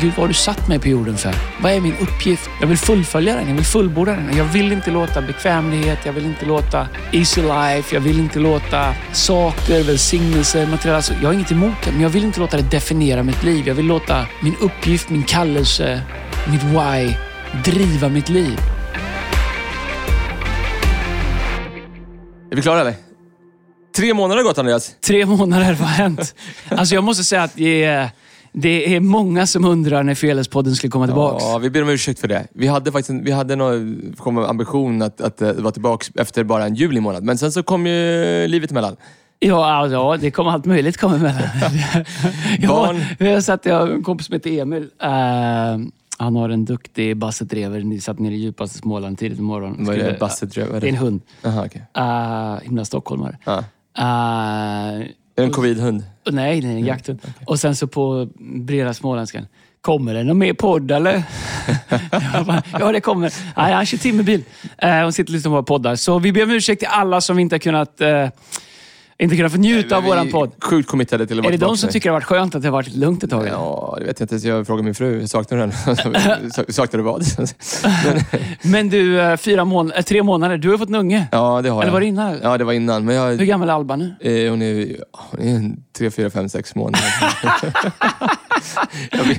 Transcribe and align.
Gud, 0.00 0.10
vad 0.16 0.18
har 0.18 0.28
du 0.28 0.34
satt 0.34 0.68
mig 0.68 0.78
på 0.78 0.88
jorden 0.88 1.16
för? 1.16 1.34
Vad 1.62 1.72
är 1.72 1.80
min 1.80 1.96
uppgift? 1.96 2.50
Jag 2.60 2.66
vill 2.66 2.78
fullfölja 2.78 3.36
den. 3.36 3.48
Jag 3.48 3.54
vill 3.54 3.64
fullborda 3.64 4.12
den. 4.12 4.36
Jag 4.36 4.44
vill 4.44 4.72
inte 4.72 4.90
låta 4.90 5.22
bekvämlighet, 5.22 5.98
jag 6.04 6.12
vill 6.12 6.26
inte 6.26 6.46
låta 6.46 6.88
easy 7.12 7.42
life, 7.42 7.94
jag 7.94 8.00
vill 8.00 8.18
inte 8.18 8.38
låta 8.38 8.94
saker, 9.12 9.82
välsignelser, 9.82 10.66
materiella... 10.66 10.96
Alltså, 10.96 11.14
jag 11.14 11.28
har 11.28 11.32
inget 11.32 11.52
emot 11.52 11.74
det, 11.84 11.92
men 11.92 12.00
jag 12.00 12.08
vill 12.08 12.24
inte 12.24 12.40
låta 12.40 12.56
det 12.56 12.70
definiera 12.70 13.22
mitt 13.22 13.42
liv. 13.42 13.68
Jag 13.68 13.74
vill 13.74 13.86
låta 13.86 14.26
min 14.42 14.56
uppgift, 14.60 15.10
min 15.10 15.22
kallelse, 15.22 16.02
mitt 16.50 16.62
why 16.62 17.14
driva 17.64 18.08
mitt 18.08 18.28
liv. 18.28 18.58
Är 22.50 22.56
vi 22.56 22.62
klara 22.62 22.80
eller? 22.80 22.94
Tre 23.96 24.14
månader 24.14 24.36
har 24.36 24.44
gått 24.44 24.58
Andreas. 24.58 24.96
Tre 25.00 25.26
månader, 25.26 25.72
vad 25.72 25.88
har 25.88 25.96
hänt? 25.96 26.34
Alltså 26.68 26.94
jag 26.94 27.04
måste 27.04 27.24
säga 27.24 27.42
att 27.42 27.54
det 27.54 27.84
är, 27.84 28.10
det 28.58 28.94
är 28.94 29.00
många 29.00 29.46
som 29.46 29.64
undrar 29.64 30.02
när 30.02 30.14
Feles-podden 30.14 30.74
skulle 30.74 30.90
komma 30.90 31.06
tillbaka. 31.06 31.44
Ja, 31.44 31.58
vi 31.58 31.70
ber 31.70 31.82
om 31.82 31.88
ursäkt 31.88 32.20
för 32.20 32.28
det. 32.28 32.46
Vi 32.52 32.66
hade 32.66 32.92
faktiskt 32.92 33.10
en, 33.10 33.24
vi 33.24 33.30
hade 33.30 33.56
någon 33.56 34.14
kom 34.18 34.38
ambition 34.38 35.02
att, 35.02 35.20
att 35.20 35.42
eh, 35.42 35.52
vara 35.52 35.72
tillbaka 35.72 36.06
efter 36.14 36.44
bara 36.44 36.64
en 36.64 36.74
juli 36.74 37.00
månad. 37.00 37.24
Men 37.24 37.38
sen 37.38 37.52
så 37.52 37.62
kom 37.62 37.86
ju 37.86 38.46
livet 38.48 38.70
emellan. 38.70 38.96
Ja, 39.38 39.72
alltså, 39.72 39.94
ja, 39.94 40.16
det 40.20 40.30
kommer 40.30 40.50
allt 40.50 40.64
möjligt 40.64 40.96
komma 40.96 41.16
emellan. 41.16 41.42
ja, 42.60 42.68
Barn. 42.68 43.00
jag 43.18 43.44
satt, 43.44 43.66
jag 43.66 43.80
har 43.80 43.88
en 43.88 44.02
kompis 44.02 44.26
som 44.26 44.32
heter 44.32 44.60
Emil. 44.60 44.88
Eh, 45.02 45.10
han 46.18 46.36
har 46.36 46.48
en 46.48 46.64
duktig 46.64 47.16
bassetdrever. 47.16 47.80
Ni 47.80 48.00
satt 48.00 48.18
nere 48.18 48.34
i 48.34 48.36
djupaste 48.36 48.78
Småland 48.78 49.18
tidigt 49.18 49.38
på 49.38 49.44
morgonen. 49.44 49.84
Vad 49.84 49.94
är 49.96 50.12
det? 50.12 50.18
Bassetdrev? 50.18 50.80
Det 50.80 50.86
är 50.86 50.88
en 50.88 50.96
hund. 50.96 51.20
Jaha, 51.42 51.66
okej. 51.66 51.86
Uh, 51.98 52.60
himla 52.62 52.84
stockholmare. 52.84 53.38
Ja. 53.44 53.58
Uh, 53.98 54.04
Är 54.04 55.14
det 55.34 55.42
en 55.42 55.50
covid-hund? 55.50 56.04
Nej, 56.32 56.60
det 56.60 56.68
är 56.68 56.70
en 56.70 56.86
jakthund. 56.86 57.20
Och 57.44 57.60
sen 57.60 57.76
så 57.76 57.86
på 57.86 58.28
breda 58.38 58.94
småländskan. 58.94 59.46
Kommer 59.80 60.14
det 60.14 60.24
någon 60.24 60.38
mer 60.38 60.52
podd 60.52 60.90
eller? 60.90 61.22
Bara, 62.44 62.62
ja, 62.72 62.92
det 62.92 63.00
kommer. 63.00 63.32
Nej, 63.56 63.72
han 63.72 63.86
kör 63.86 63.98
timmerbil. 63.98 64.44
Uh, 64.84 65.02
och 65.02 65.14
sitter 65.14 65.30
och 65.30 65.34
lyssnar 65.34 65.50
på 65.50 65.52
våra 65.52 65.62
poddar. 65.62 65.96
Så 65.96 66.18
vi 66.18 66.32
ber 66.32 66.42
om 66.42 66.50
ursäkt 66.50 66.78
till 66.78 66.88
alla 66.88 67.20
som 67.20 67.38
inte 67.38 67.54
har 67.54 67.58
kunnat, 67.58 68.00
eh, 68.00 68.28
inte 69.18 69.36
kunnat 69.36 69.52
få 69.52 69.58
njuta 69.58 69.96
av 69.96 70.02
Vi 70.02 70.08
är 70.08 70.14
våran 70.14 70.30
podd. 70.30 70.50
Sjukt 70.64 70.88
committade 70.88 71.26
till 71.26 71.38
att 71.38 71.44
Är 71.44 71.48
vara 71.48 71.56
det 71.56 71.66
de 71.66 71.76
som 71.76 71.88
tycker 71.90 72.08
det 72.08 72.12
har 72.12 72.16
varit 72.20 72.24
skönt 72.24 72.54
att 72.54 72.62
det 72.62 72.68
har 72.68 72.72
varit 72.72 72.94
lugnt 72.96 73.22
ett 73.24 73.30
tag? 73.30 73.46
Ja, 73.48 73.96
det 73.98 74.04
vet 74.04 74.20
jag 74.20 74.32
inte. 74.32 74.48
Jag 74.48 74.66
frågar 74.66 74.82
min 74.82 74.94
fru. 74.94 75.26
Saknar 75.28 75.58
du 75.58 75.62
henne? 75.62 76.50
Saknar 76.68 76.98
du 76.98 77.04
vad? 77.04 77.24
Men, 78.04 78.20
Men 78.72 78.88
du, 78.88 79.20
eh, 79.20 79.36
fyra 79.36 79.64
mån- 79.64 79.92
eh, 79.96 80.02
tre 80.02 80.22
månader. 80.22 80.56
Du 80.58 80.70
har 80.70 80.78
fått 80.78 80.88
en 80.88 80.94
unge. 80.94 81.26
ja, 81.32 81.62
det 81.62 81.68
har 81.70 81.76
Eller 81.82 81.86
jag. 81.88 81.92
var 81.92 82.00
det 82.00 82.06
innan? 82.06 82.38
Ja, 82.42 82.58
det 82.58 82.64
var 82.64 82.72
innan. 82.72 83.04
Men 83.04 83.14
jag, 83.14 83.36
Hur 83.36 83.46
gammal 83.46 83.68
är 83.68 83.72
Alba 83.72 83.96
nu? 83.96 84.14
Eh, 84.20 84.50
hon 84.50 84.62
är, 84.62 84.96
hon 85.12 85.40
är 85.40 85.70
tre, 85.98 86.10
fyra, 86.10 86.30
fem, 86.30 86.48
sex 86.48 86.74
månader. 86.74 87.02
jag 89.10 89.24
blir, 89.26 89.38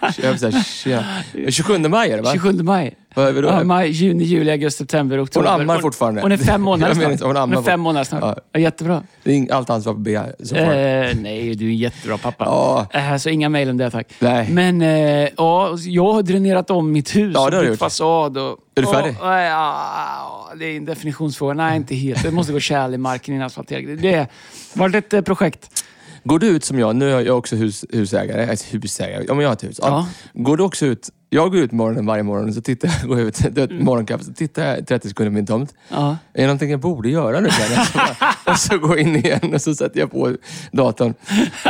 jag 0.00 0.36
blir 0.36 0.36
såhär, 0.36 0.62
tjena. 0.62 1.22
27 1.50 1.78
maj 1.78 2.10
är 2.10 2.16
det 2.16 2.22
va? 2.22 2.32
27 2.32 2.52
maj. 2.62 2.94
Vad 3.14 3.28
är 3.28 3.32
vi 3.32 3.40
då? 3.40 3.48
Ja, 3.48 3.64
maj, 3.64 3.90
juni, 3.90 4.24
juli, 4.24 4.50
augusti, 4.50 4.78
september, 4.78 5.24
oktober. 5.24 5.48
ammar 5.48 5.78
fortfarande. 5.78 6.22
Hon 6.22 6.32
är 6.32 6.36
fem 6.36 6.62
månader 6.62 6.94
snart. 6.94 7.20
hon 7.20 7.36
Hon 7.36 7.52
är 7.52 7.62
fem 7.62 7.80
månader 7.80 8.04
snart. 8.04 8.38
Ja. 8.52 8.60
Jättebra. 8.60 9.02
Allt 9.50 9.70
ansvar 9.70 9.92
på 9.92 9.98
Bea. 9.98 10.26
Så 10.44 10.54
far. 10.54 10.62
Eh, 10.62 11.14
nej, 11.14 11.54
du 11.54 11.66
är 11.66 11.70
en 11.70 11.76
jättebra 11.76 12.18
pappa. 12.18 12.44
Ja. 12.44 12.86
Eh, 12.90 13.16
så 13.16 13.28
inga 13.28 13.48
mejl 13.48 13.70
om 13.70 13.76
det 13.76 13.90
tack. 13.90 14.06
Nej. 14.18 14.48
Men 14.50 14.82
eh, 14.82 15.28
ja, 15.36 15.76
jag 15.78 16.12
har 16.12 16.22
dränerat 16.22 16.70
om 16.70 16.92
mitt 16.92 17.16
hus. 17.16 17.32
Ja, 17.34 17.50
det 17.50 17.56
har 17.56 17.64
du 17.64 17.70
bytt 17.70 17.78
fasad. 17.78 18.38
Och, 18.38 18.58
Är 18.74 18.82
du 18.82 18.86
färdig? 18.86 19.16
Och, 19.20 19.26
ja, 19.26 19.42
ja, 19.42 20.52
det 20.58 20.64
är 20.64 20.76
en 20.76 20.84
definitionsfråga. 20.84 21.54
Nej, 21.54 21.76
inte 21.76 21.94
helt. 21.94 22.22
Det 22.22 22.30
måste 22.30 22.52
gå 22.52 22.60
kärl 22.60 22.94
i 22.94 22.98
marken 22.98 23.34
innan 23.34 23.46
asfaltering. 23.46 23.96
Det 23.96 24.16
har 24.16 24.26
varit 24.74 24.94
ett 24.94 25.12
eh, 25.12 25.20
projekt. 25.20 25.81
Går 26.24 26.38
du 26.38 26.46
ut 26.46 26.64
som 26.64 26.78
jag, 26.78 26.96
nu 26.96 27.10
är 27.12 27.20
jag 27.20 27.38
också 27.38 27.56
hus, 27.56 27.84
husägare, 27.90 28.50
alltså 28.50 28.76
husägare, 28.76 29.24
ja 29.28 29.34
men 29.34 29.42
jag 29.42 29.48
har 29.48 29.52
ett 29.54 29.64
hus. 29.64 29.78
Ja. 29.82 30.08
Går 30.34 30.56
du 30.56 30.62
också 30.62 30.86
ut, 30.86 31.08
jag 31.30 31.50
går 31.52 31.60
ut 31.60 31.72
morgonen 31.72 32.06
varje 32.06 32.22
morgon 32.22 32.48
och 32.48 32.54
så 32.54 32.60
tittar 32.62 32.90
jag, 33.00 33.08
går 33.08 33.20
ut, 33.20 33.38
du 33.54 33.60
vet, 33.66 33.70
morgonkaffe, 33.82 34.24
så 34.24 34.32
tittar 34.32 34.66
jag 34.66 34.86
30 34.86 35.08
sekunder 35.08 35.30
på 35.30 35.34
min 35.34 35.46
tomt. 35.46 35.74
Ja. 35.88 36.16
Är 36.34 36.40
det 36.40 36.46
någonting 36.46 36.70
jag 36.70 36.80
borde 36.80 37.08
göra 37.10 37.40
nu? 37.40 37.48
Så 37.50 37.98
bara- 37.98 38.52
och 38.52 38.58
så 38.58 38.78
går 38.78 38.98
jag 38.98 39.06
in 39.08 39.16
igen 39.16 39.54
och 39.54 39.60
så 39.62 39.74
sätter 39.74 40.00
jag 40.00 40.10
på 40.10 40.36
datorn 40.72 41.14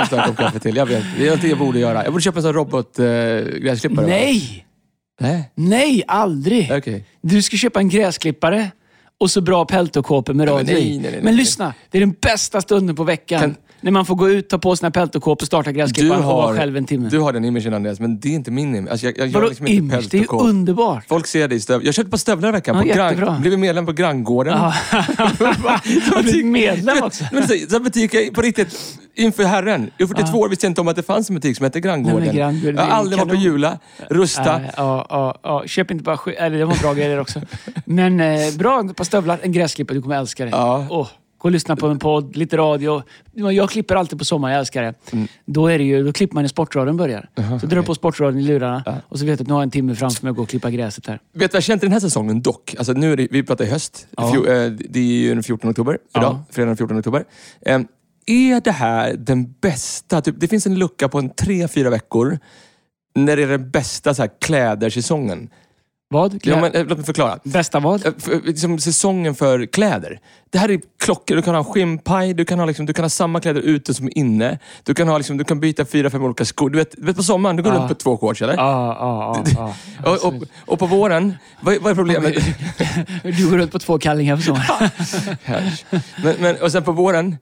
och 0.02 0.10
tar 0.10 0.18
en 0.18 0.26
kopp 0.26 0.36
kaffe 0.36 0.58
till. 0.58 0.76
Jag 0.76 0.86
vet, 0.86 1.04
det 1.16 1.22
är 1.22 1.26
någonting 1.26 1.50
jag 1.50 1.58
borde 1.58 1.78
göra. 1.78 2.04
Jag 2.04 2.12
borde 2.12 2.22
köpa 2.22 2.38
en 2.38 2.42
sån 2.42 2.52
robotgräsklippare. 2.52 4.06
Nej! 4.06 4.66
Nej? 5.20 5.50
Nej, 5.54 6.02
aldrig! 6.08 6.72
Okej. 6.76 7.04
Du 7.20 7.42
ska 7.42 7.56
köpa 7.56 7.80
en 7.80 7.88
gräsklippare 7.88 8.70
och 9.18 9.30
så 9.30 9.40
bra 9.40 9.64
peltokåpor 9.64 10.34
med 10.34 10.48
radio 10.48 10.74
nej, 10.74 10.94
i. 10.94 10.98
nej, 10.98 11.10
nej, 11.12 11.20
Men 11.22 11.36
lyssna, 11.36 11.74
det 11.90 11.98
är 11.98 12.00
den 12.00 12.14
bästa 12.22 12.60
stunden 12.60 12.96
på 12.96 13.04
veckan. 13.04 13.40
Kan- 13.40 13.56
När 13.82 13.90
man 13.90 14.06
får 14.06 14.14
gå 14.14 14.30
ut, 14.30 14.48
ta 14.48 14.58
på 14.58 14.76
sina 14.76 14.90
peltokåpor, 14.90 15.46
starta 15.46 15.72
gräsklipparen 15.72 16.20
och 16.24 16.26
vara 16.26 16.46
har, 16.46 16.56
själv 16.56 16.76
en 16.76 16.84
timme. 16.84 17.08
du 17.08 17.18
har 17.18 17.32
den 17.32 17.44
imagen 17.44 17.74
Andreas, 17.74 18.00
men 18.00 18.20
det 18.20 18.28
är 18.28 18.32
inte 18.32 18.50
min 18.50 18.74
image. 18.74 18.90
Alltså 18.90 19.06
jag, 19.06 19.18
jag 19.18 19.28
Vadå 19.28 19.48
liksom 19.48 19.66
inte 19.66 19.94
image? 19.94 20.08
Det 20.10 20.16
är 20.16 20.20
ju 20.20 20.38
underbart. 20.38 21.04
Folk 21.08 21.26
ser 21.26 21.48
dig 21.48 21.58
i 21.58 21.60
stövlar. 21.60 21.86
Jag 21.86 21.94
köpte 21.94 22.06
ett 22.06 22.10
par 22.10 22.18
stövlar 22.18 22.48
i 22.48 22.52
veckan. 22.52 22.76
Ja, 22.86 23.10
på. 23.10 23.20
Gran, 23.20 23.40
blev 23.40 23.58
medlem 23.58 23.86
på 23.86 23.92
Granngården. 23.92 24.58
Ja. 24.58 24.74
Och 26.16 26.24
du 26.24 26.40
är 26.40 26.44
medlem 26.44 27.02
också. 27.02 27.24
Men 27.32 27.48
så, 27.48 27.54
så 27.70 27.80
butiker, 27.80 28.30
på 28.30 28.42
riktigt, 28.42 28.98
inför 29.14 29.44
Herren. 29.44 29.90
I 29.98 30.06
42 30.06 30.38
år 30.38 30.48
visste 30.48 30.66
jag 30.66 30.70
inte 30.70 30.80
om 30.80 30.88
att 30.88 30.96
det 30.96 31.02
fanns 31.02 31.30
en 31.30 31.34
butik 31.34 31.56
som 31.56 31.64
hette 31.64 31.80
Granngården. 31.80 32.18
Nej, 32.18 32.26
men 32.26 32.36
Granngården, 32.36 32.76
jag 32.76 32.82
har 32.82 32.90
är 32.90 32.94
aldrig 32.94 33.18
varit 33.18 33.30
på. 33.30 33.36
Jula, 33.36 33.78
Rusta. 34.10 34.60
Ja, 34.76 35.06
ja, 35.10 35.38
ja. 35.42 35.62
Köp 35.66 35.90
inte 35.90 36.04
bara 36.04 36.16
skit. 36.16 36.36
Eller 36.38 36.58
det 36.58 36.64
var 36.64 36.82
bra 36.82 36.94
grejer 36.94 37.20
också. 37.20 37.40
Men 37.84 38.20
eh, 38.20 38.54
bra, 38.58 38.86
ett 38.90 38.96
par 38.96 39.04
stövlar, 39.04 39.38
en 39.42 39.52
gräsklippare. 39.52 39.98
Du 39.98 40.02
kommer 40.02 40.16
älska 40.16 40.44
det. 40.44 40.50
Ja. 40.50 40.86
Åh, 40.90 41.08
gå 41.42 41.48
och 41.48 41.52
lyssna 41.52 41.76
på 41.76 41.86
en 41.86 41.98
podd, 41.98 42.36
lite 42.36 42.56
radio. 42.56 43.02
Jag 43.32 43.70
klipper 43.70 43.94
alltid 43.94 44.18
på 44.18 44.24
sommaren, 44.24 44.52
jag 44.52 44.60
älskar 44.60 44.82
det. 44.82 44.94
Mm. 45.12 45.28
Då, 45.44 45.66
är 45.66 45.78
det 45.78 45.84
ju, 45.84 46.04
då 46.04 46.12
klipper 46.12 46.34
man 46.34 46.42
när 46.42 46.48
sportradion 46.48 46.96
börjar. 46.96 47.28
så 47.60 47.66
drar 47.66 47.76
du 47.76 47.82
på 47.82 47.94
sportradion 47.94 48.40
i 48.40 48.42
lurarna 48.42 49.02
och 49.08 49.18
så 49.18 49.26
vet 49.26 49.38
du 49.38 49.42
att 49.42 49.48
nu 49.48 49.54
har 49.54 49.60
jag 49.60 49.66
en 49.66 49.70
timme 49.70 49.94
framför 49.94 50.24
mig 50.24 50.30
att 50.30 50.36
gå 50.36 50.42
och 50.42 50.48
klippa 50.48 50.70
gräset 50.70 51.06
här. 51.06 51.14
Vet 51.14 51.22
du 51.32 51.38
vad 51.38 51.54
jag 51.54 51.62
känt 51.62 51.80
den 51.80 51.92
här 51.92 52.00
säsongen 52.00 52.42
dock? 52.42 52.74
Alltså 52.78 52.92
nu 52.92 53.12
är 53.12 53.16
det, 53.16 53.28
vi 53.30 53.42
pratar 53.42 53.64
i 53.64 53.68
höst. 53.68 54.06
Ja. 54.16 54.32
Fjo, 54.32 54.46
eh, 54.46 54.70
det 54.70 54.98
är 54.98 55.02
ju 55.02 55.34
den 55.34 55.42
14 55.42 55.70
oktober 55.70 55.98
idag. 56.16 56.24
Ja. 56.24 56.44
Fredag 56.50 56.66
den 56.66 56.76
14 56.76 56.98
oktober. 56.98 57.24
Eh, 57.60 57.80
är 58.26 58.60
det 58.60 58.70
här 58.70 59.14
den 59.14 59.54
bästa? 59.60 60.20
Typ, 60.20 60.34
det 60.38 60.48
finns 60.48 60.66
en 60.66 60.78
lucka 60.78 61.08
på 61.08 61.18
en 61.18 61.30
tre, 61.30 61.68
fyra 61.68 61.90
veckor 61.90 62.38
när 63.14 63.36
det 63.36 63.42
är 63.42 63.48
den 63.48 63.70
bästa 63.70 64.14
så 64.14 64.22
här, 64.22 64.30
klädersäsongen. 64.40 65.50
Vad? 66.12 66.40
Ja, 66.42 66.60
men, 66.60 66.72
eh, 66.72 66.84
låt 66.86 66.98
mig 66.98 67.06
förklara. 67.06 67.38
Bästa 67.44 67.80
vad? 67.80 68.06
Eh, 68.06 68.12
för- 68.18 68.40
Liksom 68.46 68.78
säsongen 68.78 69.34
för 69.34 69.66
kläder. 69.66 70.20
Det 70.50 70.58
här 70.58 70.70
är 70.70 70.80
klockor. 71.04 71.36
Du 71.36 71.42
kan 71.42 71.54
ha 71.54 71.58
en 71.58 71.72
skinnpaj, 71.72 72.34
du 72.34 72.44
kan 72.44 72.58
ha, 72.58 72.66
liksom, 72.66 72.86
du 72.86 72.92
kan 72.92 73.04
ha 73.04 73.08
samma 73.10 73.40
kläder 73.40 73.60
ute 73.60 73.94
som 73.94 74.08
inne. 74.14 74.58
Du 74.84 74.94
kan, 74.94 75.08
ha, 75.08 75.18
liksom, 75.18 75.36
du 75.36 75.44
kan 75.44 75.60
byta 75.60 75.84
fyra, 75.84 76.10
fem 76.10 76.24
olika 76.24 76.44
skor. 76.44 76.70
Du 76.70 76.78
vet, 76.78 76.94
vet 76.98 77.16
på 77.16 77.22
sommaren, 77.22 77.56
du 77.56 77.62
går 77.62 77.72
Ja. 77.72 77.78
runt 77.78 77.88
på 77.88 77.94
två 77.94 78.16
shorts, 78.18 78.42
eller? 78.42 78.54
Ja, 78.54 78.96
ja, 79.56 79.74
ja. 80.04 80.28
Och, 80.66 80.78
på 80.78 80.86
våren, 80.86 81.34
vad, 81.60 81.76
vad 81.82 81.90
är 81.90 81.94
problemet? 81.94 82.34
Du 83.22 83.50
går 83.50 83.58
runt 83.58 83.72
på 83.72 83.78
två 83.78 83.98
kallingar 83.98 84.36
på 84.36 84.42
sommaren. 84.42 84.90
men, 86.24 86.34
men, 86.40 86.56
och 86.62 86.72
sen 86.72 86.82
på 86.82 86.92
våren, 86.92 87.36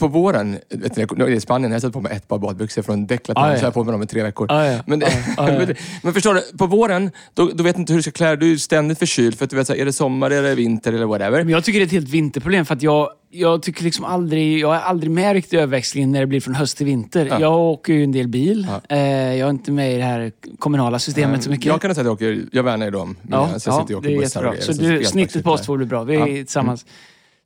på 0.00 0.08
våren, 0.08 0.58
vet 0.70 0.96
ni, 0.96 1.06
det 1.06 1.32
i 1.32 1.40
Spanien, 1.40 1.70
jag 1.70 1.76
har 1.76 1.80
satt 1.80 1.92
på 1.92 2.00
mig 2.00 2.12
ett 2.16 2.28
par 2.28 2.38
badbyxor 2.38 2.82
från 2.82 3.06
Decathlon, 3.06 3.44
Ah, 3.44 3.50
ja. 3.50 3.56
så 3.58 3.62
jag 3.62 3.66
har 3.66 3.72
på 3.72 3.84
mig 3.84 3.92
dem 3.92 4.02
i 4.02 4.06
tre 4.06 4.22
veckor. 4.22 4.46
Ah, 4.52 4.64
ja. 4.64 4.78
men, 4.86 5.02
Ah, 5.02 5.06
ah, 5.36 5.48
ja. 5.50 5.58
men, 5.66 5.74
men 6.02 6.14
förstår 6.14 6.34
du, 6.34 6.56
på 6.58 6.66
våren, 6.66 7.10
då, 7.34 7.50
då 7.54 7.62
vet 7.64 7.78
inte 7.78 7.92
hur 7.92 8.02
ska 8.04 8.10
klä 8.10 8.26
dig. 8.26 8.36
Du 8.36 8.52
är 8.52 8.56
ständigt 8.56 8.98
förkyld, 8.98 9.38
för 9.38 9.44
att 9.44 9.50
du 9.50 9.56
vet, 9.56 9.66
så 9.66 9.72
här, 9.72 9.80
är 9.80 9.84
det 9.84 9.92
sommar, 9.92 10.30
är 10.30 10.42
det 10.42 10.54
vinter 10.54 10.92
eller 10.92 11.06
whatever. 11.06 11.44
Men 11.44 11.48
jag 11.48 11.64
tycker 11.64 11.78
det 11.78 11.82
är 11.82 11.86
ett 11.86 11.92
helt 11.92 12.08
vinterproblem 12.08 12.64
för 12.64 12.74
att 12.74 12.82
jag, 12.82 13.08
jag 13.30 13.62
tycker 13.62 13.84
liksom 13.84 14.04
aldrig, 14.04 14.58
jag 14.58 14.76
är 14.76 14.80
aldrig 14.80 15.10
med 15.10 15.32
riktigt 15.32 15.52
i 15.52 15.56
överväxlingen 15.56 16.12
när 16.12 16.20
det 16.20 16.26
blir 16.26 16.40
från 16.40 16.54
höst 16.54 16.76
till 16.76 16.86
vinter. 16.86 17.26
Ja. 17.26 17.40
Jag 17.40 17.60
åker 17.60 17.92
ju 17.92 18.04
en 18.04 18.12
del 18.12 18.28
bil. 18.28 18.66
Ja. 18.88 18.96
Eh, 18.96 19.34
jag 19.36 19.46
är 19.46 19.50
inte 19.50 19.72
med 19.72 19.94
i 19.94 19.96
det 19.96 20.02
här 20.04 20.32
kommunala 20.58 20.98
systemet 20.98 21.42
så 21.42 21.50
mycket. 21.50 21.66
Jag 21.66 21.80
kan 21.80 21.94
säga 21.94 22.02
att 22.02 22.06
jag 22.06 22.12
åker, 22.32 22.44
jag 22.52 22.62
värnar 22.62 22.86
ju 22.86 22.90
dem. 22.90 23.16
ja, 23.30 23.58
så 23.58 23.70
jag 23.70 23.76
ja, 23.76 23.80
sitter 23.82 23.96
och 23.96 24.02
det 24.02 24.08
åker 24.08 24.16
är 24.16 24.22
bussar 24.22 24.44
och 24.44 24.54
jättebra. 24.54 24.76
grejer. 24.84 24.94
Så 24.94 25.02
du, 25.02 25.04
snittet 25.04 25.44
på 25.44 25.50
oss 25.50 25.62
två 25.62 25.76
blir 25.76 25.86
bra. 25.86 26.04
Vi 26.04 26.14
är 26.16 26.46
Ja. 26.54 26.60
Mm. 26.60 26.76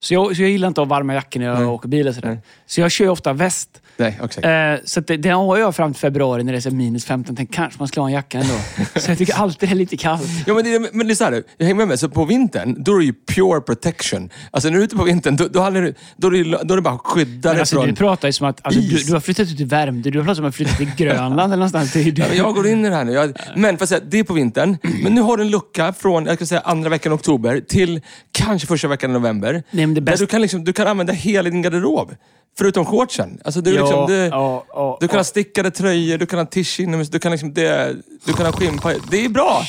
Så 0.00 0.14
jag, 0.14 0.36
så 0.36 0.42
jag 0.42 0.50
gillar 0.50 0.68
inte 0.68 0.82
att 0.82 0.88
ha 0.88 0.96
varma 0.96 1.14
jackor 1.14 1.40
när 1.40 1.46
jag 1.46 1.58
Nej. 1.58 1.66
åker 1.66 1.88
bil 1.88 2.08
och 2.08 2.14
sådär. 2.14 2.28
Nej. 2.28 2.40
Så 2.66 2.80
jag 2.80 2.90
kör 2.90 3.08
ofta 3.08 3.32
väst. 3.32 3.82
Nej, 3.96 4.18
exakt. 4.24 4.46
Eh, 4.46 4.84
så 4.84 5.00
det, 5.00 5.16
det 5.16 5.28
har 5.28 5.58
jag 5.58 5.76
fram 5.76 5.92
till 5.92 6.00
februari 6.00 6.44
när 6.44 6.52
det 6.52 6.58
är 6.58 6.60
så 6.60 6.70
minus 6.70 7.04
15. 7.04 7.36
Tänk, 7.36 7.54
kanske 7.54 7.78
man 7.78 7.88
skulle 7.88 8.02
ha 8.02 8.08
en 8.08 8.14
jacka 8.14 8.38
ändå. 8.38 8.54
så 9.00 9.10
jag 9.10 9.18
tycker 9.18 9.34
alltid 9.34 9.68
det 9.68 9.72
är 9.72 9.76
lite 9.76 9.96
kallt. 9.96 10.28
Ja, 10.46 10.54
men 10.54 10.64
det, 10.64 10.92
men 10.92 11.06
det 11.06 11.12
är 11.12 11.14
så 11.14 11.24
här, 11.24 11.42
jag 11.56 11.66
hänger 11.66 11.74
med 11.74 11.88
mig. 11.88 11.98
Så 11.98 12.08
på 12.08 12.24
vintern, 12.24 12.82
då 12.84 12.94
är 12.94 12.98
det 12.98 13.04
ju 13.04 13.12
pure 13.12 13.60
protection. 13.60 14.30
Alltså 14.50 14.68
när 14.68 14.74
du 14.74 14.80
är 14.80 14.84
ute 14.84 14.96
på 14.96 15.04
vintern, 15.04 15.36
då, 15.36 15.48
då, 15.48 15.60
handlar 15.60 15.82
det, 15.82 15.94
då, 16.16 16.28
är, 16.28 16.44
det, 16.44 16.58
då 16.64 16.74
är 16.74 16.76
det 16.76 16.82
bara 16.82 16.98
skydda 16.98 17.50
dig 17.50 17.60
alltså, 17.60 17.76
från... 17.76 17.86
du 17.86 17.94
pratar 17.94 18.28
ju 18.28 18.32
som 18.32 18.46
att 18.46 18.66
alltså, 18.66 18.80
du, 18.80 18.96
du 18.96 19.12
har 19.12 19.20
flyttat 19.20 19.48
ut 19.48 19.60
i 19.60 19.64
Värmdö. 19.64 20.10
Du 20.10 20.18
har 20.18 20.24
pratat 20.24 20.36
som 20.36 20.46
att 20.46 20.54
flytta 20.54 20.74
till 20.74 20.90
Grönland 20.96 21.52
eller 21.52 21.56
någonstans. 21.56 21.92
Det. 21.92 22.18
Ja, 22.18 22.24
Jag 22.34 22.54
går 22.54 22.66
in 22.66 22.84
i 22.84 22.88
det 22.88 22.96
här 22.96 23.04
nu. 23.04 23.12
Jag, 23.12 23.32
men 23.56 23.76
för 23.76 23.84
att 23.84 23.88
säga, 23.88 24.00
det 24.08 24.18
är 24.18 24.24
på 24.24 24.34
vintern. 24.34 24.76
Men 25.02 25.14
nu 25.14 25.20
har 25.20 25.36
du 25.36 25.42
en 25.42 25.50
lucka 25.50 25.92
från 25.92 26.26
jag 26.26 26.36
ska 26.36 26.46
säga, 26.46 26.60
andra 26.60 26.90
veckan 26.90 27.12
i 27.12 27.14
oktober 27.14 27.60
till 27.60 28.00
kanske 28.32 28.66
första 28.66 28.88
veckan 28.88 29.10
i 29.10 29.12
november. 29.12 29.62
Nej, 29.70 29.87
det 29.94 30.00
där 30.00 30.12
bästa- 30.12 30.22
du, 30.22 30.26
kan 30.26 30.42
liksom, 30.42 30.64
du 30.64 30.72
kan 30.72 30.86
använda 30.86 31.12
hela 31.12 31.50
din 31.50 31.62
garderob. 31.62 32.14
Förutom 32.58 32.84
shortsen. 32.84 33.38
Alltså, 33.44 33.60
du, 33.60 33.74
Ja, 33.74 33.80
liksom, 33.82 34.06
du, 34.06 34.14
ja, 34.16 34.64
ja, 34.68 34.98
du 35.00 35.08
kan 35.08 35.16
ha 35.18 35.24
stickade 35.24 35.70
tröjor, 35.70 36.18
du 36.18 36.26
kan 36.26 36.38
ha 36.38 36.46
tisch 36.46 36.80
inomhus, 36.80 37.08
du 37.10 37.18
kan, 37.18 37.32
liksom, 37.32 37.52
det, 37.54 37.96
du 38.24 38.32
kan 38.32 38.46
ha 38.46 38.52
skinnpaj. 38.52 38.96
Det 39.10 39.24
är 39.24 39.28
bra! 39.28 39.62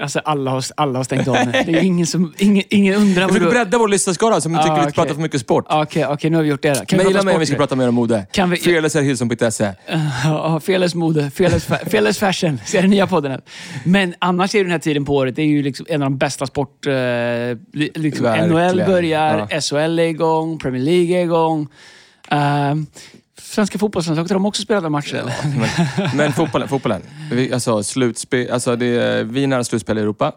Alltså 0.00 0.18
alla 0.24 0.50
har, 0.50 0.64
alla 0.76 0.98
har 0.98 1.04
stängt 1.04 1.28
av 1.28 1.34
nu. 1.46 1.52
Det 1.66 1.72
är 1.72 1.82
ingen 1.82 2.06
som... 2.06 2.34
Ingen, 2.38 2.64
ingen 2.70 2.94
undrar 2.94 3.22
vad 3.22 3.30
försöker 3.30 3.46
du... 3.46 3.52
bredda 3.52 3.78
vår 3.78 3.88
lyssnarskara 3.88 4.40
som 4.40 4.54
Ah, 4.56 4.62
tycker 4.62 4.74
vi 4.76 4.80
okej. 4.82 4.92
pratar 4.92 5.14
för 5.14 5.20
mycket 5.22 5.40
sport. 5.40 5.66
Ja, 5.68 5.82
Okej, 5.82 6.06
okej, 6.06 6.30
nu 6.30 6.36
har 6.36 6.42
vi 6.44 6.48
gjort 6.50 6.62
det. 6.62 6.86
Kan 6.88 6.98
vi 6.98 7.04
Maila 7.04 7.22
mig 7.22 7.34
om 7.34 7.40
vi 7.40 7.46
ska 7.46 7.56
prata 7.56 7.76
mer 7.76 7.88
om 7.88 7.94
mode. 7.94 8.26
Kan 8.32 8.50
vi- 8.50 8.56
Fearlesshillson.se. 8.56 9.64
Ja, 10.24 10.60
Fearless 10.60 10.94
mode, 10.94 11.30
Fearless, 11.30 11.68
fa- 11.68 11.88
fearless 11.90 12.18
fashion. 12.18 12.60
Är 12.74 12.80
den 12.82 12.90
nya 12.90 13.06
podden. 13.06 13.40
Men 13.84 14.14
annars 14.18 14.54
är 14.54 14.62
den 14.62 14.72
här 14.72 14.78
tiden 14.78 15.04
på 15.04 15.14
året 15.16 15.36
det 15.36 15.42
är 15.42 15.46
ju 15.46 15.62
liksom 15.62 15.86
en 15.88 16.02
av 16.02 16.10
de 16.10 16.18
bästa 16.18 16.46
sport... 16.46 16.86
Eh, 16.86 16.92
li- 16.92 17.90
liksom 17.94 18.24
Verkligen. 18.24 18.48
NHL 18.50 18.82
börjar, 18.86 19.46
Ja. 19.50 19.60
SHL 19.60 19.98
är 19.98 20.02
igång, 20.02 20.58
Premier 20.58 20.82
League 20.82 21.16
är 21.18 21.22
igång. 21.22 21.68
Uh, 22.32 22.82
svenska 23.38 23.78
fotbollslandslaget, 23.78 24.30
har 24.30 24.34
de 24.34 24.46
också 24.46 24.62
spelat 24.62 24.92
matcher? 24.92 25.14
eller? 25.14 25.34
Men, 25.98 26.16
men 26.16 26.32
fotbollen, 26.32 26.68
fotbollen. 26.68 27.02
Alltså, 27.52 27.82
slutspel, 27.82 28.50
alltså 28.50 28.76
det 28.76 28.86
är, 28.86 29.24
vi 29.24 29.42
är 29.42 29.46
nära 29.46 29.64
slutspel 29.64 29.98
i 29.98 30.00
Europa. 30.00 30.32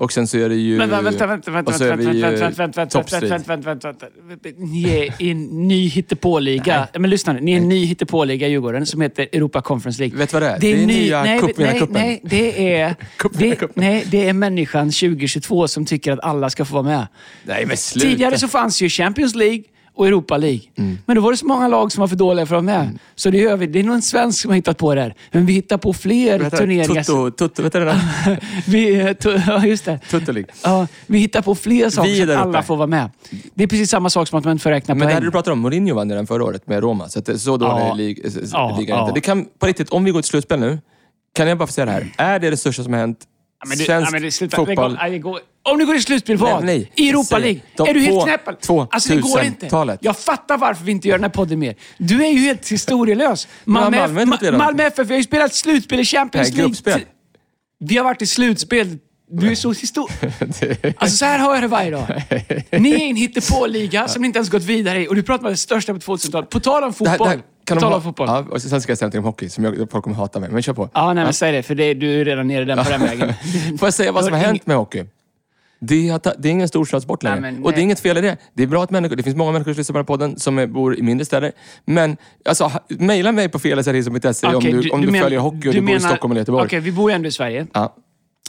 Och 0.00 0.12
sen 0.12 0.26
så 0.26 0.38
är 0.38 0.48
det 0.48 0.54
ju... 0.54 0.78
Men 0.78 0.90
vänta, 0.90 1.26
vänta, 1.26 1.26
vänta, 1.26 1.50
vänta, 1.50 1.72
vänta, 1.86 2.30
vänta, 2.30 3.30
vänta, 3.46 3.68
vänta, 3.68 4.08
vänta. 4.22 4.48
Ni 4.56 4.84
är 4.84 5.22
i 5.22 5.30
en 5.30 5.68
ny 5.68 5.88
hittepåliga. 5.88 6.88
Men 6.98 7.10
lyssna 7.10 7.32
nu, 7.32 7.40
ni 7.40 7.52
är 7.52 7.56
en 7.56 7.68
ny 7.68 7.84
hittepåliga 7.84 8.48
i 8.48 8.50
Djurgården 8.50 8.86
som 8.86 9.00
heter 9.00 9.28
Europa 9.32 9.62
Conference 9.62 10.00
League. 10.02 10.18
Vet 10.18 10.30
du 10.30 10.34
vad 10.34 10.42
det 10.42 10.48
är? 10.48 10.58
Det 10.60 10.72
är 10.72 10.76
ny- 10.76 10.86
nya 10.86 11.22
nej, 11.22 11.40
cupvinnarcupen. 11.40 11.92
Nej, 11.92 12.08
nej, 12.08 12.20
det 12.22 12.74
är, 12.74 12.88
det, 12.88 12.96
Cupvinnarcupen. 13.16 13.84
nej, 13.84 14.06
det 14.10 14.28
är 14.28 14.32
människan 14.32 14.86
2022 14.90 15.68
som 15.68 15.86
tycker 15.86 16.12
att 16.12 16.20
alla 16.20 16.50
ska 16.50 16.64
få 16.64 16.74
vara 16.74 16.84
med. 16.84 17.06
Nej 17.44 17.66
men 17.66 17.76
sluta. 17.76 18.08
Tidigare 18.08 18.38
så 18.38 18.48
fanns 18.48 18.82
ju 18.82 18.88
Champions 18.88 19.34
League 19.34 19.62
och 19.94 20.06
Europa 20.06 20.36
League. 20.36 20.60
Mm. 20.78 20.98
Men 21.06 21.16
då 21.16 21.22
var 21.22 21.30
det 21.30 21.36
så 21.36 21.46
många 21.46 21.68
lag 21.68 21.92
som 21.92 22.00
var 22.00 22.08
för 22.08 22.16
dåliga 22.16 22.46
för 22.46 22.56
att 22.56 22.64
vara 22.64 22.76
med. 22.78 22.98
Så 23.14 23.30
det 23.30 23.38
gör 23.38 23.56
vi. 23.56 23.66
Det 23.66 23.78
är 23.78 23.82
nog 23.84 23.94
en 23.94 24.02
svensk 24.02 24.40
som 24.42 24.48
har 24.50 24.56
hittat 24.56 24.78
på 24.78 24.94
det 24.94 25.00
här. 25.00 25.14
Men 25.32 25.46
vi 25.46 25.52
hittar 25.52 25.76
på 25.78 25.92
fler 25.92 26.38
du, 26.38 26.50
turneringar. 26.50 27.02
Tutto, 27.02 27.30
tutto, 27.30 27.62
vet 27.62 27.72
du 27.72 27.78
det 27.78 27.84
där? 27.84 28.38
vi, 28.66 28.96
to- 29.02 29.42
ja, 29.46 29.66
just 29.66 29.84
det. 29.84 29.98
Tutto 30.10 30.32
League. 30.32 30.50
Ja, 30.64 30.86
vi 31.06 31.18
hittar 31.18 31.42
på 31.42 31.54
fler 31.54 31.90
saker 31.90 32.26
så 32.26 32.32
att 32.32 32.38
alla 32.38 32.62
får 32.62 32.76
vara 32.76 32.86
med. 32.86 33.10
Det 33.54 33.62
är 33.64 33.68
precis 33.68 33.90
samma 33.90 34.10
sak 34.10 34.28
som 34.28 34.38
att 34.38 34.44
man 34.44 34.52
inte 34.52 34.62
får 34.62 34.70
räkna 34.70 34.94
Men 34.94 34.98
det 35.00 35.04
poäng. 35.04 35.14
här 35.14 35.20
du 35.22 35.30
pratar 35.30 35.52
om, 35.52 35.58
Mourinho 35.58 35.94
vann 35.94 36.10
ju 36.10 36.16
den 36.16 36.26
förra 36.26 36.44
året 36.44 36.66
med 36.66 36.80
Roma. 36.82 37.08
Så, 37.08 37.18
att 37.18 37.26
det, 37.26 37.38
så 37.38 37.56
dålig 37.56 37.72
Ja. 37.82 37.92
är 37.92 37.96
lig, 37.96 38.20
Ja, 38.52 38.76
ligan 38.80 38.98
ja. 38.98 39.02
inte. 39.02 39.14
Det 39.14 39.20
kan, 39.20 39.46
på 39.58 39.66
riktigt, 39.66 39.88
om 39.90 40.04
vi 40.04 40.10
går 40.10 40.22
till 40.22 40.28
slutspel 40.30 40.60
nu, 40.60 40.78
kan 41.34 41.48
jag 41.48 41.58
bara 41.58 41.66
få 41.66 41.72
säga 41.72 41.84
det 41.84 41.92
här. 41.92 42.12
Är 42.16 42.38
det 42.38 42.50
det 42.50 42.56
största 42.56 42.82
som 42.82 42.92
har 42.92 43.00
hänt 43.00 43.18
Ja, 43.62 43.68
men 43.68 43.78
du, 43.78 43.84
svensk 43.84 44.06
ja, 44.08 44.12
men 44.12 44.22
det, 44.22 44.30
sluta, 44.30 44.56
fotboll? 44.56 44.98
det 45.10 45.18
går, 45.18 45.40
om 45.62 45.78
du 45.78 45.86
går 45.86 45.96
i 45.96 46.00
slutspel, 46.02 46.36
vad? 46.36 46.64
Nej. 46.64 46.92
I 46.96 47.08
Europa. 47.10 47.38
League? 47.38 47.60
Är 47.78 47.94
du 47.94 48.00
helt 48.00 48.14
på 48.20 48.24
knäpp? 48.24 48.48
Alltså 48.90 49.14
det 49.14 49.20
går 49.20 49.42
inte. 49.42 49.66
2000-talet. 49.66 49.98
Jag 50.02 50.18
fattar 50.18 50.58
varför 50.58 50.84
vi 50.84 50.92
inte 50.92 51.08
gör 51.08 51.16
den 51.16 51.24
här 51.24 51.30
podden 51.30 51.58
mer. 51.58 51.74
Du 51.98 52.24
är 52.24 52.30
ju 52.30 52.38
helt 52.38 52.68
historielös. 52.68 53.48
Malmö 53.64 54.08
Malmö, 54.52 54.82
FF 54.84 55.06
vi 55.08 55.12
har 55.14 55.18
ju 55.18 55.24
spelat 55.24 55.54
slutspel 55.54 56.00
i 56.00 56.04
Champions 56.04 56.48
Nej, 56.48 56.56
League. 56.56 56.68
gruppspel. 56.68 57.00
Vi 57.84 57.96
har 57.96 58.04
varit 58.04 58.22
i 58.22 58.26
slutspel. 58.26 58.98
Du 59.32 59.50
är 59.50 59.54
så 59.54 59.72
historisk. 59.72 60.18
Alltså 60.98 61.16
så 61.16 61.24
här 61.24 61.38
har 61.38 61.54
jag 61.54 61.62
det 61.62 61.68
varje 61.68 61.90
dag. 61.90 62.22
Ni 62.70 62.90
är 62.90 62.98
i 63.06 63.10
en 63.10 63.16
hittepåliga 63.16 64.08
som 64.08 64.22
ni 64.22 64.26
inte 64.26 64.38
ens 64.38 64.50
gått 64.50 64.62
vidare 64.62 65.02
i 65.02 65.08
och 65.08 65.14
du 65.14 65.22
pratar 65.22 65.44
om 65.44 65.50
det 65.50 65.56
största 65.56 65.94
på 65.94 65.98
2000-talet. 66.00 66.50
På 66.50 66.60
tal 66.60 66.84
om 66.84 66.92
Det 66.98 67.08
här- 67.08 67.16
fotboll. 67.18 67.28
det 67.28 67.34
här- 67.34 67.42
kan 67.64 67.76
på 67.76 67.80
de 67.80 67.80
tal 67.80 67.90
ha- 67.92 67.96
om 67.96 68.02
fotboll. 68.02 68.28
Ja, 68.28 68.46
och 68.50 68.62
sen 68.62 68.80
ska 68.80 68.90
jag 68.90 68.98
säga 68.98 69.06
någonting 69.06 69.18
om 69.18 69.24
hockey, 69.24 69.48
som 69.48 69.64
jag, 69.64 69.90
folk 69.90 70.04
kommer 70.04 70.16
hata 70.16 70.40
mig. 70.40 70.50
Men 70.50 70.62
kör 70.62 70.72
på. 70.72 70.88
Ja, 70.94 71.12
nej 71.12 71.24
men 71.24 71.32
säg 71.32 71.52
det, 71.52 71.62
för 71.62 71.74
det, 71.74 71.94
du 71.94 72.20
är 72.20 72.24
redan 72.24 72.48
nere 72.48 72.64
den 72.64 72.84
på 72.84 72.90
den 72.90 73.00
vägen. 73.00 73.34
Får 73.78 73.86
jag 73.86 73.94
säga 73.94 74.12
vad 74.12 74.24
som 74.24 74.32
har 74.32 74.40
hänt 74.40 74.66
med 74.66 74.76
hockey? 74.76 75.04
Det 75.80 76.08
är, 76.08 76.20
det 76.38 76.48
är 76.48 76.52
ingen 76.52 76.68
storstadssport 76.68 77.22
längre. 77.22 77.40
Nej, 77.40 77.52
men 77.52 77.64
och 77.64 77.72
det 77.72 77.80
är 77.80 77.82
inget 77.82 78.00
fel 78.00 78.18
i 78.18 78.20
det. 78.20 78.36
Det 78.54 78.62
är 78.62 78.66
bra 78.66 78.84
att 78.84 78.90
människor, 78.90 79.16
det 79.16 79.22
finns 79.22 79.36
många 79.36 79.52
människor 79.52 79.72
som 79.72 79.78
lyssnar 79.80 79.92
på 79.92 80.16
den 80.16 80.20
här 80.20 80.28
podden 80.28 80.38
som 80.38 80.58
är, 80.58 80.66
bor 80.66 80.98
i 80.98 81.02
mindre 81.02 81.24
städer. 81.24 81.52
Men 81.84 82.16
alltså, 82.44 82.70
mejla 82.88 83.32
mig 83.32 83.48
på 83.48 83.58
felisarhism.se 83.58 84.46
om 84.46 84.56
Okej, 84.56 84.72
du, 84.72 84.90
om 84.90 85.00
du, 85.00 85.10
men- 85.10 85.22
följer 85.22 85.38
hockey 85.38 85.68
och 85.68 85.74
du, 85.74 85.80
bor 85.80 85.96
i 85.96 86.00
Stockholm 86.00 86.32
eller 86.32 86.40
Göteborg. 86.40 86.66
Okej, 86.66 86.80
vi 86.80 86.92
bor 86.92 87.10
ju 87.10 87.14
ändå 87.14 87.28
i 87.28 87.32
Sverige. 87.32 87.66
Ja. 87.72 87.96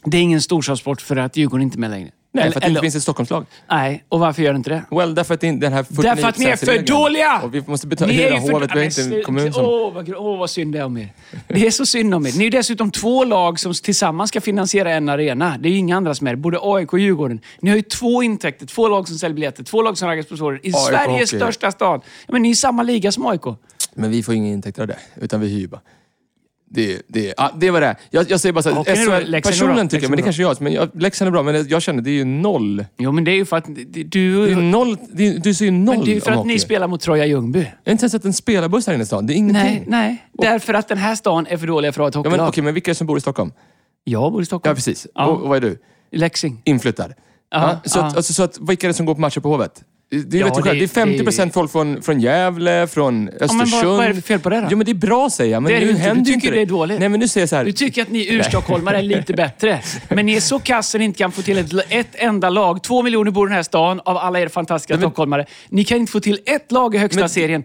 Det 0.06 0.18
är 0.18 0.22
ingen 0.22 0.42
storstadssport 0.42 1.02
för 1.02 1.16
att 1.16 1.38
Djurgården 1.38 1.64
inte 1.64 1.78
är 1.78 1.80
med 1.80 1.92
längre. 1.92 2.12
Nej, 2.34 2.44
Eller- 2.44 2.52
för 2.52 2.60
att 2.60 2.64
det 2.64 2.70
inte 2.70 2.82
finns 2.82 2.96
ett 2.96 3.04
Stockholmslag. 3.04 3.46
Nej, 3.70 4.04
och 4.10 4.20
varför 4.20 4.42
gör 4.44 4.54
det 4.54 4.58
inte 4.58 4.70
det? 4.70 4.84
Well, 4.92 5.16
därför 5.16 5.34
att 5.34 5.44
är 5.44 5.54
den 5.54 5.74
här 5.74 5.84
49 5.84 6.04
Därför 6.04 6.28
att 6.28 6.38
ni 6.38 6.46
är 6.46 6.56
för 6.56 6.78
dåliga! 6.78 7.42
Och 7.44 7.56
vi 7.56 7.64
måste 7.68 7.88
betala 7.88 8.14
är 8.14 8.16
hyra 8.16 8.40
hovet. 8.40 8.72
Vi 8.76 8.80
Ja, 8.80 8.86
inte 8.86 9.02
en 9.02 9.24
kommun 9.24 9.54
som... 9.54 9.66
Åh, 9.66 9.94
vad, 9.94 10.10
åh, 10.10 10.40
vad 10.40 10.50
synd 10.50 10.74
det 10.74 10.80
är 10.80 10.86
om 10.86 10.98
er. 10.98 11.14
Det 11.48 11.68
är 11.68 11.72
så 11.72 11.86
synd 11.86 12.14
om 12.14 12.26
er. 12.26 12.32
Ni 12.38 12.46
är 12.48 12.52
dessutom 12.52 12.92
två 12.92 13.24
lag 13.24 13.60
som 13.60 13.74
tillsammans 13.74 14.30
ska 14.30 14.42
finansiera 14.42 14.92
en 14.92 15.10
arena. 15.10 15.58
Det 15.60 15.70
är 15.70 15.72
ju 15.72 15.78
inga 15.78 15.98
andra 15.98 16.16
som 16.16 16.28
är. 16.28 16.36
Både 16.36 16.58
AIK 16.62 16.94
och 16.94 17.00
Djurgården. 17.00 17.40
Ni 17.60 17.70
har 17.70 17.78
ju 17.78 17.84
två 17.84 18.24
intäkter. 18.24 18.66
Två 18.66 18.88
lag 18.88 19.08
som 19.08 19.18
säljer 19.18 19.36
biljetter. 19.36 19.64
Två 19.64 19.82
lag 19.82 19.98
som 19.98 20.08
raggar 20.08 20.24
sponsorer. 20.24 20.60
I 20.64 20.74
Sveriges 20.74 21.30
största 21.30 21.72
stad. 21.72 22.02
Ja, 22.28 22.34
men 22.34 22.42
ni 22.42 22.50
är 22.50 22.56
samma 22.56 22.84
liga 22.84 23.12
som 23.12 23.26
AIK. 23.26 23.44
Men 23.94 24.12
vi 24.12 24.24
får 24.24 24.34
inga 24.34 24.50
intäkter 24.50 24.82
av 24.82 24.88
det, 24.88 24.98
utan 25.22 25.42
vi 25.42 25.48
hyr 25.48 25.68
bara. 25.68 25.82
Det, 26.74 27.02
det, 27.08 27.34
ah, 27.38 27.50
det 27.60 27.72
var 27.72 27.82
det. 27.82 27.96
Jag, 28.10 28.32
jag 28.32 28.40
säger 28.40 28.54
bara 28.54 28.62
så 28.62 28.72
Okej, 28.78 28.96
här, 28.98 29.06
då, 29.06 29.12
SHL, 29.12 29.30
Leksand 29.32 29.54
personligen 29.54 29.90
tycker 29.90 30.04
jag, 30.04 30.10
men 30.10 30.18
det 30.18 30.24
kanske 30.24 30.42
jag, 30.42 30.62
men 30.62 30.74
jag, 30.74 30.90
Leksand 31.02 31.28
är 31.28 31.32
bra, 31.32 31.44
men 31.44 31.68
jag 31.70 31.82
känner 31.82 32.02
det 32.02 32.10
är 32.10 32.14
ju 32.14 32.26
noll. 32.26 32.86
Jo, 32.98 33.12
men 33.12 33.24
det 33.24 33.32
är 33.32 33.36
ju 33.36 33.46
för 33.46 33.58
att 33.58 33.66
det- 33.88 34.04
du... 34.04 34.46
Det 34.46 34.52
är 34.52 34.56
noll, 34.56 34.98
det 35.14 35.28
är, 35.28 35.40
du 35.40 35.54
ser 35.54 35.66
ju 35.66 35.72
noll 35.72 35.96
men 35.98 36.06
det 36.06 36.12
är 36.12 36.16
ju 36.16 36.22
för 36.22 36.32
att 36.32 36.46
ni 36.46 36.54
hockey. 36.54 36.60
spelar 36.60 36.88
mot 36.88 37.02
Troja 37.02 37.26
Ljungby. 37.26 37.60
Jag 37.60 37.66
har 37.86 37.92
inte 37.92 38.04
ens 38.04 38.12
sett 38.12 38.26
en 38.26 38.34
spelarbuss 38.34 38.88
här 38.88 38.94
inne 38.94 39.04
i 39.04 39.06
stan. 39.06 39.28
Det 39.28 39.34
är 39.34 39.36
ingenting. 39.36 39.64
Nej, 39.64 39.84
nej. 39.88 40.28
Därför 40.34 40.74
att 40.74 40.88
den 40.88 40.98
här 40.98 41.16
stan 41.16 41.48
är 41.50 41.58
för 41.58 41.68
dåliga 41.68 41.92
för 41.92 42.02
att 42.02 42.04
ha 42.04 42.10
ett 42.10 42.16
Ja, 42.16 42.22
men, 42.22 42.32
hockeylag. 42.32 42.50
okej, 42.50 42.64
men 42.64 42.74
vilka 42.74 42.92
är 42.92 42.94
det 42.94 42.98
som 42.98 43.08
bor 43.08 43.18
i 43.18 43.22
Stockholm? 43.22 43.52
Jag 44.04 44.32
bor 44.32 44.42
i 44.42 44.46
Stockholm. 44.46 44.72
Ja, 44.72 44.76
precis. 44.76 45.08
Ja. 45.16 45.26
Och, 45.26 45.42
och 45.42 45.50
vad 45.50 45.58
är 45.58 45.62
du? 45.62 45.78
Leksing. 46.12 46.62
Inflyttad. 46.66 47.14
Ja, 47.52 47.80
Ja, 47.84 47.90
så, 47.90 48.00
ja. 48.00 48.06
Att, 48.06 48.18
alltså, 48.18 48.34
så 48.34 48.44
att, 48.44 48.58
vilka 48.68 48.88
är 48.88 48.90
det 48.90 48.94
som 48.94 49.06
går 49.06 49.16
på 49.16 49.22
matcher 49.22 49.40
på 49.40 49.50
Hovet? 49.50 49.84
Det, 50.14 50.38
Ja, 50.38 50.46
vet 50.46 50.56
du 50.56 50.62
själv, 50.62 50.74
det- 50.76 50.80
det 50.80 50.84
är 50.84 50.88
50 50.88 51.24
procent 51.24 51.52
det- 51.52 51.54
folk 51.54 51.72
från, 51.72 52.02
från 52.02 52.20
Gävle, 52.20 52.88
från 52.88 53.30
Östersund. 53.30 53.58
men 53.58 53.70
vad- 53.70 53.86
vad 53.98 54.06
är 54.06 54.10
det 54.10 54.16
för 54.16 54.22
fel 54.22 54.40
på 54.40 54.50
det 54.50 54.62
då? 54.62 54.68
Jo, 54.72 54.78
men 54.78 54.86
det 54.86 54.92
är 54.92 54.94
bra 54.94 55.30
säger 55.30 55.52
jag, 55.52 55.64
men 55.64 55.72
Det 55.74 55.80
nu 55.80 55.90
inte. 55.90 55.94
Du 56.02 56.08
händer 56.08 56.26
ju 56.26 56.34
tycker 56.34 56.48
inte 56.48 56.58
det 56.58 56.62
är 56.62 56.66
dåligt. 56.66 57.00
Nej, 57.00 57.10
men 57.10 57.20
nu 57.20 57.28
säger 57.28 57.42
jag 57.44 57.50
så 57.50 57.56
här. 57.56 57.66
Du 57.66 57.72
tycker 57.72 58.02
att 58.02 58.10
ni 58.10 58.34
urstockholmare 58.36 58.98
är 58.98 59.02
lite 59.02 59.34
bättre. 59.34 59.82
Men 60.10 60.26
ni 60.26 60.34
är 60.36 60.40
så 60.40 60.60
kass 60.60 60.96
att 60.96 61.00
ni 61.00 61.06
inte 61.06 61.18
kan 61.18 61.32
få 61.32 61.42
till 61.42 61.58
ett, 61.58 61.74
ett 61.90 62.08
enda 62.14 62.50
lag. 62.50 62.84
Två 62.84 63.02
miljoner 63.04 63.32
bor 63.32 63.48
i 63.48 63.50
den 63.50 63.56
här 63.56 63.64
stan 63.64 64.02
av 64.06 64.18
alla 64.18 64.40
er 64.40 64.48
fantastiska 64.48 64.94
men- 64.94 65.02
stockholmare. 65.02 65.46
Ni 65.70 65.84
kan 65.84 65.98
inte 65.98 66.12
få 66.12 66.20
till 66.20 66.40
ett 66.46 66.72
lag 66.72 66.96
i 66.96 66.98
högsta 66.98 67.20
Men- 67.20 67.30
serien. 67.30 67.64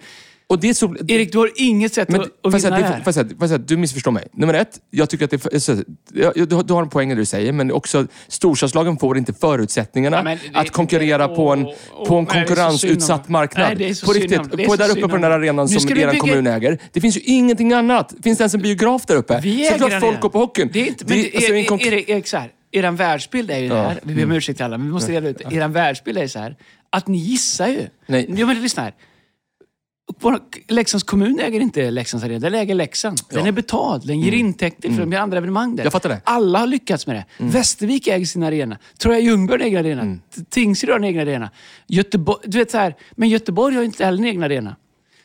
Och 0.49 0.61
det 0.61 0.69
är 0.69 0.75
så, 0.75 0.97
Erik, 1.09 1.33
du 1.33 1.39
har 1.39 1.51
inget 1.57 1.95
sätt 1.95 2.09
Men, 2.09 2.21
att, 2.21 2.27
att 2.27 2.33
jag 2.43 2.51
vinna 2.51 2.71
det, 2.71 2.77
här. 2.85 3.03
jag 3.05 3.15
får 3.15 3.27
jag 3.41 3.49
säga, 3.49 3.59
du 3.59 3.77
missförstår 3.77 4.11
mig. 4.11 4.25
Nummer 4.33 4.55
ett, 4.55 4.81
jag 4.91 5.11
tycker 5.11 5.25
att 5.25 5.31
det 5.31 5.55
är, 5.55 5.59
så- 5.59 5.77
ja, 6.15 6.33
du, 6.47 6.55
har- 6.55 6.63
du 6.63 6.75
har 6.75 6.83
en 6.83 6.89
poäng 6.89 7.13
i 7.13 7.15
det 7.15 7.21
du 7.21 7.25
säger, 7.25 7.53
men 7.53 7.73
också 7.73 8.07
storstadslagen 8.29 8.97
får 8.99 9.19
inte 9.19 9.33
förutsättningarna 9.33 10.17
Ja, 10.17 10.23
det- 10.53 10.59
att 10.59 10.71
konkurrera 10.71 11.29
på 11.29 11.53
en, 11.53 11.65
på 12.07 12.17
en 12.17 12.25
nej, 12.25 12.47
konkurrensutsatt 12.47 13.29
marknad. 13.29 13.79
Nej, 13.79 13.95
på 14.05 14.13
riktigt, 14.13 14.67
på, 14.67 14.77
där 14.77 14.91
uppe 14.91 15.01
på 15.01 15.09
den 15.09 15.25
här 15.25 15.31
arenan 15.31 15.69
som 15.69 15.87
du 15.95 16.01
er 16.01 16.07
bygga- 16.09 16.19
kommun 16.21 16.47
äger. 16.47 16.79
Det 16.93 17.01
finns 17.01 17.17
ju 17.17 17.21
ingenting 17.21 17.73
annat. 17.73 18.15
Finns 18.23 18.39
det 18.39 18.43
ens 18.43 18.55
en 18.55 18.63
biograf 18.63 19.07
där 19.07 19.17
uppe? 19.17 19.41
Vi 19.43 19.67
äger 19.67 19.79
klart 19.79 19.91
den 19.91 20.01
folk 20.01 20.21
går 20.21 20.29
på 20.29 20.39
hockeyn. 20.39 20.71
Det 20.73 20.81
är 20.81 20.87
inte, 20.87 21.05
men 21.09 21.17
Det- 21.17 21.23
det, 21.23 21.37
alltså, 21.37 21.53
är, 21.53 21.57
en 21.57 21.65
konk- 21.65 21.87
är, 21.87 21.93
är, 21.93 22.11
Erik, 22.11 22.27
så 22.27 22.37
här, 22.37 22.51
er 22.73 22.91
världsbild 22.91 23.51
är 23.51 23.59
ju 23.59 23.69
det 23.69 23.75
Ja. 23.75 23.81
Mm. 23.81 23.91
här. 23.93 24.01
Vi 24.03 24.15
ber 24.15 24.25
om 24.25 24.33
ursäkt 24.33 24.57
till 24.57 24.65
alla, 24.65 24.79
men 24.79 24.87
vi 24.87 24.93
måste 24.93 25.13
reda 25.13 25.29
ut 25.29 25.39
det. 25.51 25.57
Er 25.57 25.69
världsbild 25.69 26.19
är 26.19 26.23
ju 26.23 26.29
så 26.29 26.39
här, 26.39 26.57
att 26.91 27.07
ni 27.09 27.19
gissar 27.19 27.69
ju. 27.69 27.87
Nej. 28.07 28.27
Jo, 28.29 28.47
men 28.47 28.63
lyssna 28.63 28.83
här. 28.83 28.95
Leksands 30.69 31.05
kommun 31.05 31.41
äger 31.41 31.61
inte 31.61 31.91
Leksands 31.91 32.25
arena, 32.25 32.39
den 32.39 32.55
äger 32.55 32.75
Leksand. 32.75 33.17
Den 33.17 33.25
Ja. 33.31 33.41
Mm. 33.41 33.49
är 33.49 33.53
betald, 33.53 34.07
den 34.07 34.21
ger 34.21 34.33
intäkter 34.33 34.91
för 34.91 35.01
de 35.01 35.13
gör 35.13 35.21
andra 35.21 35.39
evenemang 35.39 35.77
där. 35.77 35.85
Jag 35.85 35.93
fattar 35.93 36.09
det. 36.09 36.21
Alla 36.25 36.59
har 36.59 36.67
lyckats 36.67 37.07
med 37.07 37.17
det. 37.17 37.25
Västervik 37.45 38.07
äger 38.07 38.27
sin 38.27 38.43
arena. 38.43 38.79
Troja 38.99 39.19
Ljungby 39.19 39.53
har 39.53 39.59
en 39.59 39.67
egen 39.67 39.79
arena. 39.81 40.03
Mm. 40.03 40.21
Tingsryd 40.51 40.91
har 40.91 40.99
en 40.99 41.05
egen 41.05 41.21
arena. 41.29 41.51
Göteborg, 41.87 42.39
du 42.45 42.59
vet 42.59 42.71
så 42.71 42.79
här, 42.79 42.95
men 43.17 43.29
Göteborg 43.29 43.77
har 43.77 43.83
inte 43.83 44.05
heller 44.05 44.19
en 44.19 44.25
egen 44.25 44.43
arena. 44.43 44.77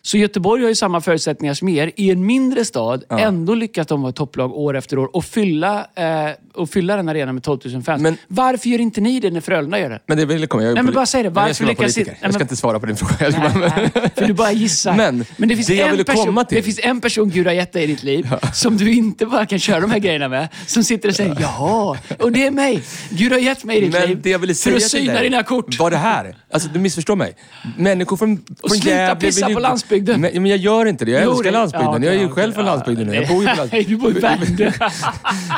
Så 0.04 0.18
Göteborg 0.18 0.62
har 0.62 0.70
ju 0.70 0.76
samma 0.76 1.02
förutsättningar 1.02 1.54
som 1.54 1.70
er. 1.70 1.92
I 1.96 2.10
en 2.12 2.26
mindre 2.26 2.66
stad, 2.66 3.04
ändå 3.10 3.56
lyckas 3.56 3.88
de 3.88 4.02
vara 4.02 4.12
topplag 4.12 4.52
år 4.54 4.78
efter 4.78 4.98
år 5.00 5.16
och 5.16 5.26
fylla, 5.26 5.88
eh, 5.96 6.06
och 6.54 6.70
fylla 6.70 6.96
den 6.96 7.10
arenan 7.10 7.36
med 7.36 7.44
12 7.44 7.60
000 7.66 7.84
fans. 7.84 8.02
Men- 8.02 8.18
Varför 8.28 8.70
gör 8.70 8.80
inte 8.80 9.02
ni 9.02 9.20
det 9.20 9.32
när 9.32 9.42
Frölunda 9.42 9.80
gör 9.80 9.90
det? 9.90 10.00
Men 10.08 10.18
det 10.18 10.26
vill 10.26 10.48
komma. 10.48 10.64
Jag 10.64 10.74
Nej, 10.74 10.84
men 10.84 10.94
bara 10.94 11.06
säg 11.06 11.24
det. 11.24 11.30
Men 11.30 11.34
Varför 11.34 11.48
jag 11.50 11.56
ska 11.56 11.66
lyckas 11.66 11.96
politiker. 11.96 12.18
Jag 12.22 12.34
ska 12.34 12.44
inte 12.44 12.56
svara 12.56 12.80
på 12.80 12.86
din 12.86 12.96
fråga. 12.96 13.16
Nej, 13.20 13.70
nej, 13.76 14.10
för 14.16 14.26
du 14.28 14.34
bara 14.34 14.52
gissar. 14.52 14.96
Men 14.96 15.26
det 15.50 15.56
finns, 15.56 15.68
det 15.68 15.82
en 15.82 16.06
person, 16.06 16.46
det 16.50 16.62
finns 16.64 16.80
en 16.84 17.02
person 17.02 17.30
Gud 17.30 17.46
har 17.48 17.54
gett 17.54 17.74
dig 17.74 17.84
i 17.84 17.88
ditt 17.88 18.04
liv 18.04 18.30
som 18.54 18.78
du 18.78 18.94
inte 18.94 19.26
bara 19.26 19.46
kan 19.46 19.60
köra 19.60 19.80
de 19.80 19.92
här 19.92 20.00
grejerna 20.00 20.28
med. 20.28 20.48
Som 20.68 20.84
sitter 20.84 21.10
och 21.10 21.16
säger 21.16 21.38
jaha, 21.42 21.98
och 22.20 22.32
det 22.32 22.46
är 22.46 22.52
mig. 22.52 22.84
Gud 23.10 23.32
har 23.32 23.40
gett 23.40 23.64
mig 23.64 23.78
i 23.78 23.82
ditt 23.82 23.94
Men 23.94 24.10
liv 24.10 24.20
det 24.22 24.30
jag 24.30 24.40
ville 24.40 24.56
säga 24.56 24.72
för 24.80 24.86
att 24.86 24.92
syna 24.92 25.14
dig 25.14 25.24
dina 25.24 25.44
kort. 25.44 25.80
var 25.80 25.92
det 25.92 25.98
här. 25.98 26.36
Alltså, 26.54 26.70
du 26.74 26.80
missförstår 26.80 27.16
mig. 27.16 27.36
Människor 27.78 28.18
från, 28.18 28.38
från 28.60 28.70
sluta 28.70 28.90
Gävle 28.98 29.16
pissa 29.28 29.50
på 29.50 29.60
landsbygden. 29.60 29.91
Men, 29.92 30.22
men 30.22 30.46
jag 30.46 30.58
gör 30.58 30.86
inte 30.86 31.06
det. 31.06 31.12
Jag 31.12 31.24
Jo, 31.24 31.32
älskar 31.32 31.44
det- 31.52 31.58
landsbygden. 31.58 32.04
ja, 32.04 32.06
jag 32.06 32.16
är 32.16 32.20
ju 32.20 32.26
okej, 32.26 32.36
själv 32.36 32.54
från 32.54 32.66
ja. 32.66 32.72
landsbygden 32.72 33.08
nu. 33.08 33.16
Jag 33.16 33.28
bor 33.28 33.44
ju 33.44 33.50
på 33.50 33.56
Nej, 33.56 33.58
landsbygden. 33.58 33.90
du 33.98 33.98
bor 33.98 34.18
i 34.18 34.20
Värmdö. 34.20 34.72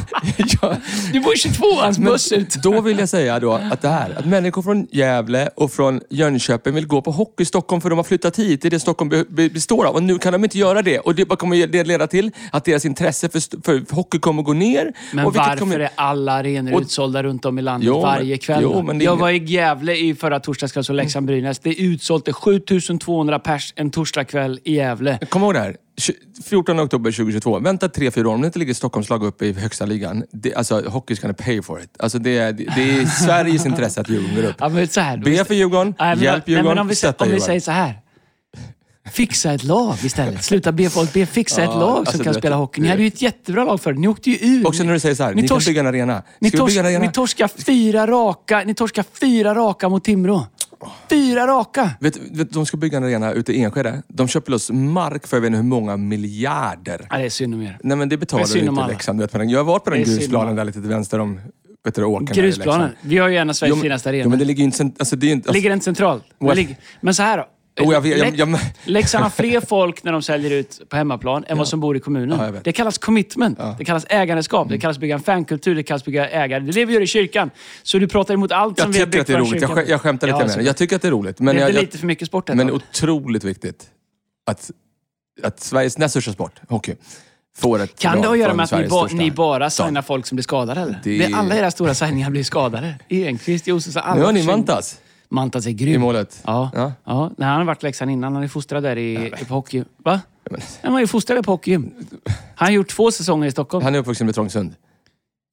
Jag, 0.61 0.75
Du 1.13 1.19
bor 1.19 1.33
i 1.33 1.37
22ans 1.37 1.99
men 1.99 2.03
buss 2.11 2.31
ut. 2.31 2.53
då 2.63 2.81
vill 2.81 2.99
jag 2.99 3.09
säga 3.09 3.39
då 3.39 3.53
att 3.53 3.81
det 3.81 3.87
här, 3.89 4.15
att 4.19 4.25
människor 4.25 4.61
från 4.61 4.87
Gävle 4.91 5.49
och 5.55 5.71
från 5.71 6.01
Jönköping 6.09 6.73
vill 6.75 6.87
gå 6.87 7.01
på 7.01 7.11
hockey 7.11 7.43
i 7.43 7.45
Stockholm 7.45 7.81
för 7.81 7.89
de 7.89 7.95
har 7.99 8.03
flyttat 8.03 8.39
hit. 8.39 8.61
Det 8.61 8.67
är 8.67 8.69
det 8.69 8.79
Stockholm 8.79 9.09
be, 9.09 9.23
be, 9.29 9.49
består 9.49 9.85
av. 9.85 9.95
Och 9.95 10.03
nu 10.03 10.17
kan 10.17 10.33
de 10.33 10.43
inte 10.43 10.57
göra 10.57 10.81
det. 10.81 10.99
Och 10.99 11.15
det 11.15 11.25
kommer 11.25 11.67
det 11.67 11.83
leda 11.83 12.07
till 12.07 12.31
att 12.51 12.65
deras 12.65 12.85
intresse 12.85 13.29
för, 13.29 13.39
för 13.63 13.95
hockey 13.95 14.19
kommer 14.19 14.43
gå 14.43 14.53
ner. 14.53 14.93
Men 15.13 15.25
varför 15.25 15.57
kommer, 15.57 15.79
är 15.79 15.89
alla 15.95 16.31
arenor 16.33 16.73
Och- 16.73 16.81
utsålda 16.81 17.23
runt 17.23 17.45
om 17.45 17.59
i 17.59 17.61
landet 17.61 17.87
Jo, 17.87 18.01
varje 18.01 18.37
kväll? 18.37 18.59
jo, 18.63 18.81
det 18.81 18.91
är 18.97 19.05
jag 19.05 19.15
var 19.15 19.29
i 19.29 19.37
Gävle 19.45 19.95
i 19.95 20.15
förra 20.15 20.39
torsdags 20.39 20.89
och 20.89 20.95
Leksand-Brynäs. 20.95 21.59
Det 21.63 21.69
är 21.69 21.81
utsålt 21.83 22.25
till 22.25 22.33
7200 22.33 23.39
pers 23.39 23.73
en 23.75 23.91
torsdagkväll 23.93 24.59
i 24.63 24.75
Gävle. 24.75 25.19
Kom 25.29 25.41
ihåg 25.43 25.53
det 25.53 25.59
här. 25.59 25.77
14 26.49 26.79
oktober 26.79 27.11
2022. 27.11 27.59
Vänta 27.59 27.89
tre, 27.89 28.11
fyra 28.11 28.29
år. 28.29 28.33
Om 28.33 28.41
det 28.41 28.45
inte 28.47 28.59
ligger 28.59 28.73
Stockholms 28.73 29.09
lag 29.09 29.23
uppe 29.23 29.45
i 29.45 29.53
högsta 29.53 29.85
ligan. 29.85 30.23
Det, 30.31 30.55
alltså, 30.55 30.79
hockey's 30.81 31.21
gonna 31.21 31.33
pay 31.33 31.61
for 31.61 31.81
it. 31.81 31.89
Alltså, 31.99 32.19
det, 32.19 32.37
är, 32.37 32.53
det 32.53 32.65
är 32.99 33.05
Sveriges 33.25 33.65
intresse 33.65 34.01
att 34.01 34.09
Djurgården 34.09 34.35
går 34.35 34.43
upp. 34.43 34.55
Ja, 34.59 34.69
men 34.69 34.87
så 34.87 34.99
här, 35.01 35.17
Be 35.17 35.45
för 35.45 35.53
Djurgården, 35.53 35.95
Nej, 35.99 36.15
men, 36.15 36.23
hjälp 36.23 36.43
nej, 36.47 36.55
Djurgården, 36.55 36.75
men 36.75 36.81
om 36.81 36.87
vi, 36.87 36.95
stötta 36.95 37.23
om 37.25 37.31
vi 37.31 37.39
säger 37.39 37.59
så 37.59 37.71
här. 37.71 37.99
Fixa 39.11 39.53
ett 39.53 39.63
lag 39.63 39.95
istället. 40.03 40.43
Sluta 40.43 40.71
be 40.71 40.89
folk 40.89 41.13
be. 41.13 41.25
Fixa 41.25 41.63
ett 41.63 41.69
Ja, 41.73 41.79
lag 41.79 41.89
som 41.89 41.97
alltså, 41.97 42.11
kan 42.17 42.23
du 42.23 42.29
vet, 42.29 42.37
spela 42.37 42.55
hockey. 42.55 42.81
Ni 42.81 42.87
hade 42.87 43.01
ju 43.01 43.07
ett 43.07 43.21
jättebra 43.21 43.63
lag 43.65 43.81
förr. 43.81 43.93
Ni 43.93 44.07
åkte 44.07 44.29
ju 44.31 44.37
ur. 44.47 44.67
Också 44.67 44.83
när 44.83 44.93
du 44.93 44.99
säger 44.99 45.15
så 45.15 45.23
här, 45.23 45.33
ni, 45.33 45.47
kan 45.47 45.59
bygga 45.65 45.79
en 45.81 45.87
arena. 45.87 46.23
Ni, 46.39 46.49
Ska 46.49 46.57
vi 46.57 46.59
tors, 46.61 46.67
bygga 46.69 46.79
en 46.79 46.85
arena? 46.85 47.05
ni 47.05 47.11
torskar 47.11 47.47
fyra 47.47 48.07
raka, 48.07 48.63
ni 48.65 48.73
torskar 48.73 49.05
fyra 49.19 49.55
raka 49.55 49.89
mot 49.89 50.03
Timrå. 50.03 50.47
Fyra 51.09 51.47
raka! 51.47 51.91
Vet, 51.99 52.17
vet, 52.17 52.51
de 52.51 52.65
ska 52.65 52.77
bygga 52.77 52.97
en 52.97 53.03
arena 53.03 53.31
ute 53.31 53.53
i 53.53 53.61
Enskede. 53.63 54.03
De 54.07 54.27
köper 54.27 54.51
loss 54.51 54.71
mark 54.71 55.27
för 55.27 55.37
jag 55.37 55.41
vet 55.41 55.47
inte 55.47 55.57
hur 55.57 55.63
många 55.63 55.97
miljarder. 55.97 57.07
Ja, 57.09 57.17
det 57.17 57.25
är 57.25 57.29
synd 57.29 57.53
om 57.53 57.61
er. 57.61 57.77
Nej 57.83 57.97
men 57.97 58.09
det 58.09 58.17
betalar 58.17 58.43
Det 58.43 58.53
du 58.53 58.59
inte. 58.59 58.87
Leksand. 58.87 59.19
Vet. 59.19 59.33
Jag 59.51 59.59
har 59.59 59.63
varit 59.63 59.83
på 59.83 59.89
den 59.89 60.03
grusplanen 60.03 60.55
där 60.55 60.65
lite 60.65 60.79
till 60.81 60.89
vänster 60.89 61.19
om 61.19 61.39
vet 61.85 61.95
du, 61.95 62.01
i 62.01 62.25
Grusplanen. 62.33 62.89
Vi 63.01 63.17
har 63.17 63.27
ju 63.29 63.37
en 63.37 63.49
av 63.49 63.53
Sveriges 63.53 63.69
Jo, 63.71 63.75
men- 63.75 63.83
finaste 63.83 64.09
Jo, 64.09 64.15
men 64.17 64.21
arenor. 64.27 64.37
det 64.37 64.45
ligger 64.45 64.59
ju 64.59 64.65
inte... 64.65 64.83
Alltså, 64.99 65.15
det 65.15 65.27
inte 65.27 65.49
alltså, 65.49 65.53
Ligger 65.53 65.69
centralt? 65.85 66.23
What? 66.39 66.55
ligger- 66.55 66.75
Men 67.01 67.13
så 67.13 67.23
här 67.23 67.37
då. 67.37 67.45
Oh, 67.79 67.93
jag 67.93 68.01
vet, 68.01 68.17
jag- 68.17 68.35
jag- 68.49 68.59
Leksand 68.83 69.23
har 69.23 69.29
fler 69.43 69.61
folk 69.61 70.03
när 70.03 70.11
de 70.11 70.21
säljer 70.21 70.51
ut 70.51 70.81
på 70.89 70.95
hemmaplan 70.95 71.43
än 71.47 71.57
vad 71.57 71.67
som 71.67 71.79
bor 71.79 71.97
i 71.97 71.99
kommunen. 71.99 72.39
Ja, 72.39 72.45
jag 72.45 72.63
det 72.63 72.71
kallas 72.71 72.97
commitment. 72.97 73.59
Det 73.77 73.85
kallas 73.85 74.05
ägandeskap. 74.09 74.65
Mm. 74.65 74.71
Det 74.77 74.81
kallas 74.81 74.97
bygga 74.97 75.15
en 75.15 75.21
fankultur. 75.23 75.75
Det 75.75 75.83
kallas 75.83 76.05
bygga 76.05 76.29
ägare. 76.29 76.59
Det 76.63 76.71
är 76.71 76.73
det 76.73 76.85
vi 76.85 76.93
gör 76.93 77.01
i 77.01 77.07
kyrkan. 77.07 77.51
Så 77.83 77.97
du 77.99 78.07
pratar 78.07 78.33
emot 78.33 78.51
allt 78.51 78.79
som 78.79 78.91
jag 78.91 78.93
vi 78.93 78.99
har 78.99 79.05
byggt 79.07 79.21
att 79.21 79.27
det 79.27 79.33
är 79.33 79.37
för 79.37 79.39
roligt. 79.45 79.61
Jag, 79.61 79.69
kyrkan. 79.69 79.85
skä- 79.85 79.89
jag 79.89 80.01
skämtar 80.01 80.27
lite 80.27 80.39
Ja, 80.39 80.45
med 80.47 80.57
det. 80.57 80.63
Jag 80.63 80.77
tycker 80.77 80.95
att 80.95 81.01
det 81.01 81.07
är 81.07 81.11
roligt. 81.11 81.39
Men, 81.39 81.55
det 81.55 81.61
är 81.61 81.65
jag, 81.67 81.75
jag, 81.75 81.81
lite 81.81 81.97
för 81.97 82.07
mycket 82.07 82.27
sport 82.27 82.47
men 82.47 82.67
tag. 82.67 82.75
otroligt 82.75 83.43
viktigt 83.43 83.85
att, 84.45 84.71
att 85.43 85.59
Sveriges 85.59 85.97
näst 85.97 86.11
största 86.11 86.31
sport, 86.33 86.59
hockey, 86.69 86.95
får 87.57 87.81
ett 87.81 87.99
Kan 87.99 88.21
det 88.21 88.27
ha 88.27 88.33
att 88.33 88.39
göra 88.39 88.53
med 88.53 88.63
att 88.63 88.71
ni, 88.71 88.87
ba, 88.87 89.07
ni 89.11 89.31
bara 89.31 89.69
signar 89.69 90.01
folk 90.01 90.25
som 90.25 90.35
blir 90.35 90.43
skadade? 90.43 90.81
Eller? 90.81 90.99
Det- 91.03 91.17
Det... 91.27 91.33
Alla 91.33 91.55
era 91.55 91.71
stora 91.71 91.93
signingar 91.93 92.29
blir 92.29 92.43
skadade. 92.43 92.95
Enqvist, 93.09 93.67
Josefsson, 93.67 94.01
alla. 94.05 94.15
Nu 94.19 94.25
har 94.25 94.31
ni 94.31 94.39
försvinner. 94.39 94.83
Mantas 95.33 95.65
är 95.65 95.69
i 95.69 95.73
grym. 95.73 96.01
målet. 96.01 96.41
Ja. 96.45 96.71
Ja. 96.73 96.91
ja. 97.03 97.31
Nej, 97.37 97.47
han 97.47 97.57
har 97.57 97.65
varit 97.65 97.83
i 97.83 97.85
Leksand 97.85 98.11
innan. 98.11 98.33
Han 98.33 98.43
är 98.43 98.47
fostrad 98.47 98.83
där 98.83 98.97
i, 98.97 99.27
i 99.41 99.45
på 99.45 99.53
hockey. 99.53 99.83
Va? 99.97 100.21
Han 100.81 100.93
var 100.93 100.99
ju 100.99 101.07
fostrad 101.07 101.45
på 101.45 101.51
hockeygym. 101.51 101.91
Han 102.55 102.65
har 102.67 102.71
gjort 102.73 102.89
två 102.89 103.11
säsonger 103.11 103.47
i 103.47 103.51
Stockholm. 103.51 103.83
Han 103.83 103.95
är 103.95 103.99
uppvuxen 103.99 104.27
med 104.27 104.35
Trångsund. 104.35 104.75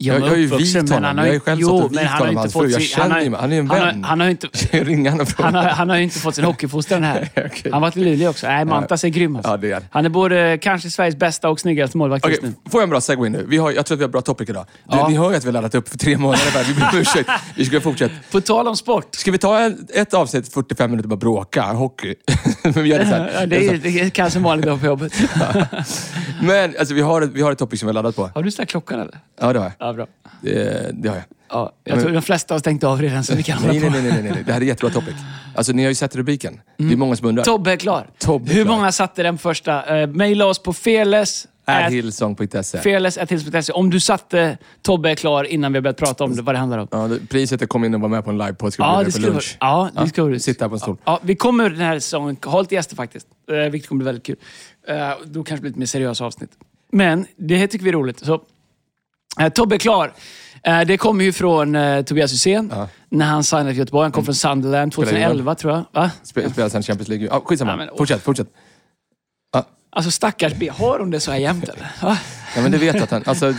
Ja, 0.02 0.12
jag- 0.14 0.21
men 0.21 0.28
jag 0.28 0.37
har 0.37 0.37
ju 0.40 0.47
vigt 0.57 0.90
honom. 0.90 1.04
han 1.04 1.19
har 1.19 1.25
Jag 1.26 1.35
ju 1.35 1.40
själv 1.40 1.61
jo, 1.61 1.69
och 1.71 1.92
men 1.92 2.07
han 2.07 2.19
honom, 2.19 2.37
hans 2.37 2.52
fru. 2.52 2.69
Jag 2.71 2.83
känner 2.83 3.21
ju- 3.21 3.35
han 3.35 3.50
är 3.50 3.54
ju 3.54 3.61
en 3.61 3.71
han 3.71 3.78
har- 3.80 3.87
vän. 3.87 4.04
Han 4.04 4.21
har 4.21 4.28
inte... 4.28 4.49
Honom. 4.73 5.26
Han 5.38 5.54
har, 5.54 5.62
han 5.62 5.88
har 5.90 5.97
ju 5.97 6.02
inte 6.02 6.19
fått 6.19 6.35
sin 6.35 6.45
hockeyfostran 6.45 7.02
här. 7.04 7.28
Okej. 7.47 7.73
Han 7.73 7.83
varit 7.83 7.97
i 7.97 8.00
Luleå 8.04 8.30
också. 8.30 8.47
Nej, 8.47 8.64
Mantas 8.64 9.04
är 9.04 9.09
grym 9.09 9.37
alltså. 9.37 9.50
Ja, 9.50 9.57
det 9.57 9.73
är 9.73 9.83
han. 9.90 10.04
Är 10.04 10.09
både 10.09 10.59
kanske 10.62 10.90
Sveriges 10.90 11.16
bästa 11.16 11.49
och 11.49 11.61
snyggaste 11.61 11.97
målvakt 11.99 12.28
just 12.28 12.38
Okej, 12.38 12.50
nu. 12.64 12.71
får 12.71 12.80
jag 12.80 12.83
en 12.83 12.90
bra 12.90 13.00
segway 13.00 13.28
nu? 13.30 13.45
Vi 13.49 13.57
har, 13.57 13.73
jag 13.73 13.87
tror 13.87 13.97
att 13.97 14.00
vi 14.00 14.04
har 14.04 14.09
bra 14.11 14.21
topic 14.21 14.49
idag. 14.49 14.66
Du, 14.90 14.97
Ja. 14.97 15.09
Ni 15.09 15.16
hör 15.16 15.30
ju 15.30 15.37
att 15.37 15.45
vi 15.45 15.49
har 15.49 15.52
laddat 15.52 15.75
upp 15.75 15.88
för 15.88 15.99
tre 15.99 16.16
månader. 16.19 16.45
Där. 16.54 16.64
Vi 16.64 16.75
ber 16.75 16.88
om 16.92 16.99
ursäkt. 17.00 17.30
Vi 17.57 17.64
ska 17.64 17.80
fortsätta. 17.80 18.14
På 18.30 18.40
tal 18.40 18.69
om 18.69 18.76
sport. 18.76 19.14
Ska 19.14 19.30
vi 19.33 19.38
ta 19.38 19.71
ett 19.95 20.14
avsnitt 20.14 20.52
45 20.54 20.90
minuter 20.90 21.07
och 21.07 21.11
bara 21.11 21.16
bråka 21.16 21.62
hockey? 21.62 22.14
Men 22.62 22.73
vi 22.73 22.88
gör 22.88 22.99
det 22.99 23.04
så 23.07 23.14
här. 23.14 23.30
Ja, 23.40 23.47
det, 23.47 23.66
är, 23.69 23.76
det 23.78 24.00
är 24.00 24.11
kanske 24.11 24.38
en 24.38 24.42
vanlig 24.42 24.66
dag 24.66 24.80
på 24.80 24.87
jobbet. 24.87 25.12
Men 26.42 26.75
alltså, 26.78 26.95
vi, 26.95 27.00
har 27.00 27.23
ett, 27.23 27.30
vi 27.33 27.42
har 27.42 27.52
ett 27.52 27.59
topic 27.59 27.80
som 27.80 27.87
vi 27.87 27.88
har 27.88 27.95
laddat 27.95 28.16
på. 28.16 28.30
Har 28.35 28.42
du 28.42 28.50
ställt 28.50 28.69
klockan 28.71 29.00
eller? 29.00 29.19
Ja, 29.40 29.52
det 29.52 29.59
har 29.59 29.73
jag. 29.78 29.89
Ja, 29.90 29.94
bra. 29.94 30.06
Det, 30.42 30.90
det 30.92 31.09
har 31.09 31.16
jag. 31.16 31.25
Ja, 31.49 31.73
jag 31.85 32.00
tror 32.00 32.12
de 32.12 32.23
flesta 32.23 32.54
har 32.54 32.59
stängt 32.59 32.85
av 32.85 33.02
redan 33.02 33.25
så 33.25 33.35
vi 33.35 33.42
kan 33.42 33.59
hålla 33.59 33.73
Nej, 33.73 33.80
på. 33.82 33.90
nej, 33.90 34.02
nej, 34.02 34.12
nej, 34.12 34.23
nej, 34.23 34.32
nej. 34.32 34.42
Det 34.47 34.52
här 34.52 34.61
är 34.61 34.64
jättebra 34.64 34.90
topic. 34.90 35.14
Alltså, 35.54 35.73
ni 35.73 35.82
har 35.82 35.88
ju 35.88 35.94
sett 35.94 36.16
rubriken. 36.16 36.61
Det 36.76 36.92
är 36.92 36.97
många 36.97 37.16
som 37.16 37.26
undrar. 37.28 37.44
Tobbe 37.44 37.73
är 37.73 37.76
klar. 37.76 38.06
Tobbe 38.18 38.50
är 38.50 38.54
Hur 38.54 38.64
klar. 38.64 38.76
många 38.76 38.92
satte 38.92 39.23
den 39.23 39.38
första? 39.38 40.00
Uh, 40.02 40.06
Maila 40.14 40.47
oss 40.47 40.59
på 40.62 40.73
feles. 40.73 41.47
Hillsong.se. 41.90 42.78
Feles.hillsong.se. 42.78 43.73
Om 43.73 43.90
du 43.90 44.00
satte 44.00 44.59
Tobbe 44.82 45.11
är 45.11 45.14
klar 45.14 45.44
innan 45.44 45.73
vi 45.73 45.76
har 45.76 45.82
börjat 45.82 45.97
prata 45.97 46.25
om 46.25 46.37
det, 46.37 46.42
vad 46.42 46.54
det 46.54 46.59
handlar 46.59 46.78
om. 46.78 46.88
Ja, 46.90 47.09
priset 47.28 47.62
är 47.62 47.66
kom 47.66 47.85
in 47.85 47.94
och 47.94 48.00
var 48.00 48.09
med 48.09 48.25
på 48.25 48.30
en 48.30 48.38
livepodd. 48.38 48.73
Ska 48.73 48.82
Ja, 48.82 48.99
ja, 48.99 49.04
det 49.04 49.12
skulle 49.12 49.26
vara, 49.26 49.32
lunch. 49.35 49.56
ja, 49.61 49.90
det 50.02 50.09
ska 50.09 50.25
vara 50.25 50.38
Sitta 50.38 50.68
på 50.68 50.75
en 50.75 50.80
stol. 50.80 50.97
Ja, 51.04 51.20
vi 51.23 51.37
kommer 51.37 51.70
den 51.70 51.80
här 51.80 51.99
säsongen 51.99 52.37
ha 52.44 52.61
lite 52.61 52.75
gäster 52.75 52.97
faktiskt, 52.97 53.26
eh, 53.50 53.56
vilket 53.70 53.88
kommer 53.88 53.99
bli 53.99 54.04
väldigt 54.06 54.25
kul. 54.26 54.37
Eh, 54.88 55.11
då 55.25 55.44
kanske 55.44 55.54
det 55.54 55.61
blir 55.61 55.70
lite 55.70 55.78
mer 55.78 55.87
seriösa 55.87 56.25
avsnitt. 56.25 56.50
Men 56.92 57.26
det 57.37 57.56
här 57.56 57.66
tycker 57.66 57.85
vi 57.85 57.88
är 57.90 57.94
roligt. 57.94 58.18
Så, 58.25 58.35
eh, 58.35 58.40
Tobbe 59.54 59.75
är 59.76 59.78
klar. 59.78 60.12
Eh, 60.62 60.80
det 60.80 60.96
kommer 60.96 61.25
ju 61.25 61.32
från 61.32 61.75
eh, 61.75 62.02
Tobias 62.02 62.32
Hysén 62.32 62.72
Ja. 62.75 62.88
när 63.08 63.26
han 63.26 63.44
signade 63.44 63.70
för 63.70 63.78
Göteborg. 63.78 64.04
Han 64.04 64.12
kom 64.12 64.25
från 64.25 64.34
Sunderland 64.34 64.92
Spelar 64.92 65.08
ingen 65.12 65.22
2011 65.22 65.54
tror 65.54 65.72
jag. 65.72 65.84
Va? 66.02 66.10
Spe- 66.25 66.52
Spelar 66.52 66.68
sen 66.68 66.82
Champions 66.82 67.08
League. 67.08 67.26
Ja, 67.30 67.40
skitsamma. 67.44 67.70
Ja, 67.70 67.76
men- 67.76 67.88
fortsätt, 67.99 68.22
fortsätt. 68.22 68.49
Alltså 69.92 70.10
stackars 70.10 70.52
B. 70.54 70.70
Har 70.78 70.99
hon 70.99 71.10
det 71.10 71.20
så 71.20 71.30
här 71.30 71.38
jämt 71.38 71.64
eller? 71.68 71.87
Ja, 72.02 72.16
men 72.62 72.72
det 72.72 72.78
vet 72.78 73.02
att 73.02 73.10
han... 73.10 73.22
Alltså, 73.26 73.54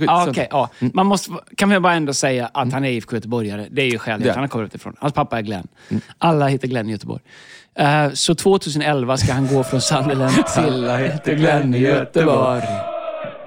ja, 0.00 0.24
så- 0.24 0.30
okej. 0.30 0.48
ja. 0.50 0.68
Man 0.80 1.06
måste, 1.06 1.30
kan 1.56 1.68
vi 1.70 1.80
bara 1.80 1.94
ändå 1.94 2.14
säga 2.14 2.50
att 2.54 2.72
han 2.72 2.84
är 2.84 2.90
IFK 2.90 3.16
Göteborgare. 3.16 3.66
Det 3.70 3.82
är 3.82 3.86
ju 3.86 3.96
är 3.96 4.30
Han 4.34 4.38
har 4.40 4.48
kommit 4.48 4.66
utifrån. 4.74 4.96
Hans 4.98 5.12
pappa 5.14 5.38
är 5.38 5.42
Glenn. 5.42 5.68
Alla 6.18 6.48
heter 6.48 6.68
Glenn 6.68 6.88
i 6.88 6.92
Göteborg. 6.92 7.22
Eh, 7.78 8.10
så 8.12 8.34
2011 8.34 9.16
ska 9.16 9.32
han 9.32 9.46
gå 9.46 9.64
från 9.64 9.80
Sunderland 9.80 10.34
till 10.54 10.62
Alla 10.64 10.96
heter 10.96 11.34
Glenn 11.34 11.74
i 11.74 11.78
Göteborg. 11.78 12.62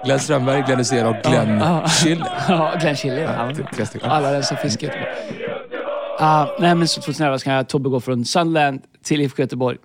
Glenn 0.05 0.19
Strömberg, 0.19 0.61
Glenn 0.65 0.77
Hysén 0.79 1.05
och 1.07 1.15
Glenn 1.23 1.57
Ja. 1.59 1.87
Schiller. 1.87 2.27
Ja, 2.49 2.73
Glenn 2.81 2.95
Schiller. 2.95 3.21
Ja. 3.21 3.55
tre- 3.55 3.65
tre 3.75 3.85
stycken. 3.85 4.11
Alla 4.11 4.31
i 4.65 4.69
Göteborg. 4.69 5.05
Ja, 6.19 6.55
nej, 6.59 6.75
men 6.75 6.87
så 6.87 7.01
2011 7.01 7.39
ska 7.39 7.63
Tobbe 7.63 7.89
gå 7.89 7.99
från 7.99 8.25
Sunderland 8.25 8.81
till 9.03 9.21
IFK 9.21 9.41
Göteborg. 9.41 9.77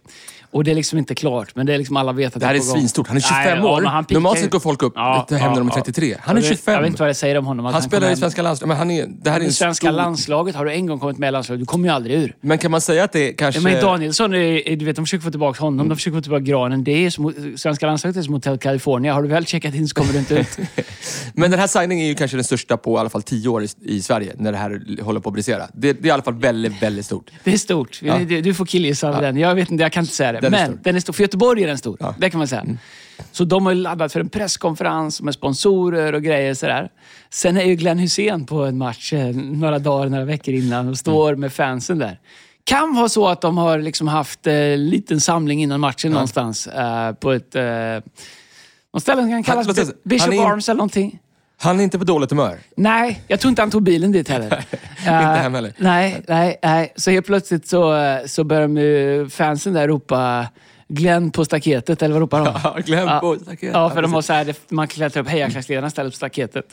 Och 0.55 0.65
det 0.65 0.71
är 0.71 0.75
liksom 0.75 0.99
inte 0.99 1.15
klart, 1.15 1.57
men 1.57 1.67
det 1.67 1.75
är 1.75 1.79
liksom 1.79 1.97
alla 1.97 2.13
vet 2.13 2.35
att 2.37 2.41
Det 2.41 2.47
här 2.47 2.55
är 2.55 2.59
gång. 2.59 2.67
svinstort. 2.67 3.09
Han 3.09 3.17
är 3.17 3.21
25 3.21 3.37
Nej, 3.45 3.57
ja, 3.59 3.69
år. 3.69 3.81
men 3.81 3.91
han 3.91 4.05
Normalt 4.11 4.39
sett 4.39 4.51
går 4.51 4.61
folk 4.61 4.83
upp 4.83 4.93
Ja, 4.97 5.27
hem 5.31 5.39
när 5.41 5.49
de 5.49 5.69
är 5.69 5.73
ja, 5.73 5.77
ja. 5.77 5.83
33. 5.85 6.17
Han 6.21 6.37
är 6.37 6.41
Jag 6.43 6.49
vet- 6.49 6.59
25. 6.59 6.75
Jag 6.75 6.81
vet 6.81 6.89
inte 6.91 7.03
vad 7.03 7.11
det 7.11 7.15
säger 7.15 7.39
om 7.39 7.47
honom. 7.47 7.67
att 7.67 7.73
Han 7.73 7.83
spelar 7.83 8.11
i 8.13 8.17
svenska 8.17 8.43
landslaget. 8.43 8.69
Men 8.69 8.77
han 8.77 8.91
är, 8.91 9.07
det 9.23 9.31
här 9.31 9.41
är 9.41 9.45
en 9.45 9.53
svenska 9.53 9.87
stor... 9.87 9.97
landslaget, 9.97 10.55
har 10.57 10.65
du 10.65 10.73
en 10.73 10.87
gång 10.87 10.99
kommit 11.01 11.19
med 11.19 11.29
i 11.29 11.31
landslaget, 11.33 11.61
du 11.61 11.67
kommer 11.67 11.89
ju 11.89 11.95
aldrig 11.95 12.17
ur. 12.19 12.37
Men 12.41 12.59
kan 12.59 12.71
man 12.71 12.81
säga 12.81 13.05
att 13.05 13.13
det 13.13 13.29
är 13.29 13.33
kanske... 13.33 13.61
Ja, 13.61 13.65
men 13.65 13.81
Danielsson, 13.83 14.35
är, 14.35 14.39
är- 14.69 14.77
du 14.77 14.85
vet, 14.85 14.97
de 14.97 15.05
försöker 15.05 15.23
få 15.25 15.31
tillbaka 15.31 15.61
honom, 15.65 15.89
de 15.89 15.97
försöker 15.97 16.17
få 16.19 16.23
tillbaka 16.23 16.43
Granen. 16.45 16.85
Det 16.85 17.07
är 17.07 17.11
som, 17.11 17.35
svenska 17.57 17.87
landslaget 17.87 18.17
är 18.17 18.23
som 18.23 18.35
Hotel 18.35 18.59
California. 18.59 19.15
Har 19.15 19.23
du 19.23 19.29
väl 19.29 19.47
checkat 19.47 19.75
in 19.75 19.89
så 19.89 19.95
kommer 19.95 20.13
du 20.13 20.19
inte 20.19 20.35
ut. 20.35 20.59
Men 21.35 21.51
den 21.51 21.61
här 21.61 21.67
signingen 21.67 22.05
är 22.05 22.09
ju 22.09 22.15
kanske 22.15 22.37
den 22.37 22.45
största 22.45 22.77
på 22.77 22.97
i 22.97 23.01
alla 23.01 23.11
fall 23.11 23.23
10 23.23 23.49
år 23.49 23.63
i, 23.65 23.69
i 23.83 24.03
Sverige, 24.03 24.33
när 24.39 24.53
det 24.53 24.59
här 24.59 25.03
håller 25.03 25.21
på 25.21 25.29
att 25.29 25.33
brisera. 25.33 25.67
Det, 25.73 25.93
det 25.93 26.01
är 26.05 26.07
i 26.07 26.11
alla 26.11 26.23
fall 26.23 26.35
väldigt, 26.35 26.83
väldigt 26.83 27.07
stort. 27.07 27.31
Det 27.45 27.53
är 27.53 27.59
stort. 27.59 28.01
Du, 28.43 28.55
får 28.55 28.67
killgissa 28.67 29.21
den. 29.21 29.37
Jag 29.37 29.55
vet 29.55 29.71
inte, 29.71 29.83
jag 29.83 29.93
kan 29.93 30.03
inte 30.03 30.15
säga 30.15 30.33
det. 30.33 30.44
Den 30.45 30.55
är 30.55 30.59
Men 30.59 30.67
stor. 30.73 30.81
den 30.85 30.97
är 30.97 31.01
stor. 31.01 31.13
För 31.13 31.23
Göteborg 31.23 31.63
är 31.63 31.67
den 31.67 31.79
stor. 31.79 32.15
Det 32.19 32.31
kan 32.31 32.39
man 32.39 32.49
säga. 32.49 32.65
Så 33.33 33.45
de 33.45 33.67
har 33.67 33.73
ju 33.73 33.79
laddat 33.81 34.13
för 34.13 34.21
en 34.21 34.29
presskonferens 34.29 35.23
med 35.23 35.35
sponsorer 35.35 36.13
och 36.13 36.23
grejer 36.23 36.55
sådär. 36.55 36.89
Sen 37.31 37.57
är 37.57 37.65
ju 37.65 37.75
Glenn 37.75 37.99
Hussein 37.99 38.47
på 38.47 38.65
en 38.65 38.79
match 38.79 39.13
eh, 39.13 39.27
några 39.37 39.79
dagar, 39.79 40.09
några 40.09 40.25
veckor 40.25 40.55
innan 40.55 40.89
och 40.89 40.99
står 40.99 41.35
med 41.37 41.53
fansen 41.53 41.99
där. 41.99 42.21
Kan 42.65 42.95
vara 42.95 43.09
så 43.09 43.29
att 43.29 43.41
de 43.41 43.59
har 43.59 43.79
liksom 43.79 44.09
haft 44.09 44.47
eh, 44.47 44.77
liten 44.77 45.21
samling 45.21 45.63
innan 45.63 45.81
matchen 45.81 46.13
någonstans. 46.13 46.67
Eh, 46.67 47.13
på 47.13 47.33
ett... 47.33 47.55
Eh, 47.55 47.65
något 48.95 49.03
ställe 49.03 49.23
som 49.23 49.31
kan 49.31 49.43
kallas? 49.43 49.93
Bishop 50.05 50.29
är 50.29 50.33
in- 50.33 50.43
Arms 50.43 50.69
eller 50.69 50.79
någonting. 50.79 51.19
Han 51.57 51.81
är 51.81 51.85
inte 51.85 51.99
på 51.99 52.05
dåligt 52.05 52.31
humör. 52.31 52.59
Nej, 52.77 53.23
jag 53.29 53.41
tror 53.41 53.49
inte 53.49 53.63
han 53.63 53.71
tog 53.71 53.83
bilen 53.83 54.13
dit 54.13 54.29
heller. 54.29 54.47
Inte 54.99 55.11
hem 55.11 55.55
heller. 55.55 55.73
Nej, 55.77 56.23
nej, 56.29 56.59
nej. 56.63 56.93
Så 56.97 57.11
helt 57.11 57.27
plötsligt 57.27 57.69
så, 57.69 57.97
eh, 57.97 58.25
så 58.27 58.45
börjar 58.45 59.29
fansen 59.29 59.73
där 59.73 59.89
ropa 59.89 60.47
Glenn 60.89 61.31
på 61.31 61.45
staketet, 61.45 62.03
eller 62.03 62.13
vad 62.13 62.21
ropar 62.23 62.45
de? 62.45 62.55
Ja, 62.65 62.77
Glenn 62.87 63.21
på 63.21 63.37
staketet. 63.43 63.71
Ja, 63.75 63.91
för 63.91 64.03
de 64.03 64.15
har 64.15 64.23
så 64.23 64.33
här, 64.33 64.45
det- 64.45 64.71
man 64.71 64.89
klättrar 64.89 65.23
upp, 65.23 65.29
hejarklacksledarna 65.29 65.91
ställer 65.91 66.11
på 66.11 66.17
staketet. 66.17 66.65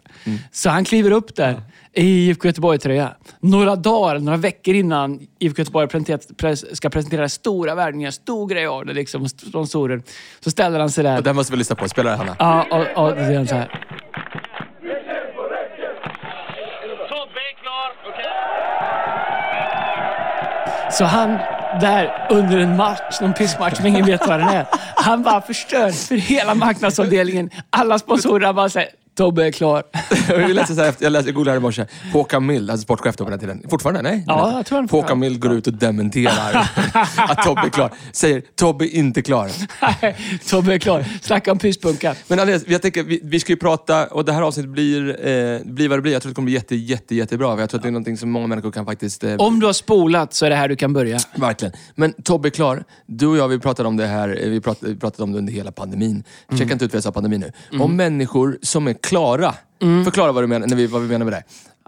Så 0.51 0.69
han 0.69 0.83
kliver 0.85 1.11
upp 1.11 1.35
där 1.35 1.61
i 1.93 2.27
IFK 2.29 2.47
Göteborg-tröja. 2.47 3.09
Några 3.39 3.75
dagar, 3.75 4.19
några 4.19 4.37
veckor 4.37 4.75
innan 4.75 5.19
IFK 5.39 5.59
Göteborg 5.61 5.87
ska 6.73 6.89
presentera 6.89 7.29
stora 7.29 7.75
värvningar, 7.75 8.11
stor 8.11 8.47
grej 8.47 8.67
av 8.67 8.85
det 8.85 8.93
liksom, 8.93 9.21
och 9.23 9.29
sponsorer. 9.29 10.01
Så 10.39 10.51
ställer 10.51 10.79
han 10.79 10.89
sig 10.91 11.03
där. 11.03 11.21
Den 11.21 11.35
måste 11.35 11.51
vi 11.53 11.57
lyssna 11.57 11.75
på. 11.75 11.89
Spelar 11.89 12.17
Hanna? 12.17 12.35
Ja, 12.39 12.65
och, 12.71 13.03
och 13.05 13.09
då 13.11 13.15
säger 13.23 13.37
han 13.37 13.47
så 13.47 13.55
här. 13.55 13.67
Tobbe 17.09 17.39
är 17.49 17.55
klar. 17.61 17.89
Okej. 18.09 18.31
Så 20.91 21.05
han 21.05 21.37
där 21.81 22.27
under 22.29 22.57
en 22.57 22.75
match, 22.75 23.21
någon 23.21 23.33
pissmatch 23.33 23.77
som 23.77 23.85
ingen 23.85 24.05
vet 24.05 24.27
vad 24.27 24.39
den 24.39 24.49
är. 24.49 24.65
Han 24.95 25.23
bara 25.23 25.41
förstör 25.41 25.91
för 25.91 26.15
hela 26.15 26.55
marknadsavdelningen. 26.55 27.49
Alla 27.69 27.99
sponsorer 27.99 28.53
bara 28.53 28.69
säger 28.69 28.89
Tobbe 29.15 29.47
är 29.47 29.51
klar. 29.51 29.83
jag 30.29 30.49
läste 30.49 30.75
så 30.75 30.81
här, 30.81 30.93
jag 30.99 31.11
läste, 31.11 31.29
jag 31.29 31.35
googlade 31.35 31.57
i 31.57 31.59
morse. 31.59 31.85
Håkan 32.13 32.45
Mild, 32.45 32.69
alltså 32.71 32.83
sportchef 32.83 33.15
då 33.17 33.23
på 33.23 33.29
den 33.29 33.39
tiden. 33.39 33.63
Fortfarande? 33.69 34.01
Nej? 34.01 34.23
Ja, 34.27 34.53
jag 34.55 34.65
tror 34.65 34.77
han 34.77 34.89
Håkan 34.89 35.19
Mild 35.19 35.39
går 35.39 35.53
ut 35.53 35.67
och 35.67 35.73
dementerar 35.73 36.55
att 37.17 37.43
Tobbe 37.43 37.61
är 37.61 37.69
klar. 37.69 37.91
Säger 38.11 38.43
Tobbe 38.55 38.87
inte 38.87 39.21
klar. 39.21 39.49
Nej, 39.81 40.15
Tobbe 40.49 40.73
är 40.73 40.77
klar. 40.79 41.05
Snacka 41.21 41.51
om 41.51 41.59
pyspunka. 41.59 42.15
Men 42.27 42.39
Andreas, 42.39 42.63
jag 42.67 42.81
tänker, 42.81 43.03
vi, 43.03 43.19
vi 43.23 43.39
ska 43.39 43.53
ju 43.53 43.57
prata, 43.57 44.07
och 44.07 44.25
det 44.25 44.33
här 44.33 44.41
avsnittet 44.41 44.71
blir, 44.71 45.09
eh, 45.09 45.59
blir 45.65 45.89
vad 45.89 45.97
det 45.97 46.01
blir. 46.01 46.11
Jag 46.13 46.21
tror 46.21 46.29
att 46.29 46.33
det 46.33 46.35
kommer 46.35 46.45
bli 46.45 46.53
jätte, 46.53 46.75
jätte, 46.75 47.15
jättebra. 47.15 47.59
Jag 47.59 47.69
tror 47.69 47.79
att 47.79 47.83
det 47.83 47.89
är 47.89 47.91
någonting 47.91 48.17
som 48.17 48.31
många 48.31 48.47
människor 48.47 48.71
kan 48.71 48.85
faktiskt... 48.85 49.23
Eh, 49.23 49.35
Om 49.35 49.59
du 49.59 49.65
har 49.65 49.73
spolat 49.73 50.33
så 50.33 50.45
är 50.45 50.49
det 50.49 50.55
här 50.55 50.67
du 50.67 50.75
kan 50.75 50.93
börja. 50.93 51.19
Verkligen. 51.35 51.73
Men 51.95 52.13
Tobbe 52.13 52.47
är 52.47 52.49
klar. 52.49 52.83
Du 53.05 53.27
och 53.27 53.37
jag, 53.37 53.47
vi 53.47 53.59
pratade 53.59 53.87
om 53.89 53.97
det 53.97 54.05
här, 54.07 54.39
eh, 54.43 54.49
vi 54.49 54.61
pratade, 54.61 54.91
vi 54.93 54.99
pratade 54.99 55.23
om 55.23 55.31
det 55.31 55.37
under 55.37 55.53
hela 55.53 55.71
pandemin. 55.71 56.23
Checka 56.57 56.73
inte 56.73 56.85
ut 56.85 56.91
vad 56.93 56.97
jag 56.97 57.03
sa 57.03 57.11
pandemin 57.11 57.39
nu. 57.71 57.77
Om 57.79 57.95
människor 57.95 58.57
som 58.61 58.87
är 58.87 58.93
klara. 59.03 59.55
Förklara 60.03 60.31
vad 60.31 60.43
du 60.43 60.47
menar, 60.47 60.67
när 60.67 60.75
vi, 60.75 60.87
vad 60.87 61.01
vi 61.01 61.07
menar 61.07 61.25
med 61.25 61.33
det. 61.33 61.43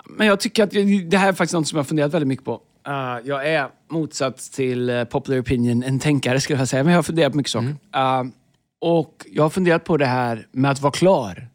Men 0.05 0.27
jag 0.27 0.39
tycker 0.39 0.63
att 0.63 0.71
det 1.09 1.17
här 1.17 1.27
är 1.27 1.33
faktiskt 1.33 1.53
något 1.53 1.67
som 1.67 1.77
jag 1.77 1.87
funderat 1.87 2.13
väldigt 2.13 2.27
mycket 2.27 2.45
på. 2.45 2.61
Uh, 2.87 3.27
jag 3.27 3.47
är 3.47 3.67
motsats 3.91 4.49
till 4.49 4.89
uh, 4.89 5.03
popular 5.03 5.41
opinion, 5.41 5.83
en 5.83 5.99
tänkare 5.99 6.39
skulle 6.39 6.59
jag 6.59 6.67
säga. 6.67 6.83
Men 6.83 6.91
jag 6.91 6.97
har 6.97 7.03
funderat 7.03 7.31
på 7.31 7.37
mycket 7.37 7.51
saker. 7.51 7.67
Uh, 7.67 8.23
och 8.81 9.25
jag 9.31 9.43
har 9.43 9.49
funderat 9.49 9.83
på 9.83 9.97
det 9.97 10.05
här 10.05 10.47
med 10.51 10.71
att 10.71 10.81
vara 10.81 10.91
klar. 10.91 11.47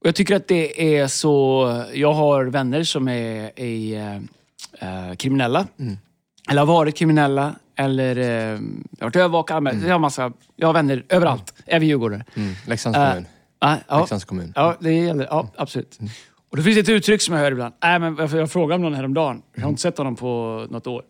Och 0.00 0.06
jag 0.06 0.14
tycker 0.14 0.36
att 0.36 0.48
det 0.48 0.96
är 0.96 1.06
så... 1.06 1.84
Jag 1.94 2.12
har 2.12 2.44
vänner 2.44 2.84
som 2.84 3.08
är, 3.08 3.50
är 3.60 4.16
uh, 4.82 5.14
kriminella. 5.16 5.66
Eller 6.50 6.60
har 6.60 6.66
varit 6.66 6.96
kriminella. 6.96 7.54
Eller 7.76 8.18
uh, 8.18 8.24
jag 8.24 8.58
har 9.00 9.06
varit 9.06 9.16
övervakare. 9.16 9.58
Mm. 9.58 9.86
Jag, 9.86 9.94
har 9.94 9.98
massa, 9.98 10.32
jag 10.56 10.68
har 10.68 10.74
vänner 10.74 11.04
överallt. 11.08 11.54
Även 11.66 11.88
djurgårdare. 11.88 12.24
Mm. 12.34 12.54
Leksands 12.66 12.96
kommun. 12.96 13.26
Ja, 13.62 13.78
ja. 13.88 14.00
Leksands 14.00 14.24
kommun. 14.24 14.52
Ja, 14.56 14.76
det 14.80 14.92
gäller. 14.92 15.26
Ja, 15.30 15.48
absolut. 15.56 15.98
Och 16.50 16.56
det 16.56 16.62
finns 16.62 16.78
ett 16.78 16.88
uttryck 16.88 17.22
som 17.22 17.34
jag 17.34 17.42
hör 17.42 17.52
ibland. 17.52 17.74
Nej, 17.82 17.98
men 17.98 18.16
jag, 18.16 18.50
frågade 18.50 18.74
om 18.74 18.82
någon 18.82 18.94
häromdagen. 18.94 19.42
Jag 19.54 19.62
har 19.62 19.68
inte 19.68 19.82
sett 19.82 19.98
honom 19.98 20.16
på 20.16 20.66
något 20.70 20.86
år. 20.86 21.02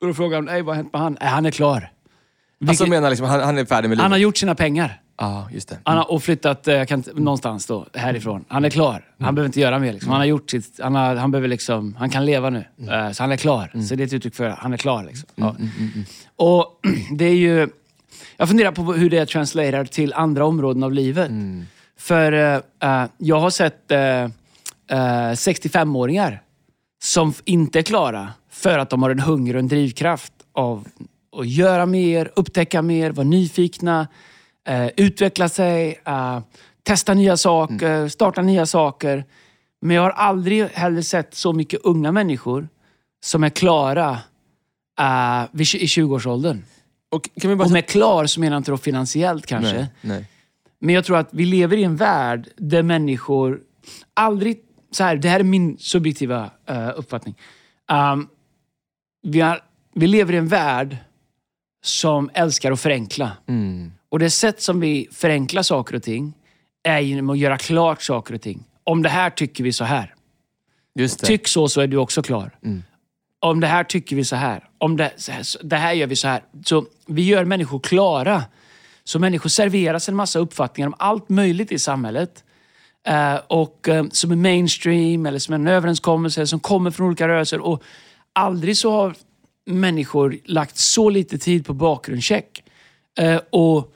Och 0.00 0.06
då 0.06 0.14
frågade 0.14 0.56
jag, 0.56 0.64
vad 0.64 0.76
har 0.76 0.82
hänt 0.82 0.92
med 0.92 1.02
han? 1.02 1.16
Nej, 1.20 1.28
han 1.28 1.46
är 1.46 1.50
klar. 1.50 1.76
Alltså 1.76 2.84
Vilket- 2.84 2.88
menar 2.88 3.10
liksom, 3.10 3.26
han, 3.28 3.40
han 3.40 3.58
är 3.58 3.64
färdig 3.64 3.88
med 3.88 3.96
livet? 3.96 4.02
han 4.02 4.10
har 4.10 4.18
gjort 4.18 4.36
sina 4.36 4.54
pengar. 4.54 5.00
Ja, 5.18 5.48
just 5.52 5.68
det. 5.68 5.78
Han 5.84 5.96
har, 5.96 6.10
och 6.10 6.22
flyttat 6.22 6.68
eh, 6.68 6.84
kan, 6.84 7.04
någonstans 7.14 7.66
då, 7.66 7.86
härifrån. 7.94 8.44
Han 8.48 8.64
är 8.64 8.70
klar. 8.70 9.04
Han 9.18 9.34
behöver 9.34 9.46
inte 9.48 9.60
göra 9.60 9.78
mer. 9.78 9.92
Liksom. 9.92 10.10
Han 10.10 10.20
har 10.20 10.26
gjort 10.26 10.50
sitt... 10.50 10.80
Han, 10.82 10.94
har, 10.94 11.16
han, 11.16 11.30
behöver 11.30 11.48
liksom, 11.48 11.96
han 11.98 12.10
kan 12.10 12.26
leva 12.26 12.50
nu. 12.50 12.64
Eh, 12.90 13.10
så 13.10 13.22
han 13.22 13.32
är 13.32 13.36
klar. 13.36 13.70
Så 13.88 13.94
det 13.94 14.02
är 14.02 14.06
ett 14.06 14.12
uttryck 14.12 14.34
för 14.34 14.44
att 14.44 14.58
han 14.58 14.72
är 14.72 14.76
klar. 14.76 15.04
Liksom. 15.04 15.28
Ja. 15.34 15.56
Och 16.36 16.80
det 17.18 17.24
är 17.24 17.34
ju... 17.34 17.68
Jag 18.36 18.48
funderar 18.48 18.72
på 18.72 18.92
hur 18.92 19.10
det 19.10 19.26
translaterar 19.26 19.84
till 19.84 20.12
andra 20.12 20.46
områden 20.46 20.82
av 20.82 20.92
livet. 20.92 21.30
För 21.98 22.32
eh, 22.80 23.06
jag 23.18 23.40
har 23.40 23.50
sett 23.50 23.90
eh, 23.90 23.98
eh, 24.00 24.28
65-åringar 24.88 26.42
som 27.02 27.34
inte 27.44 27.78
är 27.78 27.82
klara 27.82 28.32
för 28.50 28.78
att 28.78 28.90
de 28.90 29.02
har 29.02 29.10
en 29.10 29.18
hunger 29.18 29.54
och 29.54 29.60
en 29.60 29.68
drivkraft 29.68 30.32
av 30.52 30.88
att 31.36 31.48
göra 31.48 31.86
mer, 31.86 32.30
upptäcka 32.36 32.82
mer, 32.82 33.10
vara 33.10 33.26
nyfikna, 33.26 34.08
utveckla 34.96 35.48
sig, 35.48 36.00
testa 36.82 37.14
nya 37.14 37.36
saker, 37.36 38.08
starta 38.08 38.42
nya 38.42 38.66
saker. 38.66 39.24
Men 39.80 39.96
jag 39.96 40.02
har 40.02 40.10
aldrig 40.10 40.64
heller 40.64 41.02
sett 41.02 41.34
så 41.34 41.52
mycket 41.52 41.80
unga 41.84 42.12
människor 42.12 42.68
som 43.24 43.44
är 43.44 43.48
klara 43.50 44.18
i 45.52 45.86
20-årsåldern. 45.86 46.64
Och 47.10 47.30
kan 47.40 47.50
vi 47.50 47.56
bara 47.56 47.64
Och 47.64 47.70
med 47.70 47.86
klar 47.86 48.26
så 48.26 48.40
menar 48.40 48.54
jag 48.54 48.60
inte 48.60 48.70
då 48.70 48.76
finansiellt 48.76 49.46
kanske. 49.46 49.76
Nej, 49.76 49.86
nej. 50.00 50.26
Men 50.84 50.94
jag 50.94 51.04
tror 51.04 51.16
att 51.16 51.28
vi 51.32 51.44
lever 51.44 51.76
i 51.76 51.84
en 51.84 51.96
värld 51.96 52.48
där 52.56 52.82
människor 52.82 53.60
aldrig... 54.14 54.60
Så 54.90 55.04
här, 55.04 55.16
det 55.16 55.28
här 55.28 55.40
är 55.40 55.44
min 55.44 55.78
subjektiva 55.78 56.50
eh, 56.66 56.90
uppfattning. 56.96 57.34
Um, 57.92 58.28
vi, 59.22 59.40
har, 59.40 59.60
vi 59.94 60.06
lever 60.06 60.32
i 60.32 60.36
en 60.36 60.48
värld 60.48 60.96
som 61.84 62.30
älskar 62.34 62.72
att 62.72 62.80
förenkla. 62.80 63.32
Mm. 63.46 63.92
Och 64.08 64.18
det 64.18 64.30
sätt 64.30 64.62
som 64.62 64.80
vi 64.80 65.08
förenklar 65.12 65.62
saker 65.62 65.94
och 65.96 66.02
ting 66.02 66.34
är 66.82 67.00
genom 67.00 67.30
att 67.30 67.38
göra 67.38 67.58
klart 67.58 68.02
saker 68.02 68.34
och 68.34 68.40
ting. 68.40 68.64
Om 68.84 69.02
det 69.02 69.08
här 69.08 69.30
tycker 69.30 69.64
vi 69.64 69.72
så 69.72 69.84
här. 69.84 70.14
Tyck 71.26 71.48
så, 71.48 71.68
så 71.68 71.80
är 71.80 71.86
du 71.86 71.96
också 71.96 72.22
klar. 72.22 72.58
Mm. 72.64 72.82
Om 73.40 73.60
det 73.60 73.66
här 73.66 73.84
tycker 73.84 74.16
vi 74.16 74.24
så 74.24 74.36
här. 74.36 74.68
Om 74.78 74.96
det, 74.96 75.12
så 75.16 75.32
här, 75.32 75.42
så- 75.42 75.58
det 75.62 75.76
här 75.76 75.92
gör 75.92 76.06
vi 76.06 76.16
så 76.16 76.28
här. 76.28 76.42
Så 76.64 76.86
vi 77.06 77.22
gör 77.22 77.44
människor 77.44 77.78
klara. 77.80 78.44
Så 79.04 79.18
människor 79.18 79.48
serveras 79.48 80.08
en 80.08 80.16
massa 80.16 80.38
uppfattningar 80.38 80.88
om 80.88 80.94
allt 80.98 81.28
möjligt 81.28 81.72
i 81.72 81.78
samhället. 81.78 82.44
Eh, 83.06 83.36
och 83.46 83.88
eh, 83.88 84.04
Som 84.10 84.30
är 84.30 84.36
mainstream 84.36 85.26
eller 85.26 85.38
som 85.38 85.54
är 85.54 85.58
en 85.58 85.66
överenskommelse 85.66 86.46
som 86.46 86.60
kommer 86.60 86.90
från 86.90 87.06
olika 87.06 87.28
rörelser. 87.28 87.60
Och 87.60 87.82
aldrig 88.32 88.76
så 88.76 88.90
har 88.90 89.14
människor 89.66 90.38
lagt 90.44 90.76
så 90.76 91.10
lite 91.10 91.38
tid 91.38 91.66
på 91.66 91.74
bakgrundscheck. 91.74 92.62
Eh, 93.18 93.40
och 93.50 93.94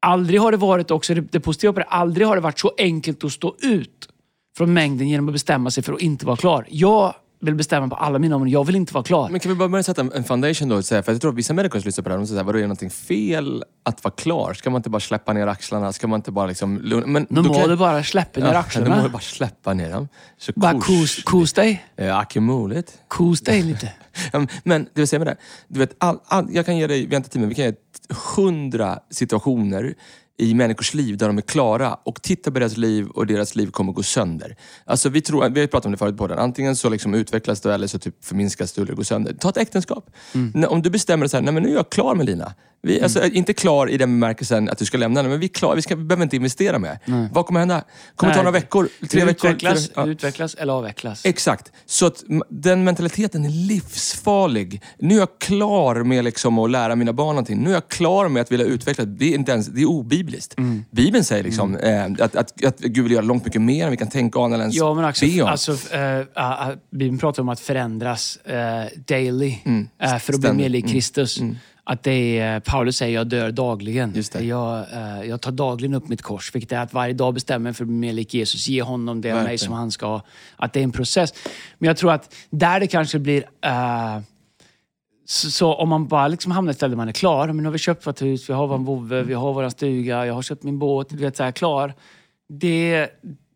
aldrig 0.00 0.40
har 0.40 0.50
det 0.50 0.56
varit 0.56 0.90
också, 0.90 1.14
det, 1.14 1.20
det 1.20 1.40
positiva 1.40 1.72
på 1.72 1.78
det, 1.78 1.86
aldrig 1.86 2.26
har 2.26 2.36
det 2.36 2.42
varit 2.42 2.58
så 2.58 2.72
enkelt 2.78 3.24
att 3.24 3.32
stå 3.32 3.56
ut 3.58 4.08
från 4.56 4.72
mängden 4.72 5.08
genom 5.08 5.28
att 5.28 5.32
bestämma 5.32 5.70
sig 5.70 5.82
för 5.82 5.92
att 5.92 6.00
inte 6.00 6.26
vara 6.26 6.36
klar. 6.36 6.66
Jag 6.70 7.14
vill 7.42 7.54
bestämma 7.54 7.88
på 7.88 7.96
alla 7.96 8.18
mina 8.18 8.36
områden. 8.36 8.52
Jag 8.52 8.64
vill 8.66 8.76
inte 8.76 8.94
vara 8.94 9.04
klar. 9.04 9.28
Men 9.28 9.40
kan 9.40 9.48
vi 9.52 9.56
bara 9.56 9.68
börja 9.68 9.82
sätta 9.82 10.00
en 10.14 10.24
foundation 10.24 10.68
då? 10.68 10.82
För 10.82 11.04
jag 11.12 11.20
tror 11.20 11.30
att 11.30 11.36
vissa 11.36 11.54
människor 11.54 11.78
som 11.80 11.88
lyssnar 11.88 12.02
på 12.02 12.08
det 12.08 12.14
här, 12.14 12.20
de 12.20 12.26
säger 12.26 12.44
vadå, 12.44 12.58
är 12.58 12.62
det 12.62 12.68
någonting 12.68 12.90
fel 12.90 13.64
att 13.84 14.04
vara 14.04 14.14
klar? 14.14 14.54
Ska 14.54 14.70
man 14.70 14.78
inte 14.78 14.90
bara 14.90 15.00
släppa 15.00 15.32
ner 15.32 15.46
axlarna? 15.46 15.92
Ska 15.92 16.06
man 16.06 16.18
inte 16.18 16.32
bara 16.32 16.46
liksom... 16.46 16.74
Men 17.06 17.26
då 17.30 17.42
må 17.42 17.54
kan- 17.54 17.68
du 17.68 17.76
bara 17.76 18.02
släppa 18.04 18.40
ner 18.40 18.52
Ja, 18.52 18.58
axlarna. 18.58 18.96
De 18.96 19.02
må 19.02 19.08
bara 19.08 19.20
släppa 19.20 19.74
ner 19.74 19.90
dem. 19.90 20.08
Så 20.38 20.52
bara 20.56 20.80
kos, 20.80 21.22
kos 21.24 21.52
dig. 21.52 21.84
Ja, 21.96 22.20
akumuligt. 22.20 22.98
Kos 23.08 23.40
dig 23.40 23.62
lite. 23.62 23.92
Men 24.64 24.84
det 24.84 25.00
vill 25.00 25.08
säga 25.08 25.18
med 25.18 25.26
det. 25.26 25.36
Du 25.68 25.78
vet, 25.80 25.94
all, 25.98 26.18
all, 26.24 26.46
jag 26.50 26.66
kan 26.66 26.76
ge 26.76 26.86
dig, 26.86 27.06
vi 27.06 27.14
har 27.14 27.16
inte 27.16 27.30
tid 27.30 27.40
men 27.40 27.48
vi 27.48 27.54
kan 27.54 27.64
ge 27.64 27.72
hundra 28.36 28.98
situationer 29.10 29.94
i 30.42 30.54
människors 30.54 30.94
liv 30.94 31.16
där 31.16 31.26
de 31.26 31.38
är 31.38 31.42
klara 31.42 31.94
och 31.94 32.22
titta 32.22 32.50
på 32.50 32.58
deras 32.58 32.76
liv 32.76 33.06
och 33.08 33.26
deras 33.26 33.54
liv 33.56 33.70
kommer 33.70 33.92
gå 33.92 34.02
sönder. 34.02 34.56
Alltså 34.84 35.08
vi, 35.08 35.20
tror, 35.20 35.48
vi 35.48 35.60
har 35.60 35.66
pratat 35.66 35.86
om 35.86 35.92
det 35.92 35.98
förut 35.98 36.16
på 36.18 36.26
den. 36.26 36.38
Antingen 36.38 36.76
så 36.76 36.88
liksom 36.90 37.14
utvecklas 37.14 37.60
det 37.60 37.74
eller 37.74 37.86
så 37.86 37.98
typ 37.98 38.24
förminskas 38.24 38.72
det 38.72 38.82
eller 38.82 38.94
går 38.94 39.02
sönder. 39.02 39.34
Ta 39.40 39.48
ett 39.48 39.56
äktenskap. 39.56 40.10
När- 40.32 40.72
Om 40.72 40.82
du 40.82 40.90
bestämmer 40.90 41.24
dig 41.24 41.28
så 41.30 41.36
här, 41.36 41.44
nej 41.44 41.54
men 41.54 41.62
nu 41.62 41.68
är 41.68 41.74
jag 41.74 41.90
klar 41.90 42.14
med 42.14 42.26
Lina. 42.26 42.54
Vi, 42.84 43.02
alltså, 43.02 43.24
inte 43.26 43.52
klar 43.54 43.90
i 43.90 43.96
den 43.98 44.20
bemärkelsen 44.20 44.68
att 44.68 44.78
du 44.78 44.84
ska 44.84 44.98
lämna 44.98 45.18
henne, 45.20 45.28
men 45.30 45.40
vi 45.40 45.46
är 45.46 45.48
klara. 45.48 45.74
Vi, 45.74 45.82
ska, 45.82 45.96
vi 45.96 46.04
behöver 46.04 46.22
inte 46.22 46.36
investera 46.36 46.78
mer. 46.78 46.98
Vad 47.32 47.46
kommer 47.46 47.60
hända? 47.60 47.84
kommer 48.16 48.32
det 48.32 48.34
ta 48.36 48.42
Nej. 48.42 48.44
några 48.44 48.50
veckor? 48.60 48.88
Tre 49.10 49.20
Du 49.20 49.26
veckor? 49.26 49.50
utvecklas, 49.50 49.84
Tre- 49.86 49.92
ja. 49.96 50.04
du 50.04 50.10
utvecklas 50.12 50.54
eller 50.54 50.72
avvecklas. 50.72 51.24
Exakt. 51.24 51.72
Så 51.86 52.06
att 52.06 52.24
den 52.48 52.84
mentaliteten 52.84 53.44
är 53.44 53.48
livsfarlig. 53.48 54.82
Nu 54.98 55.14
är 55.14 55.18
jag 55.18 55.38
klar 55.40 56.02
med 56.02 56.24
liksom 56.24 56.58
att 56.58 56.70
lära 56.70 56.96
mina 56.96 57.12
barn 57.12 57.28
någonting. 57.28 57.58
Nu 57.62 57.70
är 57.70 57.74
jag 57.74 57.88
klar 57.88 58.28
med 58.28 58.40
att 58.42 58.52
vilja 58.52 58.66
utveckla. 58.66 59.04
Det 59.04 59.24
är, 59.24 59.34
inte 59.34 59.52
ens, 59.52 59.66
det 59.66 59.80
är 59.82 59.86
obibliskt. 59.86 60.31
Mm. 60.58 60.84
Bibeln 60.90 61.24
säger 61.24 61.42
liksom, 61.44 61.76
eh, 61.76 62.04
att, 62.04 62.36
att, 62.36 62.64
att 62.64 62.78
Gud 62.80 63.04
vill 63.04 63.12
göra 63.12 63.24
långt 63.24 63.44
mycket 63.44 63.62
mer 63.62 63.84
än 63.84 63.90
vi 63.90 63.96
kan 63.96 64.08
tänka, 64.08 64.38
ana 64.38 64.54
eller 64.54 64.64
ens 64.64 64.76
Ja, 64.76 64.94
men 64.94 65.04
också, 65.04 65.26
be 65.26 65.42
om. 65.42 65.48
alltså, 65.48 65.72
äh, 65.96 66.68
Bibeln 66.90 67.18
pratar 67.18 67.42
om 67.42 67.48
att 67.48 67.60
förändras 67.60 68.36
äh, 68.36 68.84
daily 69.08 69.54
Mm. 69.64 69.88
äh, 70.02 70.08
för 70.08 70.14
att 70.16 70.26
bli 70.26 70.32
Ständigt. 70.34 70.56
mer 70.56 70.68
lik 70.68 70.88
Kristus. 70.88 71.40
Att 71.84 72.02
det 72.02 72.38
är, 72.38 72.60
Paulus 72.60 72.96
säger 72.96 73.14
jag 73.14 73.26
dör 73.26 73.50
dagligen. 73.50 74.12
Just 74.16 74.32
det. 74.32 74.44
Jag, 74.44 74.84
jag 75.26 75.40
tar 75.40 75.50
dagligen 75.52 75.94
upp 75.94 76.08
mitt 76.08 76.22
kors, 76.22 76.54
vilket 76.54 76.72
är 76.72 76.78
att 76.78 76.92
varje 76.92 77.14
dag 77.14 77.34
bestämmer 77.34 77.58
mig 77.64 77.74
för 77.74 77.84
att 77.84 77.88
bli 77.88 77.96
mer 77.96 78.12
lik 78.12 78.34
Jesus. 78.34 78.68
Ge 78.68 78.82
honom 78.82 79.20
det 79.20 79.32
av 79.32 79.42
mig 79.44 79.58
som 79.58 79.72
han 79.72 79.90
ska 79.90 80.06
ha. 80.06 80.22
Att 80.56 80.72
det 80.72 80.80
är 80.80 80.84
en 80.84 80.92
process. 80.92 81.34
Men 81.78 81.86
jag 81.86 81.96
tror 81.96 82.12
att 82.12 82.34
där 82.50 82.80
det 82.80 82.86
kanske 82.86 83.18
blir... 83.18 83.44
så, 85.24 85.50
så 85.50 85.74
om 85.74 85.88
man 85.88 86.08
bara 86.08 86.28
liksom 86.28 86.52
hamnar 86.52 86.70
i 86.70 86.72
ett 86.72 86.76
ställe 86.76 86.90
där 86.90 86.96
man 86.96 87.08
är 87.08 87.12
klar. 87.12 87.46
Men 87.46 87.56
nu 87.56 87.64
har 87.64 87.72
vi 87.72 87.78
köpt 87.78 88.06
vårt 88.06 88.22
hus, 88.22 88.50
vi 88.50 88.52
har 88.52 88.66
vår 88.66 88.78
vovve, 88.78 89.22
vi 89.22 89.34
har 89.34 89.52
vår 89.52 89.68
stuga, 89.68 90.26
jag 90.26 90.34
har 90.34 90.42
köpt 90.42 90.62
min 90.62 90.78
båt. 90.78 91.08
Du 91.08 91.16
vet, 91.16 91.36
så 91.36 91.42
här, 91.42 91.52
klar. 91.52 91.94
Det, 92.48 93.08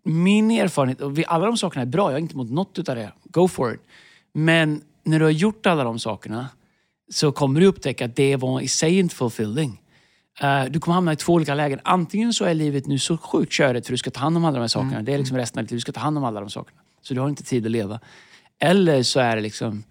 min 0.04 0.50
erfarenhet, 0.50 1.00
och 1.00 1.18
vi, 1.18 1.24
alla 1.28 1.46
de 1.46 1.56
sakerna 1.56 1.82
är 1.82 1.86
bra, 1.86 2.10
jag 2.10 2.16
är 2.16 2.22
inte 2.22 2.34
emot 2.34 2.50
något 2.50 2.78
utav 2.78 2.96
det. 2.96 3.12
Go 3.24 3.48
for 3.48 3.74
it. 3.74 3.80
Men 4.32 4.80
när 5.04 5.18
du 5.18 5.24
har 5.24 5.32
gjort 5.32 5.66
alla 5.66 5.84
de 5.84 5.98
sakerna 5.98 6.48
så 7.12 7.32
kommer 7.32 7.60
du 7.60 7.66
upptäcka 7.66 8.04
att 8.04 8.16
det 8.16 8.36
var 8.36 8.60
i 8.60 8.68
sig 8.68 8.98
inte 8.98 9.14
fulfilling. 9.14 9.80
Eh, 10.40 10.64
du 10.64 10.80
kommer 10.80 10.94
hamna 10.94 11.12
i 11.12 11.16
två 11.16 11.32
olika 11.32 11.54
lägen. 11.54 11.80
Antingen 11.84 12.32
så 12.32 12.44
är 12.44 12.54
livet 12.54 12.86
nu 12.86 12.98
så 12.98 13.16
sjukt 13.16 13.52
körigt 13.52 13.86
för 13.86 13.92
du 13.92 13.98
ska 13.98 14.10
ta 14.10 14.20
hand 14.20 14.36
om 14.36 14.44
alla 14.44 14.54
de 14.54 14.60
här 14.60 14.68
sakerna. 14.68 15.02
Det 15.02 15.14
är 15.14 15.18
liksom 15.18 15.36
resten 15.36 15.58
av 15.58 15.64
ditt 15.64 15.70
liv. 15.70 15.76
Du 15.76 15.80
ska 15.80 15.92
ta 15.92 16.00
hand 16.00 16.18
om 16.18 16.24
alla 16.24 16.40
de 16.40 16.50
sakerna. 16.50 16.80
Så 17.02 17.14
du 17.14 17.20
har 17.20 17.28
inte 17.28 17.42
tid 17.42 17.64
att 17.66 17.72
leva. 17.72 18.00
Eller 18.58 19.02
så 19.02 19.20
är 19.20 19.36
det 19.36 19.42
liksom, 19.42 19.84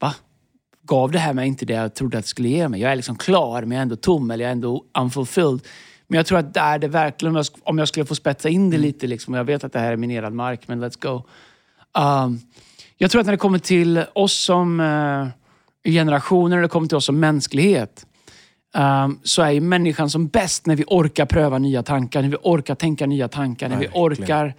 va? 0.00 0.14
Gav 0.88 1.10
det 1.10 1.18
här 1.18 1.32
mig 1.32 1.48
inte 1.48 1.66
det 1.66 1.72
jag 1.72 1.94
trodde 1.94 2.18
att 2.18 2.24
det 2.24 2.28
skulle 2.28 2.48
ge 2.48 2.68
mig? 2.68 2.80
Jag 2.80 2.92
är 2.92 2.96
liksom 2.96 3.16
klar 3.16 3.62
men 3.62 3.70
jag 3.70 3.78
är 3.78 3.82
ändå 3.82 3.96
tom 3.96 4.30
eller 4.30 4.44
jag 4.44 4.48
är 4.48 4.52
ändå 4.52 4.84
unfulfilled. 4.98 5.60
Men 6.06 6.16
jag 6.16 6.26
tror 6.26 6.38
att 6.38 6.54
där 6.54 6.78
det 6.78 6.88
verkligen, 6.88 7.44
om 7.62 7.78
jag 7.78 7.88
skulle 7.88 8.06
få 8.06 8.14
spetsa 8.14 8.48
in 8.48 8.70
det 8.70 8.78
lite, 8.78 9.06
liksom, 9.06 9.34
jag 9.34 9.44
vet 9.44 9.64
att 9.64 9.72
det 9.72 9.78
här 9.78 9.92
är 9.92 9.96
minerad 9.96 10.32
mark, 10.32 10.68
men 10.68 10.84
let's 10.84 10.98
go. 11.00 11.22
Um, 12.02 12.40
jag 12.96 13.10
tror 13.10 13.20
att 13.20 13.26
när 13.26 13.32
det 13.32 13.38
kommer 13.38 13.58
till 13.58 14.04
oss 14.14 14.32
som 14.32 14.80
uh, 14.80 15.28
generationer, 15.84 16.56
när 16.56 16.62
det 16.62 16.68
kommer 16.68 16.88
till 16.88 16.96
oss 16.96 17.04
som 17.04 17.20
mänsklighet, 17.20 18.06
ehm, 18.74 19.18
så 19.22 19.42
är 19.42 19.50
ju 19.50 19.60
människan 19.60 20.10
som 20.10 20.28
bäst 20.28 20.66
när 20.66 20.76
vi 20.76 20.84
orkar 20.86 21.26
pröva 21.26 21.58
nya 21.58 21.82
tankar, 21.82 22.22
när 22.22 22.28
vi 22.28 22.36
orkar 22.42 22.74
tänka 22.74 23.06
nya 23.06 23.28
tankar, 23.28 23.68
när 23.68 23.76
vi 23.76 23.86
Verkligen. 23.86 24.04
orkar... 24.04 24.54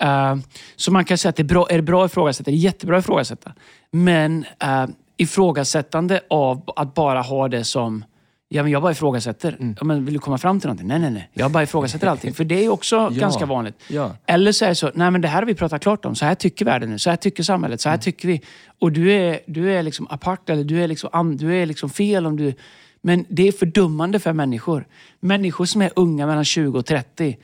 ehm, 0.00 0.42
så 0.76 0.92
man 0.92 1.04
kan 1.04 1.18
säga 1.18 1.30
att 1.30 1.36
det 1.36 1.42
är 1.42 1.44
bra, 1.44 1.66
är 1.70 1.76
det 1.76 1.82
bra 1.82 2.04
att 2.04 2.10
ifrågasätta, 2.10 2.50
det 2.50 2.56
är 2.56 2.58
jättebra 2.58 2.98
att 2.98 3.04
ifrågasätta. 3.04 3.52
Men 3.90 4.44
uh, 4.64 4.86
ifrågasättande 5.16 6.20
av 6.30 6.62
att 6.76 6.94
bara 6.94 7.22
ha 7.22 7.48
det 7.48 7.64
som 7.64 8.04
Ja, 8.48 8.62
men 8.62 8.72
jag 8.72 8.82
bara 8.82 8.92
ifrågasätter. 8.92 9.56
Mm. 9.60 9.76
Ja, 9.80 9.84
men 9.84 10.04
vill 10.04 10.14
du 10.14 10.20
komma 10.20 10.38
fram 10.38 10.60
till 10.60 10.66
någonting? 10.66 10.88
Nej, 10.88 10.98
nej, 10.98 11.10
nej. 11.10 11.30
Jag 11.32 11.50
bara 11.50 11.62
ifrågasätter 11.62 12.06
allting. 12.06 12.34
För 12.34 12.44
det 12.44 12.64
är 12.64 12.68
också 12.68 13.10
ganska 13.12 13.46
vanligt. 13.46 13.74
Ja. 13.88 14.16
Eller 14.26 14.52
så 14.52 14.64
är 14.64 14.68
det 14.68 14.74
så, 14.74 14.90
nej 14.94 15.10
men 15.10 15.20
det 15.20 15.28
här 15.28 15.38
har 15.38 15.46
vi 15.46 15.54
pratat 15.54 15.82
klart 15.82 16.04
om. 16.04 16.14
Så 16.14 16.24
här 16.24 16.34
tycker 16.34 16.64
världen 16.64 16.90
nu. 16.90 16.98
Så 16.98 17.10
här 17.10 17.16
tycker 17.16 17.42
samhället. 17.42 17.80
Så 17.80 17.88
här 17.88 17.98
tycker 17.98 18.28
vi. 18.28 18.40
Och 18.78 18.92
du 18.92 19.12
är, 19.12 19.40
du 19.46 19.72
är 19.72 19.82
liksom 19.82 20.06
apart 20.10 20.50
eller 20.50 20.64
du 20.64 20.82
är 20.82 20.88
liksom, 20.88 21.36
du 21.36 21.54
är 21.54 21.66
liksom 21.66 21.90
fel 21.90 22.26
om 22.26 22.36
du... 22.36 22.54
Men 23.02 23.24
det 23.28 23.48
är 23.48 23.52
fördummande 23.52 24.20
för 24.20 24.32
människor. 24.32 24.86
Människor 25.20 25.64
som 25.64 25.82
är 25.82 25.90
unga 25.96 26.26
mellan 26.26 26.44
20 26.44 26.78
och 26.78 26.86
30. 26.86 27.36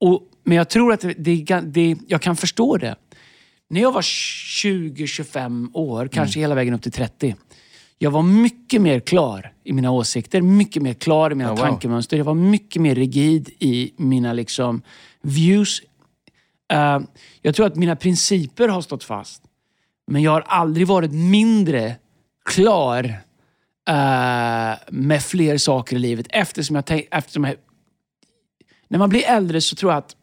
Och, 0.00 0.22
men 0.44 0.56
jag 0.56 0.68
tror 0.68 0.92
att 0.92 1.00
det, 1.00 1.44
det, 1.60 1.96
jag 2.06 2.20
kan 2.20 2.36
förstå 2.36 2.76
det. 2.76 2.96
När 3.70 3.80
jag 3.80 3.92
var 3.92 4.02
20-25 4.02 5.70
år, 5.72 6.08
kanske 6.08 6.40
hela 6.40 6.54
vägen 6.54 6.74
upp 6.74 6.82
till 6.82 6.92
30. 6.92 7.36
Jag 7.98 8.10
var 8.10 8.22
mycket 8.22 8.82
mer 8.82 9.00
klar 9.00 9.52
i 9.64 9.72
mina 9.72 9.90
åsikter, 9.90 10.40
mycket 10.40 10.82
mer 10.82 10.94
klar 10.94 11.30
i 11.30 11.34
mina 11.34 11.50
Ja, 11.50 11.54
wow. 11.54 11.62
tankemönster. 11.62 12.16
Jag 12.16 12.24
var 12.24 12.34
mycket 12.34 12.82
mer 12.82 12.94
rigid 12.94 13.50
i 13.58 13.92
mina 13.96 14.32
liksom 14.32 14.82
views. 15.22 15.82
Eh, 16.72 17.00
jag 17.42 17.54
tror 17.54 17.66
att 17.66 17.76
mina 17.76 17.96
principer 17.96 18.68
har 18.68 18.82
stått 18.82 19.04
fast. 19.04 19.42
Men 20.06 20.22
jag 20.22 20.30
har 20.30 20.40
aldrig 20.40 20.86
varit 20.86 21.12
mindre 21.12 21.96
klar 22.44 23.04
eh, 23.88 24.74
med 24.88 25.22
fler 25.22 25.58
saker 25.58 25.96
i 25.96 25.98
livet. 25.98 26.26
Eftersom 26.30 26.76
jag, 26.76 26.86
tänk, 26.86 27.06
eftersom 27.10 27.44
jag... 27.44 27.54
När 28.88 28.98
man 28.98 29.08
blir 29.08 29.24
äldre 29.24 29.60
så 29.60 29.76
tror 29.76 29.92
jag 29.92 29.98
att... 29.98 30.16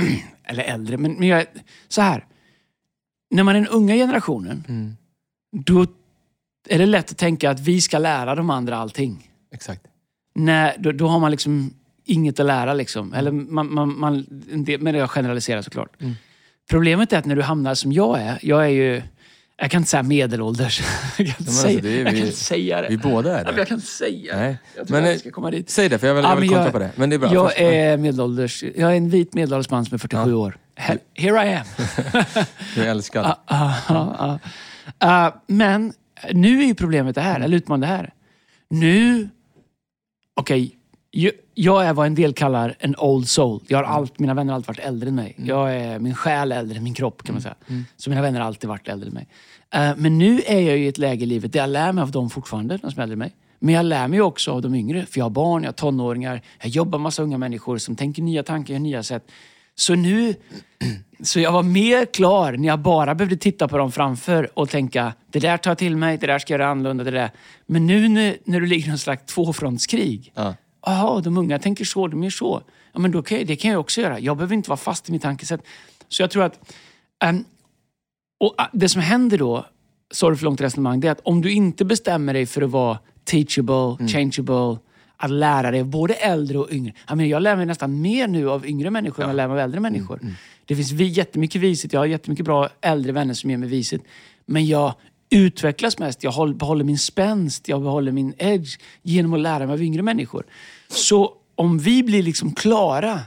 Eller 0.44 0.62
äldre, 0.64 0.96
men, 0.96 1.12
men 1.12 1.28
jag, 1.28 1.44
så 1.88 2.00
här. 2.02 2.26
När 3.30 3.42
man 3.42 3.56
är 3.56 3.60
den 3.60 3.68
unga 3.68 3.94
generationen, 3.94 4.64
Mm. 4.68 4.96
då 5.66 5.86
är 6.68 6.78
det 6.78 6.86
lätt 6.86 7.10
att 7.10 7.18
tänka 7.18 7.50
att 7.50 7.60
vi 7.60 7.80
ska 7.80 7.98
lära 7.98 8.34
de 8.34 8.50
andra 8.50 8.76
allting. 8.76 9.30
Exakt. 9.54 9.82
Nej, 10.34 10.76
då, 10.78 10.92
då 10.92 11.06
har 11.08 11.18
man 11.20 11.30
liksom 11.30 11.74
inget 12.04 12.40
att 12.40 12.46
lära. 12.46 12.74
Liksom. 12.74 13.14
Eller 13.14 13.30
man, 13.30 13.74
man, 13.74 13.98
man, 13.98 14.26
del- 14.64 14.80
men 14.80 14.94
jag 14.94 15.10
generaliserar 15.10 15.62
såklart. 15.62 16.00
Mm. 16.00 16.14
Problemet 16.70 17.12
är 17.12 17.18
att 17.18 17.24
när 17.24 17.36
du 17.36 17.42
hamnar 17.42 17.74
som 17.74 17.92
jag 17.92 18.20
är, 18.20 18.38
jag 18.42 18.64
är 18.64 18.68
ju, 18.68 19.02
jag 19.60 19.70
kan 19.70 19.78
inte 19.80 19.90
säga 19.90 20.02
medelålders. 20.02 20.80
jag 21.18 21.26
kan 21.26 21.36
inte, 21.38 21.42
men 21.44 21.52
säga, 21.52 21.68
alltså, 21.76 21.82
det 21.82 21.94
är 21.94 21.96
jag 21.98 22.06
kan 22.06 22.14
vi- 22.14 22.20
inte 22.20 22.36
säga 22.36 22.82
det. 22.82 22.88
Vi 22.88 22.96
båda 22.98 23.40
är 23.40 23.44
Ja, 23.44 23.52
det. 23.52 23.58
jag 23.58 23.68
kan 23.68 23.74
inte 23.74 23.86
säga 23.86 24.34
det. 24.36 24.40
Nej. 24.42 24.58
Jag 24.76 24.86
tror 24.86 24.96
Men, 24.96 25.04
att 25.04 25.06
eh, 25.08 25.12
jag 25.12 25.20
ska 25.20 25.30
komma 25.30 25.50
dit. 25.50 25.70
Säg 25.70 25.88
det, 25.88 25.98
för 25.98 26.06
jag 26.06 26.14
vill, 26.14 26.24
Ja, 26.24 26.30
jag 26.30 26.36
vill 26.40 26.48
kontra 26.48 26.64
jag- 26.64 26.72
på 26.72 26.78
det. 26.78 26.90
Men 26.94 27.10
det 27.10 27.16
är 27.16 27.18
bra. 27.18 27.34
Jag 27.34 27.58
är 27.60 27.96
medelålders. 27.96 28.62
Jag 28.76 28.92
är 28.92 28.96
en 28.96 29.10
vit 29.10 29.34
medelålders 29.34 29.70
man 29.70 29.84
som 29.84 29.94
är 29.94 29.98
47 29.98 30.34
år. 30.34 30.56
He- 30.76 30.98
Here 31.14 31.46
I 31.50 31.54
am. 31.54 31.64
Du 32.74 32.82
är 32.82 32.88
älskad. 32.90 33.34
Ah, 33.46 33.72
ah. 33.88 34.38
Ah, 34.98 35.30
men 35.46 35.92
nu 36.32 36.62
är 36.62 36.66
ju 36.66 36.74
problemet 36.74 37.14
det 37.14 37.20
här, 37.20 37.40
eller 37.40 37.56
utmaningen 37.56 37.90
det 37.90 37.96
här. 37.96 38.12
Nu, 38.70 39.28
okej, 40.36 40.62
jag, 40.62 40.79
jag 41.54 41.86
är 41.86 41.92
vad 41.92 42.06
en 42.06 42.14
del 42.14 42.32
kallar 42.32 42.76
en 42.78 42.96
old 42.96 43.28
soul. 43.28 43.60
Jag 43.66 43.78
har 43.78 43.84
allt, 43.84 44.18
mina 44.18 44.34
vänner 44.34 44.52
har 44.52 44.56
alltid 44.56 44.68
varit 44.68 44.86
äldre 44.86 45.08
än 45.08 45.14
mig. 45.14 45.34
Jag 45.38 45.76
är, 45.76 45.98
min 45.98 46.14
själ 46.14 46.52
är 46.52 46.58
äldre 46.58 46.76
än 46.78 46.84
min 46.84 46.94
kropp 46.94 47.22
kan 47.22 47.34
man 47.34 47.42
säga. 47.42 47.54
Så 47.96 48.10
mina 48.10 48.22
vänner 48.22 48.40
har 48.40 48.46
alltid 48.46 48.68
varit 48.68 48.88
äldre 48.88 49.08
än 49.08 49.14
mig. 49.14 49.28
Eh, 49.74 49.92
men 49.96 50.18
nu 50.18 50.40
är 50.46 50.60
jag 50.60 50.78
i 50.78 50.88
ett 50.88 50.98
läge 50.98 51.22
i 51.22 51.26
livet 51.26 51.52
där 51.52 51.60
jag 51.60 51.70
lär 51.70 51.92
mig 51.92 52.02
av 52.02 52.10
dem 52.10 52.30
fortfarande, 52.30 52.76
de 52.76 52.90
som 52.90 52.98
är 52.98 53.02
äldre 53.02 53.12
än 53.12 53.18
mig. 53.18 53.34
Men 53.58 53.74
jag 53.74 53.86
lär 53.86 54.08
mig 54.08 54.20
också 54.20 54.52
av 54.52 54.62
de 54.62 54.74
yngre. 54.74 55.06
För 55.06 55.18
jag 55.18 55.24
har 55.24 55.30
barn, 55.30 55.62
jag 55.62 55.68
har 55.68 55.72
tonåringar, 55.72 56.42
jag 56.62 56.68
jobbar 56.68 56.98
med 56.98 57.02
massa 57.02 57.22
unga 57.22 57.38
människor 57.38 57.78
som 57.78 57.96
tänker 57.96 58.22
nya 58.22 58.42
tankar, 58.42 58.74
gör 58.74 58.80
nya 58.80 59.02
sätt. 59.02 59.30
Så 59.74 59.94
nu 59.94 60.34
så 61.22 61.40
jag 61.40 61.52
var 61.52 61.62
mer 61.62 62.06
klar 62.06 62.52
när 62.52 62.68
jag 62.68 62.78
bara 62.78 63.14
behövde 63.14 63.36
titta 63.36 63.68
på 63.68 63.78
dem 63.78 63.92
framför 63.92 64.58
och 64.58 64.70
tänka, 64.70 65.12
det 65.30 65.38
där 65.38 65.56
tar 65.56 65.70
jag 65.70 65.78
till 65.78 65.96
mig, 65.96 66.18
det 66.18 66.26
där 66.26 66.38
ska 66.38 66.52
jag 66.52 66.60
göra 66.60 66.70
annorlunda, 66.70 67.04
det 67.04 67.10
där. 67.10 67.30
Men 67.66 67.86
nu 67.86 68.08
när, 68.08 68.36
när 68.44 68.60
du 68.60 68.66
ligger 68.66 68.86
i 68.86 68.88
någon 68.88 68.98
slags 68.98 69.34
tvåfrontskrig. 69.34 70.32
Ja. 70.34 70.54
Jaha, 70.86 71.20
de 71.20 71.38
unga 71.38 71.58
tänker 71.58 71.84
så, 71.84 72.08
de 72.08 72.22
gör 72.22 72.30
så. 72.30 72.62
Ja, 72.92 72.98
men 73.00 73.10
då 73.10 73.22
kan 73.22 73.38
jag, 73.38 73.46
det 73.46 73.56
kan 73.56 73.70
jag 73.70 73.80
också 73.80 74.00
göra. 74.00 74.20
Jag 74.20 74.36
behöver 74.36 74.54
inte 74.54 74.70
vara 74.70 74.76
fast 74.76 75.08
i 75.08 75.12
mitt 75.12 75.22
tankesätt. 75.22 75.60
Så 76.08 76.22
jag 76.22 76.30
tror 76.30 76.42
att... 76.42 76.74
ehm, 77.24 77.44
och 78.40 78.54
ah, 78.58 78.66
Det 78.72 78.88
som 78.88 79.02
händer 79.02 79.38
då, 79.38 79.66
sorry 80.10 80.36
för 80.36 80.44
långt 80.44 80.60
resonemang, 80.60 81.00
det 81.00 81.08
är 81.08 81.12
att 81.12 81.20
om 81.20 81.42
du 81.42 81.52
inte 81.52 81.84
bestämmer 81.84 82.34
dig 82.34 82.46
för 82.46 82.62
att 82.62 82.70
vara 82.70 82.98
teachable, 83.24 84.08
changeable, 84.08 84.78
att 85.16 85.30
lära 85.30 85.70
dig 85.70 85.84
både 85.84 86.14
äldre 86.14 86.58
och 86.58 86.72
yngre. 86.72 86.92
Jag, 87.08 87.16
menar, 87.16 87.28
jag 87.30 87.42
lär 87.42 87.56
mig 87.56 87.66
nästan 87.66 88.00
mer 88.00 88.28
nu 88.28 88.50
av 88.50 88.66
yngre 88.66 88.90
människor 88.90 89.22
än 89.22 89.28
jag 89.28 89.36
lär 89.36 89.48
mig 89.48 89.52
av 89.54 89.58
äldre 89.58 89.80
människor. 89.80 90.20
Det 90.66 90.76
finns 90.76 90.92
jättemycket 90.92 91.60
vishet. 91.60 91.92
Jag 91.92 92.00
har 92.00 92.06
jättemycket 92.06 92.44
bra 92.44 92.68
äldre 92.80 93.12
vänner 93.12 93.34
som 93.34 93.50
ger 93.50 93.56
mig 93.58 93.68
vishet. 93.68 94.02
Men 94.46 94.66
jag 94.66 94.94
utvecklas 95.30 95.98
mest. 95.98 96.24
Jag 96.24 96.30
håll- 96.30 96.54
behåller 96.54 96.84
min 96.84 96.98
spänst, 96.98 97.68
jag 97.68 97.82
behåller 97.82 98.12
min 98.12 98.34
edge 98.38 98.78
genom 99.02 99.34
att 99.34 99.40
lära 99.40 99.66
mig 99.66 99.72
av 99.72 99.82
yngre 99.82 100.02
människor. 100.02 100.44
Så 100.88 101.32
om 101.54 101.78
vi 101.78 102.02
blir 102.02 102.22
liksom 102.22 102.52
klara. 102.54 103.20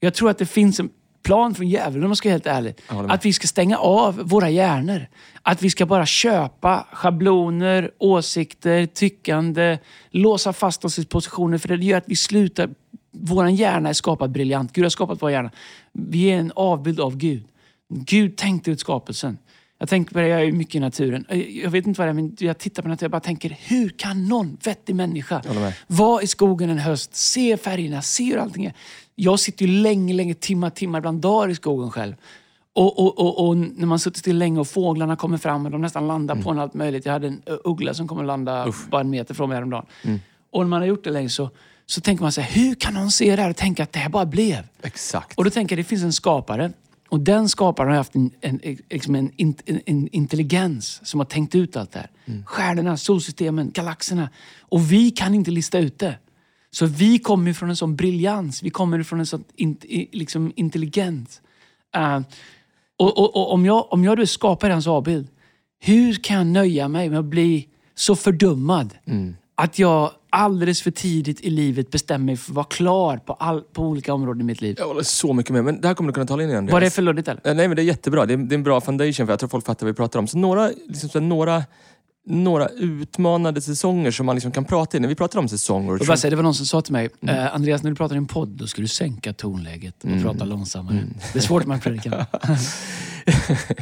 Jag 0.00 0.14
tror 0.14 0.30
att 0.30 0.38
det 0.38 0.46
finns 0.46 0.80
en 0.80 0.90
plan 1.22 1.54
från 1.54 1.68
djävulen 1.68 2.04
om 2.04 2.08
man 2.08 2.16
ska 2.16 2.28
vara 2.28 2.34
helt 2.34 2.46
ärlig. 2.46 2.74
Att 3.10 3.24
vi 3.24 3.32
ska 3.32 3.46
stänga 3.46 3.76
av 3.78 4.16
våra 4.16 4.50
hjärnor. 4.50 5.06
Att 5.42 5.62
vi 5.62 5.70
ska 5.70 5.86
bara 5.86 6.06
köpa 6.06 6.86
schabloner, 6.92 7.90
åsikter, 7.98 8.86
tyckande, 8.86 9.78
låsa 10.10 10.52
fast 10.52 10.84
oss 10.84 10.98
i 10.98 11.04
positioner. 11.04 11.58
För 11.58 11.68
det 11.76 11.84
gör 11.84 11.98
att 11.98 12.04
vi 12.08 12.16
slutar... 12.16 12.70
Vår 13.12 13.48
hjärna 13.48 13.88
är 13.88 13.92
skapad 13.92 14.30
briljant. 14.30 14.72
Gud 14.72 14.84
har 14.84 14.90
skapat 14.90 15.22
vår 15.22 15.30
hjärna. 15.30 15.50
Vi 15.92 16.24
är 16.30 16.38
en 16.38 16.52
avbild 16.56 17.00
av 17.00 17.16
Gud. 17.16 17.44
Gud 17.88 18.36
tänkte 18.36 18.70
ut 18.70 18.80
skapelsen. 18.80 19.38
Jag 19.82 19.88
tänker 19.88 20.12
på 20.12 20.20
det, 20.20 20.28
jag 20.28 20.42
är 20.42 20.52
mycket 20.52 20.74
i 20.74 20.80
naturen. 20.80 21.24
Jag 21.62 21.70
vet 21.70 21.86
inte 21.86 21.98
vad 22.00 22.06
det 22.08 22.10
är, 22.10 22.14
men 22.14 22.36
jag 22.38 22.58
tittar 22.58 22.82
på 22.82 22.88
naturen 22.88 23.06
och 23.06 23.10
bara 23.10 23.20
tänker, 23.20 23.56
hur 23.60 23.88
kan 23.88 24.28
någon 24.28 24.56
vettig 24.64 24.96
människa 24.96 25.42
vara 25.86 26.22
i 26.22 26.26
skogen 26.26 26.70
en 26.70 26.78
höst, 26.78 27.16
se 27.16 27.56
färgerna, 27.56 28.02
se 28.02 28.24
hur 28.24 28.38
allting 28.38 28.64
är. 28.64 28.74
Jag 29.14 29.40
sitter 29.40 29.66
ju 29.66 29.72
länge, 29.82 30.14
länge, 30.14 30.34
timmar, 30.34 30.70
timmar, 30.70 30.98
ibland 30.98 31.20
dagar 31.20 31.48
i 31.48 31.54
skogen 31.54 31.90
själv. 31.90 32.14
Och, 32.72 32.98
och, 32.98 33.18
och, 33.18 33.48
och 33.48 33.56
när 33.56 33.86
man 33.86 33.98
suttit 33.98 34.18
still 34.18 34.38
länge 34.38 34.60
och 34.60 34.68
fåglarna 34.68 35.16
kommer 35.16 35.38
fram 35.38 35.64
och 35.66 35.70
de 35.72 35.80
nästan 35.80 36.06
landar 36.06 36.34
Mm. 36.34 36.44
på 36.44 36.50
en 36.50 36.58
allt 36.58 36.74
möjligt. 36.74 37.06
Jag 37.06 37.12
hade 37.12 37.26
en 37.26 37.42
uggla 37.64 37.94
som 37.94 38.08
kom 38.08 38.18
och 38.18 38.24
landa 38.24 38.72
bara 38.90 39.00
en 39.00 39.10
meter 39.10 39.34
från 39.34 39.48
mig 39.48 39.56
häromdagen. 39.56 39.86
Mm. 40.02 40.20
Och 40.52 40.60
när 40.60 40.68
man 40.68 40.80
har 40.80 40.86
gjort 40.86 41.04
det 41.04 41.10
länge 41.10 41.28
så, 41.28 41.50
så 41.86 42.00
tänker 42.00 42.22
man 42.22 42.32
så 42.32 42.40
här, 42.40 42.52
hur 42.52 42.74
kan 42.74 42.94
någon 42.94 43.10
se 43.10 43.36
det 43.36 43.42
här 43.42 43.50
och 43.50 43.56
tänka 43.56 43.82
att 43.82 43.92
det 43.92 43.98
här 43.98 44.08
bara 44.08 44.26
blev? 44.26 44.66
Exakt. 44.82 45.38
Och 45.38 45.44
då 45.44 45.50
tänker 45.50 45.76
jag, 45.76 45.84
det 45.84 45.88
finns 45.88 46.02
en 46.02 46.12
skapare. 46.12 46.72
Och 47.10 47.20
den 47.20 47.48
skaparen 47.48 47.90
har 47.90 47.96
haft 47.96 48.14
en, 48.14 48.30
en, 48.40 48.60
liksom 48.90 49.14
en, 49.14 49.32
en, 49.36 49.54
en 49.86 50.08
intelligens 50.08 51.00
som 51.08 51.20
har 51.20 51.24
tänkt 51.24 51.54
ut 51.54 51.76
allt 51.76 51.92
det 51.92 51.98
här. 51.98 52.10
Stjärnorna, 52.44 52.96
solsystemen, 52.96 53.70
galaxerna. 53.70 54.28
Och 54.60 54.92
vi 54.92 55.10
kan 55.10 55.34
inte 55.34 55.50
lista 55.50 55.78
ut 55.78 55.98
det. 55.98 56.18
Så 56.70 56.86
vi 56.86 57.18
kommer 57.18 57.52
från 57.52 57.70
en 57.70 57.76
sån 57.76 57.96
briljans. 57.96 58.62
Vi 58.62 58.70
kommer 58.70 59.02
från 59.02 59.20
en 59.20 59.26
sån 59.26 59.44
in, 59.56 59.76
liksom 60.12 60.52
intelligens. 60.56 61.42
Eh, 61.96 62.20
och, 62.98 63.18
och, 63.18 63.36
och 63.36 63.52
om 63.52 63.66
jag, 63.66 63.92
om 63.92 64.04
jag 64.04 64.16
då 64.16 64.26
skapar 64.26 64.70
hans 64.70 64.86
avbild, 64.86 65.28
hur 65.80 66.14
kan 66.14 66.36
jag 66.36 66.46
nöja 66.46 66.88
mig 66.88 67.10
med 67.10 67.18
att 67.18 67.24
bli 67.24 67.68
så 67.94 68.16
fördummad 68.16 68.94
att 69.54 69.78
jag 69.78 70.10
alldeles 70.30 70.82
för 70.82 70.90
tidigt 70.90 71.40
i 71.40 71.50
livet 71.50 71.90
bestämmer 71.90 72.24
mig 72.24 72.36
för 72.36 72.52
att 72.52 72.56
vara 72.56 72.66
klar 72.66 73.16
på, 73.16 73.32
all, 73.32 73.60
på 73.60 73.82
olika 73.82 74.14
områden 74.14 74.40
i 74.40 74.44
mitt 74.44 74.60
liv? 74.60 74.76
Jag 74.78 74.86
håller 74.86 75.02
så 75.02 75.32
mycket 75.32 75.52
med. 75.52 75.64
Men 75.64 75.80
det 75.80 75.88
här 75.88 75.94
kommer 75.94 76.08
du 76.08 76.14
kunna 76.14 76.26
tala 76.26 76.42
in 76.42 76.50
igen. 76.50 76.66
Var 76.66 76.80
det 76.80 76.90
för 76.90 77.02
luddigt 77.02 77.28
eller? 77.28 77.40
Eh, 77.44 77.54
Nej, 77.54 77.68
men 77.68 77.76
det 77.76 77.82
är 77.82 77.84
jättebra. 77.84 78.26
Det 78.26 78.32
är, 78.32 78.36
det 78.36 78.54
är 78.54 78.56
en 78.56 78.62
bra 78.62 78.80
foundation 78.80 79.26
för 79.26 79.32
jag 79.32 79.38
tror 79.38 79.48
folk 79.48 79.66
fattar 79.66 79.86
vad 79.86 79.92
vi 79.92 79.96
pratar 79.96 80.18
om. 80.18 80.26
Så 80.26 80.38
några, 80.38 80.68
liksom, 80.68 81.08
så 81.08 81.18
här, 81.18 81.26
några, 81.26 81.64
några 82.26 82.68
utmanande 82.68 83.60
säsonger 83.60 84.10
som 84.10 84.26
man 84.26 84.36
liksom 84.36 84.52
kan 84.52 84.64
prata 84.64 84.96
i. 84.96 85.00
När 85.00 85.08
vi 85.08 85.14
pratar 85.14 85.38
om 85.38 85.48
säsonger... 85.48 85.96
Jag 85.98 86.06
bara 86.06 86.16
säga, 86.16 86.30
det 86.30 86.36
var 86.36 86.42
någon 86.42 86.54
som 86.54 86.66
sa 86.66 86.82
till 86.82 86.92
mig, 86.92 87.08
eh, 87.28 87.54
Andreas 87.54 87.82
när 87.82 87.90
du 87.90 87.96
pratar 87.96 88.14
i 88.14 88.18
en 88.18 88.26
podd, 88.26 88.48
då 88.48 88.66
ska 88.66 88.82
du 88.82 88.88
sänka 88.88 89.32
tonläget 89.32 90.04
och 90.04 90.22
prata 90.22 90.44
långsammare. 90.44 91.04
Det 91.32 91.38
är 91.38 91.42
svårt 91.42 91.66
med 91.66 91.74
en 91.74 91.80
predikan. 91.80 92.12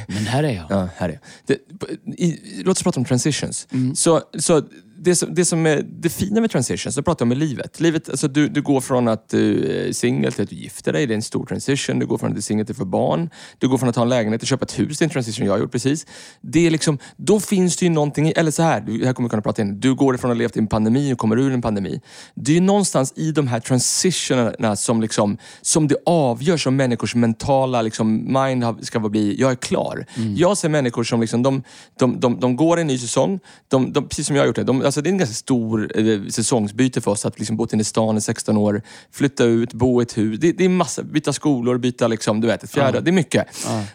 Men 0.07 0.27
här 0.27 0.45
är 0.45 0.53
jag. 0.53 0.67
Ja, 0.69 0.89
här 0.97 1.09
är 1.09 1.13
jag. 1.13 1.21
det. 1.47 2.23
I, 2.25 2.63
låt 2.65 2.77
oss 2.77 2.83
prata 2.83 3.01
om 3.01 3.05
transitions. 3.05 3.67
Mm. 3.71 3.95
Så, 3.95 4.23
så 4.39 4.63
det, 5.01 5.17
som, 5.17 5.35
det 5.35 5.45
som 5.45 5.67
är 5.67 5.83
det 5.83 6.09
fina 6.09 6.41
med 6.41 6.51
transitions, 6.51 6.95
det 6.95 7.03
pratar 7.03 7.27
jag 7.27 7.33
om 7.33 7.39
livet. 7.39 7.81
livet 7.81 8.09
alltså 8.09 8.29
du, 8.29 8.49
du 8.49 8.63
går 8.63 8.81
från 8.81 9.09
att 9.09 9.29
du 9.29 9.73
är 9.73 9.93
singel 9.93 10.33
till 10.33 10.43
att 10.43 10.51
du 10.51 10.57
gifter 10.57 10.93
dig, 10.93 11.07
det 11.07 11.13
är 11.13 11.17
en 11.17 11.23
stor 11.23 11.47
transition. 11.47 11.99
Du 11.99 12.07
går 12.07 12.19
från 12.19 12.29
att 12.29 12.35
du 12.35 12.39
är 12.39 12.43
singel 12.43 12.67
till 12.67 12.73
att 12.73 12.79
få 12.79 12.85
barn. 12.85 13.31
Du 13.59 13.69
går 13.69 13.79
från 13.79 13.89
att 13.89 13.97
ha 13.97 14.03
en 14.03 14.09
lägenhet 14.09 14.41
till 14.41 14.45
att 14.45 14.49
köpa 14.49 14.65
ett 14.65 14.79
hus, 14.79 14.99
det 14.99 15.03
är 15.03 15.07
en 15.07 15.11
transition 15.11 15.47
jag 15.47 15.53
har 15.53 15.59
gjort 15.59 15.73
precis. 15.73 16.07
Det 16.41 16.67
är 16.67 16.71
liksom, 16.71 16.99
då 17.17 17.41
finns 17.41 17.77
det 17.77 17.85
ju 17.87 17.91
någonting, 17.91 18.33
eller 18.37 18.51
så 18.51 18.63
här, 18.63 18.81
du, 18.81 19.07
här 19.07 19.13
kommer 19.13 19.29
vi 19.29 19.31
kunna 19.31 19.43
prata 19.43 19.63
in. 19.63 19.81
Du 19.81 19.95
går 19.95 20.15
ifrån 20.15 20.31
att 20.31 20.37
ha 20.37 20.39
levt 20.39 20.57
i 20.57 20.59
en 20.59 20.67
pandemi 20.67 21.15
och 21.15 21.19
kommer 21.19 21.39
ur 21.39 21.53
en 21.53 21.63
pandemi. 21.63 22.01
Det 22.35 22.53
är 22.53 22.55
ju 22.55 22.61
någonstans 22.61 23.13
i 23.17 23.33
de 23.33 23.49
här 23.49 23.61
transitionerna 23.61 24.77
som, 24.77 25.01
liksom, 25.01 25.39
som 25.63 25.89
det 25.89 25.97
avgörs 26.07 26.67
om 26.67 26.77
människors 26.77 27.15
mentala 27.15 27.83
liksom, 27.83 28.33
mind 28.33 28.65
ska 28.83 29.01
bli, 29.01 29.41
jag 29.41 29.51
är 29.51 29.57
klar. 29.57 30.07
Jag 30.37 30.59
ser 30.59 30.69
människor 30.69 31.05
som 31.05 31.21
liksom, 31.21 31.43
de, 31.43 31.63
de, 31.99 32.21
de, 32.21 32.41
de 32.41 32.57
går 32.57 32.77
en 32.77 32.87
ny 32.87 32.99
säsong, 32.99 33.41
de, 33.69 33.93
de, 33.93 34.09
precis 34.09 34.27
som 34.27 34.37
jag 34.37 34.43
har 34.43 34.47
gjort 34.47 34.57
det. 34.57 34.65
De 34.65 34.83
alltså 34.88 35.03
det 35.03 35.09
är 35.09 35.12
en 35.12 35.18
ganska 35.18 35.35
stor 35.35 35.90
eh, 36.01 36.20
säsongsbyte 36.31 37.01
för 37.01 37.11
oss 37.11 37.27
att 37.27 37.38
liksom 37.38 37.57
bo 37.57 37.66
inne 37.72 37.81
i 37.81 37.85
stan 37.85 38.16
i 38.16 38.20
16 38.20 38.57
år, 38.57 38.83
flytta 39.12 39.44
ut, 39.44 39.72
bo 39.72 40.01
i 40.01 40.03
ett 40.03 40.18
hus. 40.18 40.38
Det, 40.40 40.53
det 40.53 40.64
är 40.64 40.68
massa, 40.68 41.03
byta 41.03 41.33
skolor, 41.33 41.79
byta 41.79 42.09
liksom, 42.09 42.40
du 42.40 42.46
vet, 42.46 42.62
ett 42.64 42.70
fjärde. 42.70 43.01
Det 43.01 43.11
är 43.11 43.12
mycket. 43.12 43.46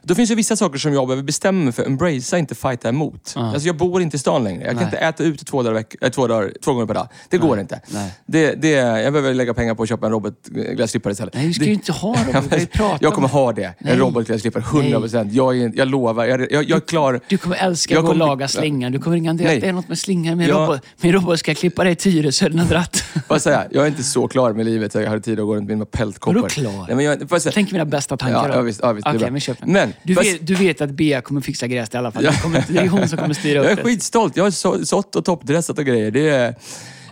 Då 0.02 0.16
finns 0.16 0.30
det 0.30 0.36
vissa 0.36 0.56
saker 0.56 0.80
som 0.80 0.94
jag 0.94 1.08
behöver 1.08 1.24
bestämma 1.24 1.64
mig 1.64 1.74
för. 1.74 1.86
Embracea, 1.86 2.40
inte 2.40 2.56
fighta 2.56 2.90
emot. 2.90 3.34
Alltså 3.36 3.68
jag 3.68 3.78
bor 3.78 4.02
inte 4.02 4.16
i 4.16 4.20
stan 4.20 4.44
längre. 4.44 4.62
Jag 4.62 4.70
kan 4.70 4.76
Nej. 4.76 4.86
inte 4.86 4.98
äta 4.98 5.24
ute 5.24 5.46
två, 5.46 5.64
dagar, 5.64 5.76
veck- 5.80 5.96
äh, 6.02 6.10
två, 6.10 6.28
dagar, 6.28 6.54
två 6.64 6.74
gånger 6.74 6.86
per 6.88 6.94
dag. 6.94 7.08
Det 7.30 7.38
går 7.38 7.60
inte. 7.60 7.82
Nej. 7.88 8.12
Det, 8.26 8.52
det, 8.62 8.70
jag 8.70 9.14
behöver 9.14 9.34
lägga 9.34 9.54
pengar 9.54 9.76
på 9.76 9.84
att 9.84 9.90
köpa 9.90 10.06
en 10.06 10.12
robotgräsklippare 10.12 11.12
istället. 11.14 11.34
Nej, 11.34 11.48
vi 11.48 11.54
ska 11.54 11.64
ju 11.66 11.74
inte 11.74 11.92
ha 11.92 12.16
ju 12.60 12.66
pratat 12.66 13.02
jag 13.02 13.14
kommer 13.14 13.28
om- 13.28 13.32
ha 13.32 13.54
det. 13.54 13.74
Nej. 13.80 13.94
En 13.94 14.00
robotgräsklippare, 14.00 14.64
100 14.64 15.00
procent. 15.00 15.34
Jag, 15.34 15.58
är- 15.58 15.72
jag 15.76 15.88
lovar. 15.88 16.26
Jag, 16.26 16.40
jag, 16.52 16.64
jag 16.70 16.72
är 16.76 16.80
klar. 16.80 17.20
Du 17.28 17.38
kommer 17.38 17.56
älska 17.56 17.94
Jag 17.94 18.00
att 18.00 18.06
gå 18.06 18.12
och 18.12 18.18
laga 18.18 18.48
slingan. 18.48 18.92
Du 18.92 19.00
kommer 19.00 19.16
ringa 19.16 19.34
Nej. 19.34 19.60
det 19.60 19.68
är 19.68 19.74
något 19.74 19.88
med 19.88 19.98
slingan. 19.98 20.38
Min, 20.38 20.48
Ja. 20.50 20.56
robot, 20.56 20.83
min 21.02 21.12
robot 21.14 21.40
ska 21.40 21.54
klippa 21.56 21.84
dig 21.84 21.94
i 21.94 21.96
Tyresö, 21.96 22.50
den 22.50 22.60
har 22.60 22.66
dratt. 22.68 22.96
Får 23.14 23.24
jag 23.28 23.42
säga, 23.42 23.66
jag 23.72 23.84
är 23.84 23.88
inte 23.88 24.04
så 24.04 24.28
klar 24.28 24.54
med 24.54 24.66
livet 24.66 24.96
jag 24.96 25.10
har 25.10 25.20
tid 25.20 25.40
att 25.40 25.46
gå 25.46 25.56
runt 25.56 25.68
med 25.68 25.78
mina 25.78 25.86
pältkoppar. 25.86 26.36
Vadå 26.36 26.48
klar? 26.48 26.86
Nej, 26.88 26.96
men 26.96 27.06
jag, 27.06 27.20
får 27.20 27.28
jag 27.32 27.42
säga, 27.42 27.50
Jag 27.50 27.54
tänker 27.54 27.74
mina 27.74 27.86
bästa 27.86 28.18
tankar 28.18 28.36
Ja, 28.42 28.48
då. 28.48 28.54
ja, 28.54 28.62
visst, 28.62 28.80
ja, 28.84 28.92
visst, 28.94 29.08
är 29.08 29.12
Okej, 29.12 29.20
bra. 29.20 29.32
men 29.32 29.42
köp 29.42 29.60
den. 29.60 29.72
Men, 29.74 29.94
du, 30.04 30.16
fast- 30.16 30.28
vet, 30.34 30.48
du 30.48 30.56
vet 30.56 30.82
att 30.82 30.90
Bea 30.90 31.22
kommer 31.22 31.42
fixa 31.42 31.68
gräs 31.68 31.90
i 31.94 31.98
alla 31.98 32.12
fall. 32.12 32.24
Det, 32.24 32.42
kommer, 32.42 32.64
det 32.70 32.78
är 32.80 32.88
hon 32.88 33.08
som 33.08 33.18
kommer 33.18 33.34
styra 33.34 33.56
jag 33.56 33.66
upp 33.66 33.72
är 33.72 33.76
det. 33.76 33.84
skitstolt. 33.84 34.38
Jag 34.38 34.44
har 34.44 34.52
så, 34.52 34.86
sått 34.86 35.16
och 35.16 35.26
toppdressat 35.26 35.80
och 35.80 35.86
grejer. 35.86 36.12
Det 36.12 36.30
är, 36.30 36.56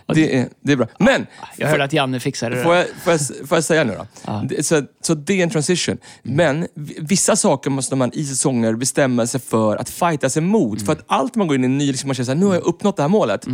det 0.06 0.36
är, 0.38 0.48
det 0.60 0.72
är 0.72 0.76
bra. 0.76 0.86
Men, 0.98 1.26
Jag 1.56 1.68
hörde 1.68 1.84
att 1.84 1.92
Janne 1.92 2.20
fixade 2.20 2.56
det. 2.56 2.62
Får 2.62 2.74
jag, 2.76 2.86
får, 3.02 3.12
jag, 3.12 3.20
får 3.48 3.56
jag 3.56 3.64
säga 3.64 3.84
nu 3.84 3.92
då? 3.98 4.06
Ja. 4.26 4.44
Så, 4.62 4.82
så 5.02 5.14
det 5.14 5.32
är 5.38 5.42
en 5.42 5.50
transition. 5.50 5.98
Men 6.22 6.66
v- 6.74 6.94
vissa 6.98 7.36
saker 7.36 7.70
måste 7.70 7.96
man 7.96 8.10
i 8.14 8.24
säsonger 8.24 8.74
bestämma 8.74 9.26
sig 9.26 9.40
för 9.40 9.76
att 9.76 9.90
fightas 9.90 10.36
emot. 10.36 10.82
För 10.86 10.92
att 10.92 11.04
allt 11.06 11.34
man 11.34 11.46
går 11.46 11.56
in 11.56 11.64
i 11.64 11.68
ny, 11.68 11.86
liksom 11.86 12.08
man 12.08 12.14
känner 12.14 12.24
såhär, 12.24 12.38
nu 12.38 12.46
har 12.46 12.54
jag 12.54 12.62
uppnått 12.64 12.96
det 12.96 13.02
här 13.02 13.08
målet. 13.08 13.46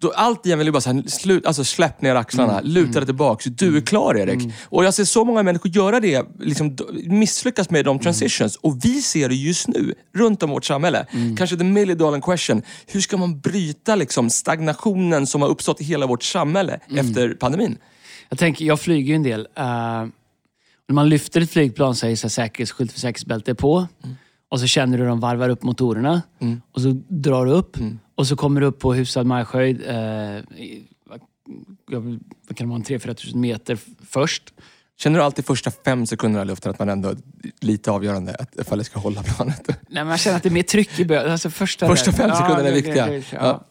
Då 0.00 0.10
allt 0.10 0.46
igen 0.46 0.58
vill 0.58 0.68
ju 0.68 0.72
bara 0.72 1.02
slut, 1.02 1.46
alltså 1.46 1.64
släpp 1.64 2.02
ner 2.02 2.14
axlarna, 2.14 2.60
luta 2.60 2.92
dig 2.92 3.06
tillbaks. 3.06 3.44
Du 3.44 3.76
är 3.76 3.80
klar 3.80 4.16
Erik. 4.16 4.52
Och 4.64 4.84
jag 4.84 4.94
ser 4.94 5.04
så 5.04 5.24
många 5.24 5.42
människor 5.42 5.70
göra 5.70 6.00
det, 6.00 6.26
liksom, 6.38 6.76
misslyckas 7.06 7.70
med 7.70 7.84
de 7.84 7.98
transitions. 7.98 8.56
Och 8.56 8.84
vi 8.84 9.02
ser 9.02 9.28
det 9.28 9.34
just 9.34 9.68
nu, 9.68 9.94
runt 10.14 10.42
om 10.42 10.50
vårt 10.50 10.64
samhälle. 10.64 11.06
Kanske 11.36 11.56
the 11.56 11.64
million 11.64 11.98
dollar 11.98 12.20
question. 12.20 12.62
Hur 12.86 13.00
ska 13.00 13.16
man 13.16 13.40
bryta 13.40 13.94
liksom, 13.94 14.30
stagnationen 14.30 15.26
som 15.26 15.42
har 15.42 15.48
uppstått 15.48 15.80
i 15.80 15.84
hela 15.84 16.06
vårt 16.06 16.22
samhälle 16.22 16.80
efter 16.96 17.34
pandemin? 17.34 17.78
Jag 18.28 18.38
tänker, 18.38 18.64
jag 18.64 18.80
flyger 18.80 19.08
ju 19.08 19.14
en 19.14 19.22
del. 19.22 19.40
Uh, 19.40 19.44
när 20.88 20.92
man 20.92 21.08
lyfter 21.08 21.40
ett 21.40 21.50
flygplan 21.50 21.94
så 21.94 22.06
är 22.06 22.10
det 22.10 22.16
så 22.16 22.26
här 22.26 22.30
säkerhetsskylt 22.30 22.92
för 22.92 23.00
säkerhetsbälte 23.00 23.54
på. 23.54 23.86
Och 24.50 24.60
så 24.60 24.66
känner 24.66 24.98
du 24.98 25.02
hur 25.04 25.10
de 25.10 25.20
varvar 25.20 25.48
upp 25.48 25.62
motorerna. 25.62 26.22
Och 26.72 26.80
så 26.80 27.00
drar 27.08 27.46
du 27.46 27.52
upp. 27.52 27.76
Och 28.16 28.26
så 28.26 28.36
kommer 28.36 28.60
du 28.60 28.66
upp 28.66 28.78
på 28.78 28.94
hyfsad 28.94 29.26
marschhöjd. 29.26 29.80
I- 29.80 30.84
vad- 31.06 31.20
jag- 31.90 32.18
vad 32.48 32.56
kan 32.56 32.66
det 32.66 32.70
vara, 32.70 32.76
en 32.76 32.82
3-4 32.84 33.14
tusen 33.14 33.40
meter 33.40 33.78
först. 34.06 34.54
Känner 34.98 35.18
du 35.18 35.24
alltid 35.24 35.44
första 35.46 35.70
fem 35.70 36.06
sekunderna 36.06 36.42
i 36.42 36.46
luften 36.46 36.70
att 36.70 36.78
man 36.78 36.88
ändå 36.88 37.08
är 37.08 37.16
lite 37.60 37.90
avgörande 37.90 38.34
att, 38.34 38.56
ifall 38.60 38.78
det 38.78 38.84
ska 38.84 38.98
hålla 39.00 39.22
planet? 39.22 39.62
Nej, 39.68 39.76
men 39.90 40.08
jag 40.08 40.20
känner 40.20 40.36
att 40.36 40.42
det 40.42 40.48
är 40.48 40.52
mer 40.52 40.62
tryck 40.62 40.98
i 40.98 41.04
bö- 41.04 41.30
alltså 41.32 41.50
första, 41.50 41.86
Första 41.88 42.12
fem 42.12 42.30
sekunderna 42.30 42.60
är 42.60 42.64
det- 42.64 42.72
viktiga. 42.72 43.14
Ja, 43.14 43.22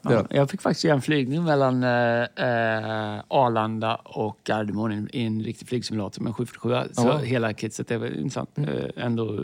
Ja, 0.04 0.12
är 0.12 0.16
ja. 0.16 0.26
Jag 0.30 0.50
fick 0.50 0.62
faktiskt 0.62 0.84
göra 0.84 0.96
en 0.96 1.02
flygning 1.02 1.44
mellan 1.44 1.84
eh, 1.84 1.90
eh, 2.24 3.22
Arlanda 3.28 3.96
och 3.96 4.40
Gardermoen 4.48 5.10
i 5.14 5.24
en, 5.26 5.44
riktig 5.44 5.68
flygsimulator 5.68 6.22
med 6.22 6.30
en 6.30 6.34
747. 6.34 6.94
Så 6.94 7.08
Ja. 7.08 7.18
hela 7.18 7.54
kitset 7.54 7.92
är 7.92 7.98
väl 7.98 8.18
intressant. 8.20 8.50
Eh, 8.58 8.66
ändå, 9.06 9.44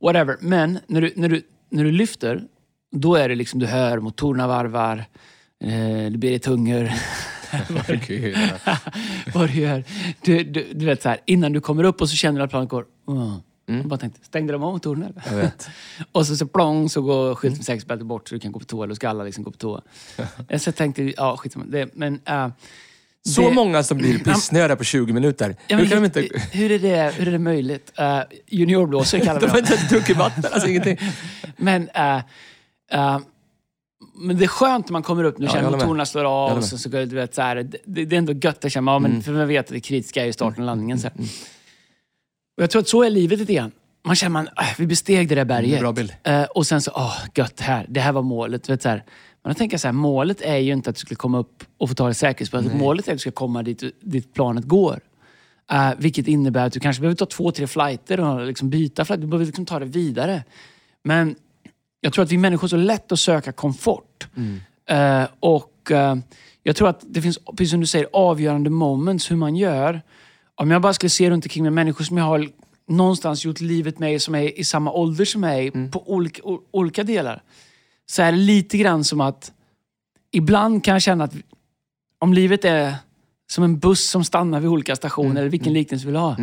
Whatever. 0.00 0.36
Men 0.40 0.78
när 0.86 1.00
du, 1.00 1.12
när, 1.16 1.28
du, 1.28 1.42
när 1.70 1.84
du 1.84 1.92
lyfter, 1.92 2.44
då 2.92 3.14
är 3.14 3.28
det 3.28 3.34
liksom, 3.34 3.60
du 3.60 3.66
hör 3.66 3.98
motorerna 3.98 4.46
varvar, 4.46 5.04
eh, 5.64 6.10
det 6.10 6.18
blir 6.18 6.36
ett 6.36 6.46
hunger. 6.46 6.94
Vad 9.34 9.48
du 9.48 9.60
gör. 9.60 9.84
Du, 10.22 10.44
du, 10.44 10.66
du 10.74 10.86
vet 10.86 11.02
så 11.02 11.08
här, 11.08 11.18
innan 11.26 11.52
du 11.52 11.60
kommer 11.60 11.84
upp 11.84 12.00
och 12.00 12.08
så 12.08 12.16
känner 12.16 12.38
du 12.40 12.44
att 12.44 12.50
planet 12.50 12.68
går. 12.68 12.84
Uh. 13.10 13.36
Jag 13.66 13.86
bara 13.86 13.98
tänkte, 13.98 14.24
stängde 14.26 14.52
de 14.52 14.62
av 14.62 14.72
motorerna 14.72 15.06
eller? 15.06 15.22
Jag 15.30 15.36
vet. 15.36 15.68
Och 16.12 16.26
så, 16.26 16.36
så 16.36 16.46
plong 16.46 16.88
så 16.88 17.02
går 17.02 17.34
skylten 17.34 17.56
med 17.58 17.64
säkerhetsbältet 17.64 18.06
bort 18.06 18.28
så 18.28 18.34
du 18.34 18.38
kan 18.40 18.52
gå 18.52 18.58
på 18.58 18.64
toa. 18.64 18.84
Eller 18.84 18.94
ska 18.94 19.08
alla 19.08 19.24
liksom 19.24 19.44
gå 19.44 19.50
på 19.50 19.56
toa. 19.56 19.82
så 20.58 20.68
jag 20.68 20.76
tänkte, 20.76 21.02
ja 21.16 21.36
skit 21.36 21.54
det, 21.68 21.88
men... 21.94 22.14
Uh, 22.30 22.48
Så 23.22 23.50
många 23.50 23.82
som 23.82 23.98
blir 23.98 24.18
pissnödiga 24.24 24.76
på 24.76 24.84
20 24.84 25.12
minuter. 25.12 25.56
Ja, 25.66 25.76
Hur 25.76 25.86
kan 25.86 25.96
de 25.96 26.04
lite- 26.04 26.22
inte... 26.22 26.38
hur, 26.52 26.70
är 26.70 26.78
det, 26.78 27.14
hur 27.16 27.28
är 27.28 27.32
det 27.32 27.38
möjligt? 27.38 27.92
Uh, 28.00 28.20
juniorblåsare 28.46 29.20
kallar 29.20 29.40
De 29.40 29.46
vi 29.46 29.50
har 29.50 29.56
dem. 29.56 29.64
inte 29.64 29.74
ens 29.74 29.88
druckit 29.90 30.16
vatten, 30.16 30.44
alltså 30.52 30.68
ingenting. 30.68 30.98
Men, 31.56 31.82
uh, 31.82 32.20
uh, 32.94 33.18
men 34.14 34.38
det 34.38 34.44
är 34.44 34.48
skönt 34.48 34.88
när 34.88 34.92
man 34.92 35.02
kommer 35.02 35.24
upp 35.24 35.38
nu, 35.38 35.46
Ja, 35.46 35.52
jag 35.52 35.62
känner 35.62 35.70
motorerna 35.78 36.06
slår 36.06 36.24
Jag 36.24 36.32
av. 36.32 36.58
Och 36.58 36.64
så, 36.64 36.78
så, 36.78 36.88
går 36.90 36.98
det, 36.98 37.06
du 37.06 37.16
vet, 37.16 37.34
så 37.34 37.42
här, 37.42 37.56
det, 37.56 38.04
det 38.04 38.16
är 38.16 38.18
ändå 38.18 38.32
gött 38.32 38.64
att 38.64 38.72
känna, 38.72 38.90
ja, 38.90 38.96
Mm. 38.96 39.12
men, 39.12 39.22
för 39.22 39.32
man 39.32 39.48
vet 39.48 39.66
att 39.66 39.72
det 39.72 39.80
kritiska 39.80 40.22
är 40.22 40.26
ju 40.26 40.32
starten 40.32 40.60
och 40.62 40.66
landningen. 40.66 40.98
Så 40.98 41.08
här. 41.08 41.16
Och 42.56 42.62
jag 42.62 42.70
tror 42.70 42.82
att 42.82 42.88
så 42.88 43.02
är 43.02 43.10
livet 43.10 43.38
lite 43.38 43.54
grann. 43.54 43.72
Man 44.04 44.16
känner 44.16 44.30
man, 44.30 44.46
äh, 44.46 44.64
vi 44.78 44.86
besteg 44.86 45.28
det 45.28 45.34
där 45.34 45.44
berget. 45.44 45.80
bra 45.80 45.92
bild. 45.92 46.14
Eh, 46.22 46.42
och 46.44 46.66
sen 46.66 46.82
så, 46.82 46.90
åh, 46.94 47.16
gött 47.34 47.60
här. 47.60 47.86
Det 47.88 48.00
här 48.00 48.12
var 48.12 48.22
målet. 48.22 48.68
Vet, 48.68 48.82
så 48.82 48.88
här. 48.88 49.04
Men 49.42 49.52
då 49.52 49.58
tänker 49.58 49.74
jag 49.74 49.80
så 49.80 49.88
här, 49.88 49.92
målet 49.92 50.40
är 50.40 50.56
ju 50.56 50.72
inte 50.72 50.90
att 50.90 50.96
du 50.96 51.00
skulle 51.00 51.16
komma 51.16 51.38
upp 51.38 51.64
och 51.78 51.88
få 51.88 51.94
ta 51.94 52.04
dig 52.04 52.14
säkerhetsbältet. 52.14 52.74
Målet 52.74 53.08
är 53.08 53.12
att 53.12 53.16
du 53.16 53.20
ska 53.20 53.30
komma 53.30 53.62
dit, 53.62 53.82
dit 54.00 54.34
planet 54.34 54.64
går. 54.64 55.00
Eh, 55.72 55.90
vilket 55.98 56.28
innebär 56.28 56.66
att 56.66 56.72
du 56.72 56.80
kanske 56.80 57.00
behöver 57.00 57.16
ta 57.16 57.26
två, 57.26 57.50
tre 57.50 57.66
flighter 57.66 58.20
och 58.20 58.46
liksom 58.46 58.70
byta 58.70 59.04
flight. 59.04 59.20
Du 59.20 59.26
behöver 59.26 59.46
liksom 59.46 59.66
ta 59.66 59.78
det 59.78 59.84
vidare. 59.84 60.44
Men 61.04 61.36
jag 62.04 62.12
tror 62.12 62.22
att 62.24 62.32
vi 62.32 62.38
människor 62.38 62.64
är 62.66 62.68
så 62.68 62.76
lätt 62.76 63.12
att 63.12 63.18
söka 63.20 63.52
komfort. 63.52 64.28
Eh, 64.88 65.24
och 65.40 65.90
eh, 65.90 66.16
jag 66.62 66.76
tror 66.76 66.88
att 66.88 67.04
det 67.08 67.22
finns, 67.22 67.38
precis 67.56 67.70
som 67.70 67.80
du 67.80 67.86
säger, 67.86 68.08
avgörande 68.12 68.70
moments 68.70 69.30
hur 69.30 69.36
man 69.36 69.56
gör. 69.56 70.02
Om 70.54 70.70
jag 70.70 70.82
bara 70.82 70.92
skulle 70.92 71.10
se 71.10 71.30
runt 71.30 71.44
omkring 71.44 71.64
med 71.64 71.72
människor 71.72 72.04
som 72.04 72.16
jag 72.18 72.24
har 72.24 72.48
någonstans 72.88 73.44
gjort 73.44 73.60
livet 73.60 73.98
med, 73.98 74.22
som 74.22 74.34
är 74.34 74.58
i 74.60 74.64
samma 74.64 74.92
ålder 74.92 75.24
som 75.24 75.40
mig, 75.40 75.70
på 75.90 76.12
olika, 76.12 76.42
o- 76.44 76.62
olika 76.70 77.04
delar. 77.04 77.42
Så 78.06 78.22
är 78.22 78.32
det 78.32 78.38
lite 78.38 78.78
grann 78.78 79.04
som 79.04 79.20
att 79.20 79.52
ibland 80.30 80.84
kan 80.84 80.92
jag 80.92 81.02
känna 81.02 81.24
att 81.24 81.34
om 82.18 82.34
livet 82.34 82.64
är 82.64 82.94
som 83.50 83.64
en 83.64 83.78
buss 83.78 84.10
som 84.10 84.24
stannar 84.24 84.60
vid 84.60 84.70
olika 84.70 84.96
stationer, 84.96 85.40
eller 85.40 85.50
vilken 85.50 85.72
liknelse 85.72 86.06
vi 86.06 86.12
vill 86.12 86.20
ha. 86.20 86.36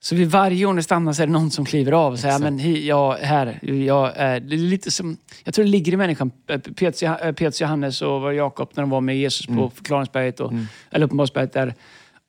Så 0.00 0.14
vid 0.14 0.30
varje 0.30 0.64
gång 0.64 0.76
det 0.76 0.82
stannar 0.82 1.12
så 1.12 1.22
är 1.22 1.26
det 1.26 1.32
någon 1.32 1.50
som 1.50 1.64
kliver 1.64 1.92
av 1.92 2.12
och 2.12 2.18
säger, 2.18 2.38
men 2.38 2.58
hi, 2.58 2.88
ja, 2.88 3.16
här, 3.22 3.58
jag, 3.86 4.12
är 4.16 4.40
lite 4.40 4.90
som, 4.90 5.16
jag 5.44 5.54
tror 5.54 5.64
det 5.64 5.70
ligger 5.70 5.92
i 5.92 5.96
människan. 5.96 6.30
Eh, 6.48 6.58
Petrus, 6.58 7.02
eh, 7.02 7.16
Petrus 7.16 7.60
Johannes 7.60 8.02
och 8.02 8.34
Jakob 8.34 8.70
när 8.74 8.82
de 8.82 8.90
var 8.90 9.00
med 9.00 9.16
Jesus 9.18 9.46
på 9.46 9.70
förklaringsberget, 9.74 10.40
och, 10.40 10.52
eller 10.90 11.06
uppenbarelsesberget 11.06 11.52
där. 11.52 11.74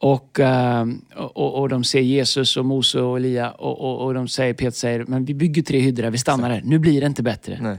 Och, 0.01 0.39
eh, 0.39 0.85
och, 1.15 1.37
och- 1.37 1.59
och 1.61 1.69
de 1.69 1.83
ser 1.83 1.99
Jesus 1.99 2.57
och 2.57 2.65
Mose 2.65 2.99
och 3.01 3.17
Elia 3.17 3.51
och, 3.51 3.79
och, 3.81 4.05
och 4.05 4.13
de 4.13 4.27
säger, 4.27 4.53
Petrus 4.53 4.75
säger, 4.77 5.05
men 5.07 5.25
vi 5.25 5.33
bygger 5.33 5.61
tre 5.61 5.79
hyddor 5.79 6.09
vi 6.09 6.17
stannar 6.17 6.49
här. 6.49 6.61
Nu 6.65 6.79
blir 6.79 7.01
det 7.01 7.07
inte 7.07 7.23
bättre. 7.23 7.57
Nej. 7.61 7.77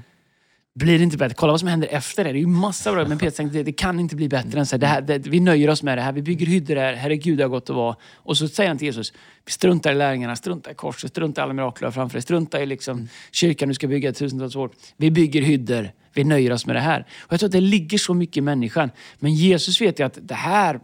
Blir 0.74 0.98
det 0.98 1.04
inte 1.04 1.16
bättre? 1.16 1.34
Kolla 1.34 1.52
vad 1.52 1.60
som 1.60 1.68
händer 1.68 1.88
efter 1.88 2.24
det. 2.24 2.32
Det 2.32 2.38
är 2.38 2.40
ju 2.40 2.46
massa 2.46 2.92
bra. 2.92 3.08
Men 3.08 3.18
Peter 3.18 3.36
tänkte, 3.36 3.58
det, 3.58 3.64
det 3.64 3.72
kan 3.72 4.00
inte 4.00 4.16
bli 4.16 4.28
bättre 4.28 4.60
än 4.60 4.66
så 4.66 4.76
här. 4.76 4.80
Det 4.80 4.86
här 4.86 5.00
det, 5.00 5.26
vi 5.26 5.40
nöjer 5.40 5.70
oss 5.70 5.82
med 5.82 5.98
det 5.98 6.02
här. 6.02 6.12
Vi 6.12 6.22
bygger 6.22 6.46
hyddor 6.46 6.76
här. 6.76 6.94
Herregud, 6.94 7.38
det 7.38 7.44
har 7.44 7.48
gått 7.48 7.70
att 7.70 7.76
vara. 7.76 7.96
Och 8.16 8.36
så 8.36 8.48
säger 8.48 8.70
han 8.70 8.78
till 8.78 8.86
Jesus, 8.86 9.12
vi 9.44 9.52
struntar 9.52 9.92
i 9.92 9.94
lärjungarna, 9.94 10.36
struntar 10.36 10.70
i 10.70 10.74
korset, 10.74 11.10
struntar 11.10 11.42
i 11.42 11.44
alla 11.44 11.52
mirakler 11.52 11.90
framför 11.90 12.14
dig, 12.14 12.22
struntar 12.22 12.60
i 12.60 12.66
liksom 12.66 13.08
kyrkan 13.32 13.68
du 13.68 13.74
ska 13.74 13.86
bygga 13.86 14.12
tusentals 14.12 14.56
år. 14.56 14.70
Vi 14.96 15.10
bygger 15.10 15.42
hyddor. 15.42 15.90
Vi 16.14 16.24
nöjer 16.24 16.52
oss 16.52 16.66
med 16.66 16.76
det 16.76 16.80
här. 16.80 17.06
Och 17.20 17.32
jag 17.32 17.40
tror 17.40 17.48
att 17.48 17.52
det 17.52 17.60
ligger 17.60 17.98
så 17.98 18.14
mycket 18.14 18.36
i 18.36 18.40
människan. 18.40 18.90
Men 19.18 19.34
Jesus 19.34 19.80
vet 19.80 20.00
ju 20.00 20.06
att 20.06 20.18
det 20.22 20.34
här, 20.34 20.80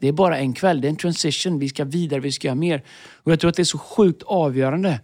det 0.00 0.08
är 0.08 0.12
bara 0.12 0.38
en 0.38 0.52
kväll. 0.52 0.80
Det 0.80 0.88
är 0.88 0.90
en 0.90 0.96
transition. 0.96 1.58
Vi 1.58 1.68
ska 1.68 1.84
vidare, 1.84 2.20
vi 2.20 2.32
ska 2.32 2.48
göra 2.48 2.54
mer. 2.54 2.82
Och 3.22 3.32
jag 3.32 3.40
tror 3.40 3.50
att 3.50 3.56
det 3.56 3.62
är 3.62 3.64
så 3.64 3.78
sjukt 3.78 4.22
avgörande 4.22 5.00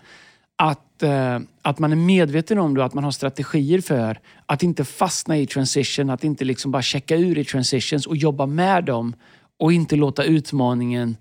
att, 0.57 0.81
eh, 1.03 1.38
att 1.62 1.79
man 1.79 1.93
är 1.93 1.97
medveten 1.97 2.59
om 2.59 2.75
det 2.75 2.81
och 2.81 2.87
att 2.87 2.95
man 2.95 3.05
har 3.05 3.11
strategier 3.11 3.81
för 3.81 4.21
att 4.47 4.62
inte 4.62 4.85
fastna 4.85 5.38
i 5.38 5.47
transition, 5.47 6.11
att 6.11 6.25
inte 6.25 6.45
liksom 6.45 6.71
bara 6.71 6.83
checka 6.83 7.17
ur 7.17 7.38
i 7.38 7.45
transitions 7.45 8.07
och 8.07 8.17
jobba 8.17 8.47
med 8.47 8.85
dem 8.85 9.15
och 9.59 9.73
inte 9.73 9.97
låta 9.97 10.25
utmaningen 10.25 11.17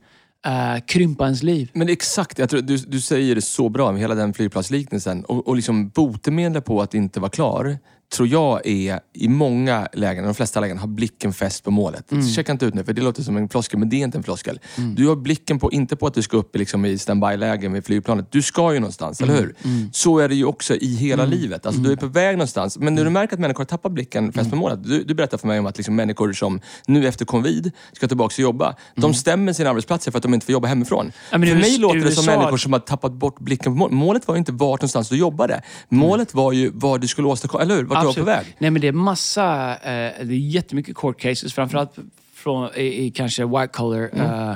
eh, 0.45 0.85
krympa 0.85 1.23
ens 1.23 1.43
liv. 1.43 1.69
Men 1.73 1.89
exakt, 1.89 2.39
jag 2.39 2.49
tror, 2.49 2.61
du, 2.61 2.77
du 2.77 3.01
säger 3.01 3.35
det 3.35 3.41
så 3.41 3.69
bra 3.69 3.91
med 3.91 4.01
hela 4.01 4.15
den 4.15 4.33
flygplatsliknelsen. 4.33 5.25
Och, 5.25 5.47
och 5.47 5.55
liksom 5.55 5.89
botemedlet 5.89 6.65
på 6.65 6.81
att 6.81 6.93
inte 6.93 7.19
vara 7.19 7.29
klar, 7.29 7.77
tror 8.15 8.27
jag 8.27 8.67
är 8.67 8.99
i 9.13 9.27
många 9.27 9.87
lägen, 9.93 10.23
de 10.23 10.35
flesta 10.35 10.59
lägen, 10.59 10.77
har 10.77 10.87
blicken 10.87 11.33
fäst 11.33 11.63
på 11.63 11.71
målet. 11.71 12.11
Mm. 12.11 12.27
Checka 12.29 12.51
inte 12.51 12.65
ut 12.65 12.73
nu, 12.73 12.83
för 12.83 12.93
det 12.93 13.01
låter 13.01 13.23
som 13.23 13.37
en 13.37 13.49
floskel, 13.49 13.79
men 13.79 13.89
det 13.89 13.95
är 13.95 14.03
inte 14.03 14.17
en 14.17 14.23
floskel. 14.23 14.59
Du 14.95 15.07
har 15.07 15.15
blicken 15.15 15.59
på, 15.59 15.71
inte 15.71 15.95
på 15.95 16.07
att 16.07 16.13
du 16.13 16.21
ska 16.21 16.37
upp 16.37 16.55
i, 16.55 16.59
liksom, 16.59 16.85
i 16.85 16.97
standby-läge 16.97 17.69
med 17.69 17.85
flygplanet. 17.85 18.31
Du 18.31 18.41
ska 18.41 18.73
ju 18.73 18.79
någonstans, 18.79 19.21
Mm. 19.21 19.35
eller 19.35 19.41
hur? 19.43 19.55
Så 19.93 20.19
är 20.19 20.29
det 20.29 20.35
ju 20.35 20.45
också 20.45 20.75
i 20.75 20.95
hela 20.95 21.25
livet. 21.25 21.65
Alltså, 21.65 21.81
Du 21.81 21.91
är 21.91 21.95
på 21.95 22.07
väg 22.07 22.37
någonstans. 22.37 22.77
Men 22.77 22.87
Mm. 22.87 22.95
när 22.95 23.03
du 23.03 23.09
märker 23.09 23.33
att 23.33 23.39
människor 23.39 23.59
har 23.59 23.65
tappat 23.65 23.91
blicken 23.91 24.33
fäst 24.33 24.49
på 24.49 24.55
målet. 24.55 24.83
Du, 24.83 25.03
du 25.03 25.13
berättar 25.13 25.37
för 25.37 25.47
mig 25.47 25.59
om 25.59 25.65
att 25.65 25.77
liksom, 25.77 25.95
människor 25.95 26.33
som 26.33 26.61
nu 26.87 27.07
efter 27.07 27.25
covid 27.25 27.71
ska 27.93 28.07
tillbaka 28.07 28.33
och 28.33 28.39
jobba, 28.39 28.75
de 28.95 29.13
stämmer 29.13 29.53
sina 29.53 29.69
arbetsplatser 29.69 30.11
för 30.11 30.17
att 30.19 30.23
de 30.23 30.33
inte 30.33 30.45
får 30.45 30.53
jobba 30.53 30.67
hemifrån. 30.67 31.01
Mm. 31.01 31.11
Ja, 31.31 31.37
men 31.37 31.49
för 31.49 31.55
mig 31.55 31.77
låter 31.77 31.99
det 31.99 32.11
som 32.11 32.25
människor 32.25 32.57
som 32.57 32.73
har 32.73 32.79
tappat 32.79 33.11
bort 33.13 33.39
blicken 33.39 33.71
på 33.73 33.77
målet. 33.77 33.93
Målet 33.93 34.27
var 34.27 34.35
ju 34.35 34.39
inte 34.39 34.51
vart 34.51 34.81
någonstans 34.81 35.09
du 35.09 35.17
jobbade. 35.17 35.61
Målet 35.89 36.33
var 36.33 36.51
ju 36.51 36.71
vad 36.73 37.01
du 37.01 37.07
skulle 37.07 37.27
åstadkomma, 37.27 37.63
eller 37.63 37.75
hur? 37.75 37.83
Absolut. 38.07 38.27
på 38.27 38.31
väg. 38.31 38.55
Nej, 38.57 38.71
men 38.71 38.81
det 38.81 38.87
är 38.87 38.91
massa, 38.91 39.71
eh, 39.75 40.25
det 40.25 40.33
är 40.33 40.39
jättemycket 40.49 40.95
court 40.95 41.19
cases, 41.19 41.53
framförallt 41.53 41.95
från, 42.33 42.69
i, 42.75 43.05
i 43.05 43.11
kanske 43.11 43.45
white 43.45 43.67
collar 43.67 44.09
eh, 44.13 44.55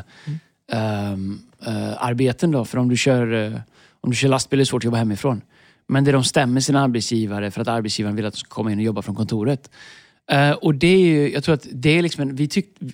ehm, 0.72 1.40
eh, 1.66 2.04
arbeten 2.04 2.52
då. 2.52 2.66
För 2.66 2.78
om 2.78 2.90
du 2.90 2.98
kör, 2.98 3.34
eh, 3.34 3.60
om 4.02 4.10
du 4.10 4.16
kör 4.16 4.30
lastbil 4.30 4.60
är 4.60 4.62
det 4.62 4.66
svårt 4.66 4.80
att 4.80 4.86
jobba 4.86 4.98
hemifrån. 4.98 5.42
Men 5.88 6.04
det 6.04 6.12
de 6.12 6.24
stämmer 6.24 6.62
sina 6.62 6.84
arbetsgivare 6.84 7.52
för 7.52 7.62
att 7.62 7.68
arbetsgivaren 7.68 8.16
vill 8.16 8.26
att 8.26 8.34
de 8.34 8.40
ska 8.40 8.50
komma 8.50 8.72
in 8.72 8.78
och 8.78 8.84
jobba 8.84 9.02
från 9.02 9.16
kontoret. 9.16 9.70
Eh, 10.32 10.52
och 10.52 10.76
det 10.76 10.88
är 10.88 11.00
ju, 11.00 11.34
jag 11.34 11.44
tror 11.44 11.56
att 11.56 11.68
det 11.72 11.90
är 11.90 12.02
liksom 12.02 12.22
en, 12.22 12.36
vi 12.36 12.48
tyckte 12.48 12.86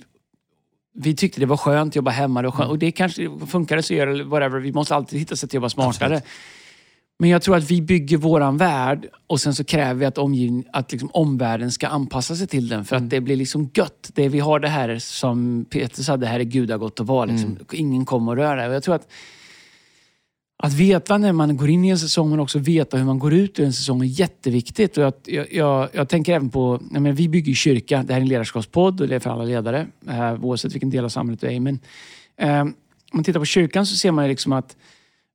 vi 0.93 1.15
tyckte 1.15 1.39
det 1.39 1.45
var 1.45 1.57
skönt 1.57 1.91
att 1.91 1.95
jobba 1.95 2.11
hemma. 2.11 2.41
Det 2.41 2.51
skönt, 2.51 2.69
Och 2.69 2.79
det 2.79 2.91
kanske 2.91 3.29
funkar 3.47 3.81
så 3.81 3.93
gör 3.93 4.07
det, 4.07 4.23
whatever. 4.23 4.59
Vi 4.59 4.71
måste 4.71 4.95
alltid 4.95 5.19
hitta 5.19 5.35
sätt 5.35 5.49
att 5.49 5.53
jobba 5.53 5.69
smartare. 5.69 6.21
Men 7.21 7.29
jag 7.29 7.41
tror 7.41 7.55
att 7.57 7.71
vi 7.71 7.81
bygger 7.81 8.17
våran 8.17 8.57
värld 8.57 9.07
och 9.27 9.41
sen 9.41 9.55
så 9.55 9.63
kräver 9.63 9.93
vi 9.93 10.05
att, 10.05 10.17
omgivning, 10.17 10.65
att 10.73 10.91
liksom 10.91 11.09
omvärlden 11.13 11.71
ska 11.71 11.87
anpassa 11.87 12.35
sig 12.35 12.47
till 12.47 12.67
den. 12.67 12.85
För 12.85 12.95
att 12.95 13.09
det 13.09 13.21
blir 13.21 13.35
liksom 13.35 13.69
gött. 13.73 14.11
Det, 14.13 14.29
vi 14.29 14.39
har 14.39 14.59
det 14.59 14.67
här 14.67 14.99
som 14.99 15.65
Peter 15.69 16.03
sa, 16.03 16.17
det 16.17 16.27
här 16.27 16.39
är 16.39 16.43
gudagott 16.43 16.99
att 16.99 17.05
vara. 17.05 17.25
Liksom. 17.25 17.57
Ingen 17.71 18.05
kommer 18.05 18.31
att 18.31 18.37
röra. 18.37 18.67
Och 18.67 18.73
jag 18.73 18.83
tror 18.83 18.95
att 18.95 19.07
att 20.63 20.73
veta 20.73 21.17
när 21.17 21.31
man 21.31 21.57
går 21.57 21.69
in 21.69 21.85
i 21.85 21.89
en 21.89 21.99
säsong 21.99 22.29
men 22.29 22.39
också 22.39 22.59
veta 22.59 22.97
hur 22.97 23.05
man 23.05 23.19
går 23.19 23.33
ut 23.33 23.59
ur 23.59 23.65
en 23.65 23.73
säsong 23.73 24.01
är 24.01 24.05
jätteviktigt. 24.05 24.97
Och 24.97 25.03
jag, 25.03 25.47
jag, 25.51 25.89
jag, 25.93 26.09
tänker 26.09 26.33
även 26.33 26.49
på, 26.49 26.79
menar, 26.91 27.11
vi 27.11 27.29
bygger 27.29 27.53
kyrka. 27.53 28.03
Det 28.03 28.13
här 28.13 28.19
är 28.19 28.23
en 28.23 28.29
ledarskapspodd 28.29 29.01
och 29.01 29.07
det 29.07 29.15
är 29.15 29.19
för 29.19 29.29
alla 29.29 29.43
ledare. 29.43 29.87
Eh, 30.07 30.45
oavsett 30.45 30.73
vilken 30.73 30.89
del 30.89 31.05
av 31.05 31.09
samhället 31.09 31.41
du 31.41 31.47
är 31.47 31.51
i. 31.51 31.59
Men 31.59 31.79
eh, 32.37 32.61
om 32.61 32.73
man 33.13 33.23
tittar 33.23 33.39
på 33.39 33.45
kyrkan 33.45 33.85
så 33.85 33.95
ser 33.95 34.11
man 34.11 34.27
liksom 34.27 34.53
att 34.53 34.77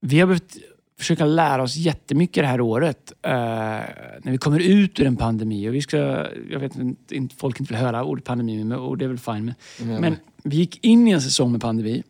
vi 0.00 0.20
har 0.20 0.26
behövt 0.26 0.56
försöka 0.98 1.24
lära 1.24 1.62
oss 1.62 1.76
jättemycket 1.76 2.42
det 2.42 2.46
här 2.48 2.60
året. 2.60 3.12
Eh, 3.22 3.32
när 3.32 4.30
vi 4.30 4.38
kommer 4.38 4.58
ut 4.60 5.00
ur 5.00 5.06
en 5.06 5.16
pandemi. 5.16 5.68
Och 5.68 5.74
vi 5.74 5.82
ska, 5.82 5.96
jag 6.50 6.60
vet 6.60 6.76
inte, 7.10 7.34
folk 7.36 7.60
inte 7.60 7.72
vill 7.72 7.82
höra 7.82 8.04
ordet 8.04 8.24
pandemi, 8.24 8.64
men, 8.64 8.78
och 8.78 8.98
det 8.98 9.04
är 9.04 9.08
väl 9.08 9.18
fine. 9.18 9.54
Men, 9.80 10.00
men 10.00 10.16
vi 10.42 10.56
gick 10.56 10.84
in 10.84 11.08
i 11.08 11.10
en 11.10 11.22
säsong 11.22 11.52
med 11.52 11.60
pandemi 11.60 12.02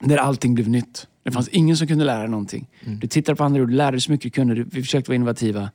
där 0.00 0.16
allting 0.18 0.54
blev 0.54 0.68
nytt. 0.68 1.06
Det 1.22 1.30
fanns 1.30 1.48
ingen 1.48 1.76
som 1.76 1.86
kunde 1.86 2.04
lära 2.04 2.20
dig 2.20 2.28
någonting. 2.28 2.68
Du 3.00 3.06
tittade 3.06 3.36
på 3.36 3.44
andra 3.44 3.62
ord, 3.62 3.68
du 3.68 3.74
lärde 3.74 3.90
dig 3.90 4.00
så 4.00 4.12
mycket 4.12 4.22
du 4.24 4.30
kunde. 4.30 4.54
Du- 4.54 4.64
Vi 4.72 4.82
försökte 4.82 5.10
vara 5.10 5.16
innovativa. 5.16 5.70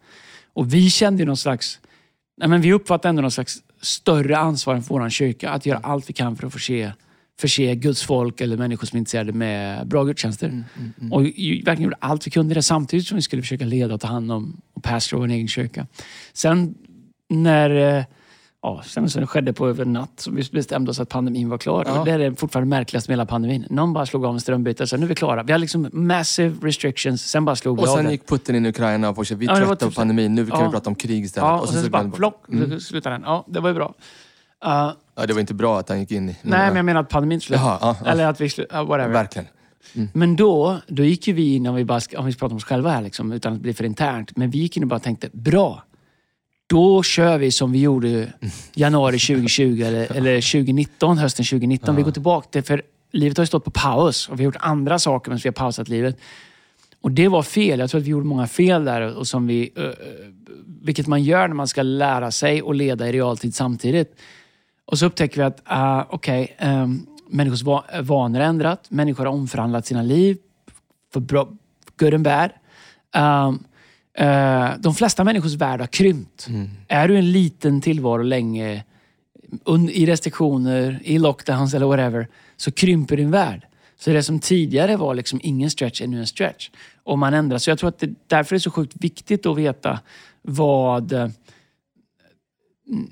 Och 0.54 0.74
vi 0.74 0.90
kände 0.90 1.26
någon 1.26 1.38
slags... 1.38 1.80
Nej, 2.38 2.50
men 2.50 2.62
vi 2.62 2.74
uppfattade 2.74 3.10
ändå 3.10 3.22
någon 3.22 3.32
slags 3.32 3.58
större 3.82 4.38
ansvar 4.38 4.76
än 4.76 4.84
för 4.84 4.94
vår 4.96 5.10
kyrka. 5.10 5.50
Att 5.50 5.66
göra 5.66 5.78
allt 5.84 6.10
vi 6.10 6.14
kan 6.14 6.36
för 6.36 6.48
att 6.48 6.54
förse, 6.54 6.94
förse 7.40 7.76
Guds 7.76 8.04
folk 8.04 8.42
eller 8.42 8.58
människor 8.58 8.88
som 8.88 8.96
är 8.96 9.00
intresserade 9.00 9.34
med 9.34 9.88
bra 9.88 10.04
gudstjänster. 10.04 10.64
Och 11.12 11.24
ju, 11.24 11.56
verkligen 11.64 11.84
gjorde 11.84 11.98
allt 12.00 12.28
vi 12.28 12.32
kunde 12.32 12.54
det 12.56 12.64
samtidigt 12.64 13.08
som 13.08 13.16
vi 13.16 13.22
skulle 13.22 13.42
försöka 13.42 13.66
leda 13.66 13.94
och 13.94 14.02
ta 14.02 14.08
hand 14.08 14.32
om 14.32 14.62
och 14.74 14.84
pastora 14.84 15.20
vår 15.20 15.28
egen 15.28 15.48
kyrka. 15.48 15.88
Sen 16.34 16.76
när... 17.30 17.98
eh, 17.98 18.04
Ja, 18.62 18.82
sen 18.86 19.10
så 19.10 19.20
det 19.20 19.28
skedde 19.28 19.54
på 19.54 19.68
över 19.68 19.86
en 19.86 19.94
natt 19.94 20.12
så 20.16 20.32
vi 20.32 20.44
bestämde 20.52 20.92
oss 20.92 21.00
att 21.00 21.10
pandemin 21.10 21.50
var 21.50 21.58
klar. 21.58 21.84
Ja. 21.88 22.00
Och 22.00 22.06
det 22.06 22.12
är 22.12 22.32
fortfarande 22.32 22.70
märkligaste 22.70 23.12
med 23.12 23.14
hela 23.14 23.26
pandemin. 23.26 23.66
Någon 23.70 23.94
bara 23.94 24.06
slog 24.06 24.26
av 24.26 24.34
en 24.34 24.40
strömbyte 24.40 24.84
och 24.84 24.90
sa 24.90 24.98
nu 24.98 25.04
är 25.04 25.08
vi 25.10 25.16
klara. 25.16 25.44
Vi 25.44 25.52
har 25.52 25.60
liksom 25.60 25.90
massive 25.94 26.68
restrictions. 26.68 27.22
Sen 27.22 27.46
bara 27.46 27.56
slog 27.56 27.78
vi 27.78 27.84
Och 27.84 27.88
av 27.90 27.96
sen 27.96 28.06
det. 28.06 28.12
gick 28.12 28.28
Putin 28.28 28.56
in 28.56 28.66
i 28.66 28.70
Ukraina 28.70 29.10
och 29.10 29.16
fortsatte. 29.16 29.40
Vi 29.40 29.46
är 29.46 29.50
Ja, 29.50 29.56
trötta 29.58 29.76
på 29.76 29.76
typ 29.86 29.94
så. 29.94 30.02
pandemin. 30.02 30.36
Nu 30.36 30.46
kan 30.46 30.60
Ja. 30.60 30.66
vi 30.66 30.72
prata 30.72 30.90
om 30.90 30.96
krig 30.96 31.24
istället. 31.26 31.48
Ja, 31.48 31.60
och 31.60 31.70
sen 31.70 31.84
så 31.84 31.90
bara 31.90 32.10
plock, 32.10 32.44
Mm. 32.52 32.80
slutade 32.80 33.16
den. 33.16 33.24
Ja, 33.26 33.46
det 33.48 33.60
var 33.60 33.70
ju 33.70 33.76
bra. 33.76 33.94
Uh, 34.66 34.92
Ja, 35.18 35.26
det 35.26 35.34
var 35.34 35.40
inte 35.40 35.54
bra 35.54 35.80
att 35.80 35.90
han 35.90 36.00
gick 36.00 36.12
in 36.12 36.30
i... 36.30 36.36
nej, 36.42 36.68
men 36.68 36.76
jag 36.76 36.86
menar 36.86 37.02
att 37.02 37.10
pandemin 37.10 37.42
slutade. 37.42 37.68
Jaha, 37.68 37.78
ja, 37.82 37.98
ja. 38.06 38.12
Eller 38.12 38.26
att 38.26 38.42
vi 38.42 38.50
slutade. 38.50 38.84
whatever. 38.84 39.14
Verkligen. 39.14 39.48
Men 40.14 40.36
då, 40.36 40.78
då 40.88 41.04
gick 41.04 41.28
ju 41.28 41.34
vi 41.34 41.56
in, 41.56 41.68
om 41.68 41.76
vi, 41.76 41.86
bara, 41.86 42.02
om 42.18 42.26
vi 42.26 42.32
ska 42.32 42.40
prata 42.40 42.54
om 42.54 42.58
oss 42.58 42.64
själva 42.64 42.90
här, 42.90 43.02
liksom, 43.02 43.32
utan 43.32 43.54
att 43.54 43.60
bli 43.60 43.74
för 43.74 43.84
internt. 43.84 44.38
Men 44.38 44.50
vi 44.50 44.58
gick 44.58 44.78
in 44.78 44.84
och 44.84 44.90
bara 44.90 45.00
tänkte, 45.00 45.30
bra. 45.34 45.84
Då 46.70 47.04
kör 47.04 47.38
vi 47.38 47.52
som 47.52 47.72
vi 47.72 47.82
gjorde 47.82 48.34
januari 48.74 49.20
2020 49.20 49.84
eller, 49.86 50.12
eller 50.18 50.36
2019, 50.36 51.18
hösten 51.18 51.46
2019. 51.46 51.96
Vi 51.96 52.02
går 52.02 52.12
tillbaka 52.12 52.48
till, 52.50 52.64
för 52.64 52.82
livet 53.12 53.38
har 53.38 53.44
ju 53.44 53.48
stått 53.48 53.66
på 53.66 53.72
paus 53.72 54.30
och 54.30 54.40
vi 54.40 54.44
har 54.44 54.46
gjort 54.46 54.62
andra 54.62 55.00
saker 55.00 55.32
medan 55.32 55.40
vi 55.44 55.48
har 55.48 55.54
pausat 55.54 55.88
livet. 55.88 56.18
Och 57.02 57.12
det 57.12 57.28
var 57.28 57.44
fel. 57.44 57.80
Jag 57.80 57.90
tror 57.90 58.02
att 58.02 58.08
vi 58.08 58.12
gjorde 58.12 58.26
många 58.26 58.48
fel 58.48 58.86
där. 58.86 59.18
Och 59.18 59.28
som 59.28 59.48
vi, 59.48 59.72
vilket 60.82 61.08
man 61.08 61.24
gör 61.24 61.48
när 61.48 61.56
man 61.56 61.68
ska 61.68 61.82
lära 61.82 62.32
sig 62.32 62.62
och 62.62 62.76
leda 62.76 63.10
i 63.10 63.12
realtid 63.12 63.56
samtidigt. 63.56 64.16
Och 64.92 65.00
så 65.00 65.06
upptäcker 65.06 65.38
vi 65.38 65.44
att, 65.44 65.62
uh, 65.72 66.06
okej, 66.10 66.56
ehm, 66.60 67.06
människors 67.30 67.64
va- 67.64 67.86
vanor 68.02 68.40
har 68.40 68.48
ändrat. 68.48 68.86
Människor 68.90 69.26
har 69.26 69.34
omförhandlat 69.34 69.86
sina 69.86 70.02
liv. 70.02 70.38
För 71.14 71.20
bra, 71.20 71.50
good 71.98 72.14
and 72.14 72.24
bad. 72.24 72.50
Um, 73.18 73.64
eh, 74.18 74.70
de 74.80 74.96
flesta 74.96 75.24
människors 75.24 75.54
värld 75.54 75.80
har 75.80 75.88
krympt. 75.88 76.48
Är 76.88 77.08
du 77.08 77.18
en 77.18 77.32
liten 77.32 77.82
tillvaro 77.82 78.22
länge, 78.22 78.84
i 79.92 80.06
restriktioner, 80.06 81.00
i 81.04 81.20
lockdowns 81.20 81.74
eller 81.74 81.86
whatever, 81.86 82.28
så 82.58 82.72
krymper 82.72 83.18
din 83.18 83.32
värld. 83.32 83.68
Så 84.00 84.10
det 84.10 84.24
som 84.24 84.40
tidigare 84.40 84.96
var 84.98 85.16
liksom 85.16 85.40
ingen 85.44 85.72
stretch 85.72 86.02
är 86.02 86.08
nu 86.08 86.20
en 86.20 86.28
stretch. 86.28 86.70
Och 87.04 87.20
man 87.20 87.34
ändrar. 87.34 87.58
Så 87.58 87.70
jag 87.70 87.80
tror 87.80 87.90
att 87.90 88.00
det, 88.00 88.10
därför 88.28 88.56
är 88.56 88.58
det 88.58 88.64
så 88.64 88.72
sjukt 88.72 88.94
viktigt 89.00 89.46
att 89.46 89.58
veta 89.58 90.00
vad 90.42 91.34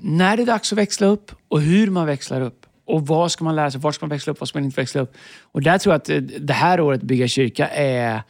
när 0.02 0.38
det 0.38 0.44
är 0.44 0.48
dags 0.48 0.72
att 0.72 0.78
växla 0.78 1.08
upp 1.08 1.32
och 1.48 1.62
hur 1.62 1.92
man 1.92 2.06
växlar 2.08 2.42
upp. 2.42 2.66
Och 2.86 3.08
vad 3.08 3.32
ska 3.32 3.44
man 3.44 3.56
lära 3.56 3.72
sig? 3.72 3.82
Var 3.82 3.92
ska 3.92 4.06
man 4.06 4.10
växla 4.10 4.32
upp? 4.32 4.40
Vad 4.40 4.50
ska 4.50 4.60
man 4.60 4.66
inte 4.66 4.82
växla 4.82 5.02
upp? 5.02 5.16
Och 5.42 5.62
där 5.62 5.78
tror 5.78 5.94
jag 5.94 6.02
att 6.02 6.10
eh, 6.10 6.18
det 6.18 6.54
här 6.54 6.80
året 6.80 7.02
bygga 7.02 7.28
kyrka 7.28 7.68
är... 7.68 8.22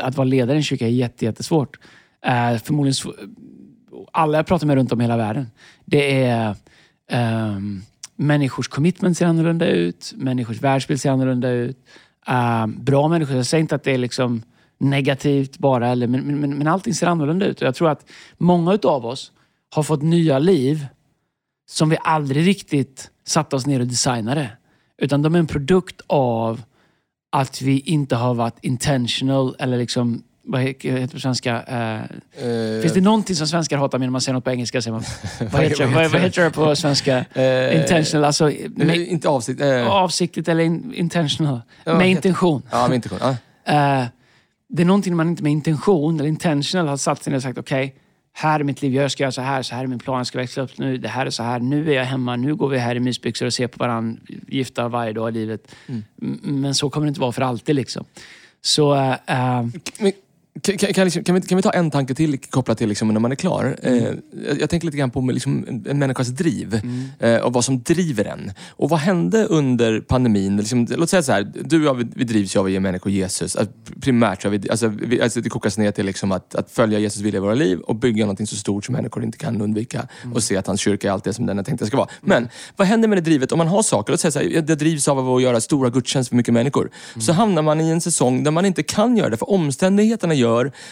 Att 0.00 0.16
vara 0.16 0.24
ledare 0.24 0.56
i 0.56 0.56
en 0.56 0.62
kyrka 0.62 0.86
är 0.86 0.90
jättesvårt. 1.22 1.78
Eh, 2.26 2.58
förmodligen... 2.58 3.14
Alla 4.12 4.38
jag 4.38 4.46
pratar 4.46 4.66
med 4.66 4.76
runt 4.76 4.92
om 4.92 5.00
i 5.00 5.04
hela 5.04 5.16
världen. 5.16 5.46
Det 5.84 6.22
är... 6.24 6.54
Um, 7.12 7.82
människors 8.16 8.68
commitment 8.68 9.18
ser 9.18 9.26
annorlunda 9.26 9.66
ut. 9.66 10.12
Människors 10.16 10.60
världsbild 10.60 11.00
ser 11.00 11.10
annorlunda 11.10 11.50
ut. 11.50 11.78
Ehm, 12.26 12.84
bra 12.84 13.08
människor. 13.08 13.36
Jag 13.36 13.46
säger 13.46 13.62
inte 13.62 13.74
att 13.74 13.84
det 13.84 13.92
är 13.92 13.98
liksom 13.98 14.42
negativt 14.78 15.58
bara, 15.58 15.88
eller, 15.88 16.06
men, 16.06 16.40
men, 16.40 16.58
men 16.58 16.66
allting 16.66 16.94
ser 16.94 17.06
annorlunda 17.06 17.46
ut. 17.46 17.60
Och 17.60 17.66
jag 17.66 17.74
tror 17.74 17.90
att 17.90 18.10
många 18.38 18.72
utav 18.74 19.06
oss 19.06 19.32
har 19.76 19.82
fått 19.82 20.02
nya 20.02 20.38
liv 20.38 20.86
som 21.70 21.88
vi 21.88 21.96
aldrig 22.02 22.46
riktigt 22.46 23.10
satte 23.26 23.56
oss 23.56 23.66
ner 23.66 23.80
och 23.80 23.86
designade. 23.86 24.50
Utan 25.02 25.22
de 25.22 25.34
är 25.34 25.38
en 25.38 25.46
produkt 25.46 26.00
av 26.06 26.62
att 27.32 27.62
vi 27.62 27.78
inte 27.80 28.16
har 28.16 28.34
varit 28.34 28.58
intentional 28.62 29.56
eller 29.58 29.78
liksom, 29.78 30.22
vad 30.44 30.60
heter 30.60 30.90
det 31.00 31.08
på 31.12 31.20
svenska? 31.20 31.62
Eh, 31.62 32.00
Eh, 32.46 32.80
Finns 32.82 32.94
det 32.94 33.00
någonting 33.00 33.36
som 33.36 33.46
svenskar 33.46 33.78
hatar 33.78 33.98
med 33.98 34.08
när 34.08 34.12
man 34.12 34.20
säger 34.20 34.34
något 34.34 34.44
på 34.44 34.50
engelska? 34.50 34.82
Säger 34.82 34.92
man, 34.92 35.02
vad, 35.52 35.62
heter 35.62 35.86
det, 35.86 35.94
vad, 35.94 36.10
vad 36.10 36.20
heter 36.20 36.44
det 36.44 36.50
på 36.50 36.76
svenska? 36.76 37.24
Eh, 37.34 37.80
intentional, 37.80 38.24
alltså 38.24 38.52
med, 38.70 38.96
inte 38.96 39.28
avsikt. 39.28 39.60
Eh, 39.60 39.86
avsiktligt 39.90 40.48
eller 40.48 40.64
in, 40.64 40.94
intentional. 40.94 41.60
Med 41.84 42.10
intention. 42.10 42.62
ja, 42.70 42.86
men 42.88 42.94
inte 42.94 43.08
kon- 43.08 43.18
ja. 43.20 43.30
Eh, 43.72 44.04
det 44.68 44.82
är 44.82 44.86
någonting 44.86 45.16
man 45.16 45.28
inte 45.28 45.42
med 45.42 45.52
intention 45.52 46.20
eller 46.20 46.28
intentional 46.28 46.88
har 46.88 46.96
satt 46.96 47.22
sig 47.22 47.30
ner 47.30 47.36
och 47.36 47.42
sagt 47.42 47.58
okej, 47.58 47.94
här 48.38 48.60
är 48.60 48.64
mitt 48.64 48.82
liv, 48.82 48.94
jag 48.94 49.10
ska 49.10 49.22
göra 49.22 49.32
så 49.32 49.40
här, 49.40 49.62
så 49.62 49.74
här 49.74 49.82
är 49.82 49.86
min 49.86 49.98
plan, 49.98 50.18
jag 50.18 50.26
ska 50.26 50.38
växla 50.38 50.62
upp 50.62 50.78
nu, 50.78 50.98
det 50.98 51.08
här 51.08 51.26
är 51.26 51.30
så 51.30 51.42
här, 51.42 51.58
nu 51.60 51.90
är 51.90 51.94
jag 51.94 52.04
hemma, 52.04 52.36
nu 52.36 52.54
går 52.54 52.68
vi 52.68 52.78
här 52.78 52.94
i 52.94 53.00
mysbyxor 53.00 53.46
och 53.46 53.52
ser 53.54 53.66
på 53.66 53.76
varandra 53.78 54.20
gifta 54.48 54.88
varje 54.88 55.12
dag 55.12 55.28
i 55.28 55.32
livet. 55.32 55.74
Mm. 55.86 56.02
Men 56.42 56.74
så 56.74 56.90
kommer 56.90 57.06
det 57.06 57.08
inte 57.08 57.20
vara 57.20 57.32
för 57.32 57.42
alltid 57.42 57.74
liksom. 57.74 58.04
Så 58.60 58.94
Men, 59.98 60.12
kan, 60.62 60.76
kan, 60.76 61.04
liksom, 61.04 61.24
kan, 61.24 61.34
vi, 61.34 61.40
kan 61.40 61.56
vi 61.56 61.62
ta 61.62 61.70
en 61.70 61.90
tanke 61.90 62.14
till 62.14 62.38
kopplat 62.38 62.78
till 62.78 62.88
liksom, 62.88 63.08
när 63.08 63.20
man 63.20 63.32
är 63.32 63.36
klar? 63.36 63.76
Eh, 63.82 63.94
jag, 63.94 64.60
jag 64.60 64.70
tänker 64.70 64.86
lite 64.86 64.96
grann 64.98 65.10
på 65.10 65.20
liksom, 65.20 65.82
en, 65.88 65.98
människas 65.98 66.28
driv 66.28 66.80
eh, 67.18 67.36
och 67.36 67.52
vad 67.52 67.64
som 67.64 67.82
driver 67.82 68.24
en. 68.24 68.52
Och 68.68 68.90
vad 68.90 69.00
hände 69.00 69.44
under 69.44 70.00
pandemin? 70.00 70.56
Liksom, 70.56 70.86
låt 70.90 71.10
säga 71.10 71.22
så 71.22 71.32
här, 71.32 71.52
du 71.64 71.80
och 71.80 71.86
jag, 71.86 71.94
vi, 71.94 72.06
vi 72.14 72.24
drivs 72.24 72.56
ju 72.56 72.60
av 72.60 72.66
att 72.66 72.72
ge 72.72 72.80
människor 72.80 73.12
Jesus. 73.12 73.56
Att 73.56 73.70
primärt 74.00 74.42
så 74.42 74.48
vi, 74.48 74.70
alltså, 74.70 74.88
vi, 74.88 75.20
alltså, 75.20 75.40
det 75.40 75.48
kokas 75.48 75.78
ner 75.78 75.90
till 75.90 76.06
liksom 76.06 76.32
att, 76.32 76.54
att 76.54 76.70
följa 76.70 76.98
Jesus 76.98 77.22
vilja 77.22 77.38
i 77.38 77.40
våra 77.40 77.54
liv 77.54 77.78
och 77.78 77.96
bygga 77.96 78.24
någonting 78.24 78.46
så 78.46 78.56
stort 78.56 78.84
som 78.84 78.92
människor 78.92 79.24
inte 79.24 79.38
kan 79.38 79.60
undvika. 79.62 80.08
Och 80.34 80.42
se 80.42 80.56
att 80.56 80.66
hans 80.66 80.80
kyrka 80.80 81.08
är 81.08 81.12
allt 81.12 81.24
det 81.24 81.32
som 81.32 81.46
den 81.46 81.58
är 81.58 81.62
tänkt 81.62 81.82
att 81.82 81.88
ska 81.88 81.96
vara. 81.96 82.08
Men 82.20 82.48
vad 82.76 82.88
händer 82.88 83.08
med 83.08 83.18
det 83.18 83.22
drivet 83.22 83.52
om 83.52 83.58
man 83.58 83.68
har 83.68 83.82
saker? 83.82 84.12
Låt 84.12 84.20
säga 84.20 84.32
så 84.32 84.38
här, 84.38 84.60
det 84.60 84.74
drivs 84.74 85.08
av 85.08 85.34
att 85.34 85.42
göra 85.42 85.60
stora 85.60 85.90
gudstjänster 85.90 86.30
för 86.30 86.36
mycket 86.36 86.54
människor. 86.54 86.90
Så 87.20 87.32
hamnar 87.32 87.62
man 87.62 87.80
i 87.80 87.88
en 87.88 88.00
säsong 88.00 88.44
där 88.44 88.50
man 88.50 88.66
inte 88.66 88.82
kan 88.82 89.16
göra 89.16 89.30
det 89.30 89.36
för 89.36 89.50
omständigheterna 89.50 90.34
gör 90.34 90.45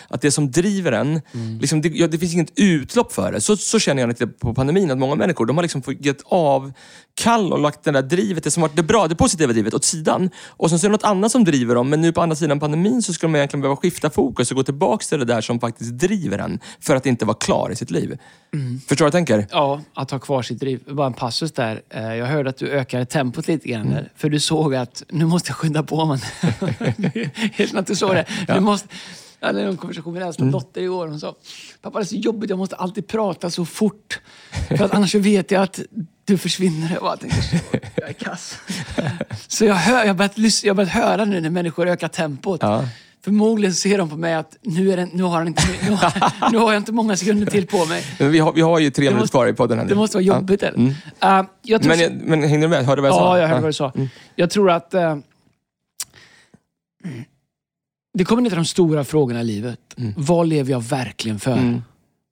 att 0.08 0.20
det 0.20 0.30
som 0.30 0.50
driver 0.50 0.92
en, 0.92 1.20
liksom, 1.60 1.80
det, 1.80 1.88
ja, 1.88 2.06
det 2.06 2.18
finns 2.18 2.34
inget 2.34 2.52
utlopp 2.56 3.12
för 3.12 3.32
det. 3.32 3.40
Så, 3.40 3.56
så 3.56 3.78
känner 3.78 4.02
jag 4.02 4.08
lite 4.08 4.26
på 4.26 4.54
pandemin, 4.54 4.90
att 4.90 4.98
många 4.98 5.14
människor 5.14 5.46
de 5.46 5.56
har 5.56 5.62
liksom 5.62 5.82
fått 5.82 6.04
gett 6.04 6.22
av 6.24 6.72
kall 7.16 7.52
och 7.52 7.58
lagt 7.58 7.84
det 7.84 7.90
där 7.90 8.02
drivet, 8.02 8.44
det 8.44 8.50
som 8.50 8.60
varit 8.60 8.76
det 8.76 8.82
bra, 8.82 9.08
det 9.08 9.14
positiva 9.14 9.52
drivet 9.52 9.74
åt 9.74 9.84
sidan. 9.84 10.30
Och 10.48 10.70
sen 10.70 10.78
så 10.78 10.86
är 10.86 10.88
det 10.88 10.92
något 10.92 11.04
annat 11.04 11.32
som 11.32 11.44
driver 11.44 11.74
dem, 11.74 11.90
men 11.90 12.00
nu 12.00 12.12
på 12.12 12.20
andra 12.22 12.36
sidan 12.36 12.60
pandemin 12.60 13.02
så 13.02 13.12
skulle 13.12 13.30
man 13.30 13.36
egentligen 13.38 13.60
behöva 13.60 13.76
skifta 13.76 14.10
fokus 14.10 14.50
och 14.50 14.56
gå 14.56 14.62
tillbaka 14.62 15.04
till 15.08 15.18
det 15.18 15.24
där 15.24 15.40
som 15.40 15.60
faktiskt 15.60 15.92
driver 15.98 16.38
en 16.38 16.58
för 16.80 16.96
att 16.96 17.06
inte 17.06 17.24
vara 17.24 17.36
klar 17.36 17.70
i 17.72 17.76
sitt 17.76 17.90
liv. 17.90 18.18
Förstår 18.88 18.96
du 18.96 19.02
vad 19.04 19.06
jag 19.06 19.12
tänker? 19.12 19.46
ja, 19.50 19.80
att 19.94 20.10
ha 20.10 20.18
kvar 20.18 20.42
sitt 20.42 20.60
driv. 20.60 20.80
Bara 20.94 21.06
en 21.06 21.12
passus 21.12 21.52
där. 21.52 21.82
Eh, 21.90 22.14
Jag 22.14 22.26
hörde 22.26 22.50
att 22.50 22.56
du 22.56 22.68
ökade 22.70 23.04
tempot 23.06 23.48
lite 23.48 23.68
grann 23.68 23.90
där. 23.90 24.12
För 24.16 24.30
du 24.30 24.40
såg 24.40 24.74
att 24.74 25.02
nu 25.10 25.26
måste 25.26 25.50
jag 25.50 25.56
skynda 25.56 25.82
på. 25.82 26.04
Man. 26.04 26.18
Helt 27.52 27.74
att 27.74 27.86
du 27.86 27.94
såg 27.96 28.14
det. 28.14 28.26
Du 28.48 28.60
måste, 28.60 28.88
Jag 29.44 29.48
hade 29.54 29.62
en 29.62 29.76
konversation 29.76 30.12
med 30.12 30.20
min 30.20 30.26
äldsta 30.28 30.44
dotter 30.44 30.80
igår. 30.82 31.08
Hon 31.08 31.20
sa, 31.20 31.34
pappa 31.82 31.98
det 31.98 32.02
är 32.02 32.06
så 32.06 32.14
jobbigt, 32.16 32.50
jag 32.50 32.58
måste 32.58 32.76
alltid 32.76 33.06
prata 33.06 33.50
så 33.50 33.64
fort. 33.64 34.20
För 34.68 34.84
att 34.84 34.94
annars 34.94 35.12
så 35.12 35.18
vet 35.18 35.50
jag 35.50 35.62
att 35.62 35.80
du 36.24 36.38
försvinner. 36.38 36.90
Jag 36.94 37.02
bara 37.02 37.16
tänkte, 37.16 37.42
"Så, 37.42 37.56
jag 37.96 38.08
är 38.08 38.12
kass. 38.12 38.56
Så 39.48 39.64
jag 39.64 39.74
har 39.74 40.04
jag 40.04 40.16
börjat, 40.16 40.62
jag 40.64 40.76
börjat 40.76 40.92
höra 40.92 41.24
nu 41.24 41.40
när 41.40 41.50
människor 41.50 41.88
ökar 41.88 42.08
tempot. 42.08 42.62
Ja. 42.62 42.84
Förmodligen 43.24 43.74
ser 43.74 43.98
de 43.98 44.10
på 44.10 44.16
mig 44.16 44.34
att 44.34 44.56
nu, 44.62 44.92
är 44.92 44.96
det, 44.96 45.08
nu, 45.12 45.22
har, 45.22 45.38
han 45.38 45.46
inte, 45.48 45.62
nu, 45.88 45.90
har, 45.90 46.32
nu 46.52 46.58
har 46.58 46.72
jag 46.72 46.80
inte 46.80 46.92
många 46.92 47.16
sekunder 47.16 47.46
till 47.50 47.66
på 47.66 47.84
mig. 47.84 48.04
Men 48.18 48.30
vi, 48.30 48.38
har, 48.38 48.52
vi 48.52 48.60
har 48.60 48.78
ju 48.78 48.90
tre 48.90 49.10
minuter 49.10 49.28
kvar 49.28 49.46
i 49.46 49.52
podden 49.52 49.78
här 49.78 49.84
nu. 49.84 49.88
Det 49.88 49.94
måste 49.96 50.16
vara 50.16 50.24
jobbigt. 50.24 50.62
Ja. 50.62 50.68
Eller? 50.68 50.78
Mm. 50.78 50.88
Uh, 50.90 51.50
jag 51.62 51.82
tror 51.82 51.88
Men, 51.88 52.00
jag- 52.00 52.12
men 52.12 52.42
hängde 52.42 52.64
du 52.66 52.68
med? 52.70 52.84
Hörde 52.86 52.98
du 52.98 53.02
vad 53.02 53.08
jag 53.10 53.14
sa? 53.18 53.36
Ja, 53.36 53.42
jag 53.42 53.48
hörde 53.48 53.60
vad 53.60 53.68
du 53.68 53.72
sa. 53.72 53.92
Jag 54.36 54.50
tror 54.50 54.70
att 54.70 54.94
eh, 54.94 55.16
det 58.14 58.24
kommer 58.24 58.42
ner 58.42 58.50
till 58.50 58.56
de 58.56 58.64
stora 58.64 59.04
frågorna 59.04 59.40
i 59.40 59.44
livet. 59.44 59.80
Vad 60.16 60.46
lever 60.46 60.70
jag 60.70 60.80
verkligen 60.80 61.38
för? 61.38 61.56
Mm. 61.56 61.82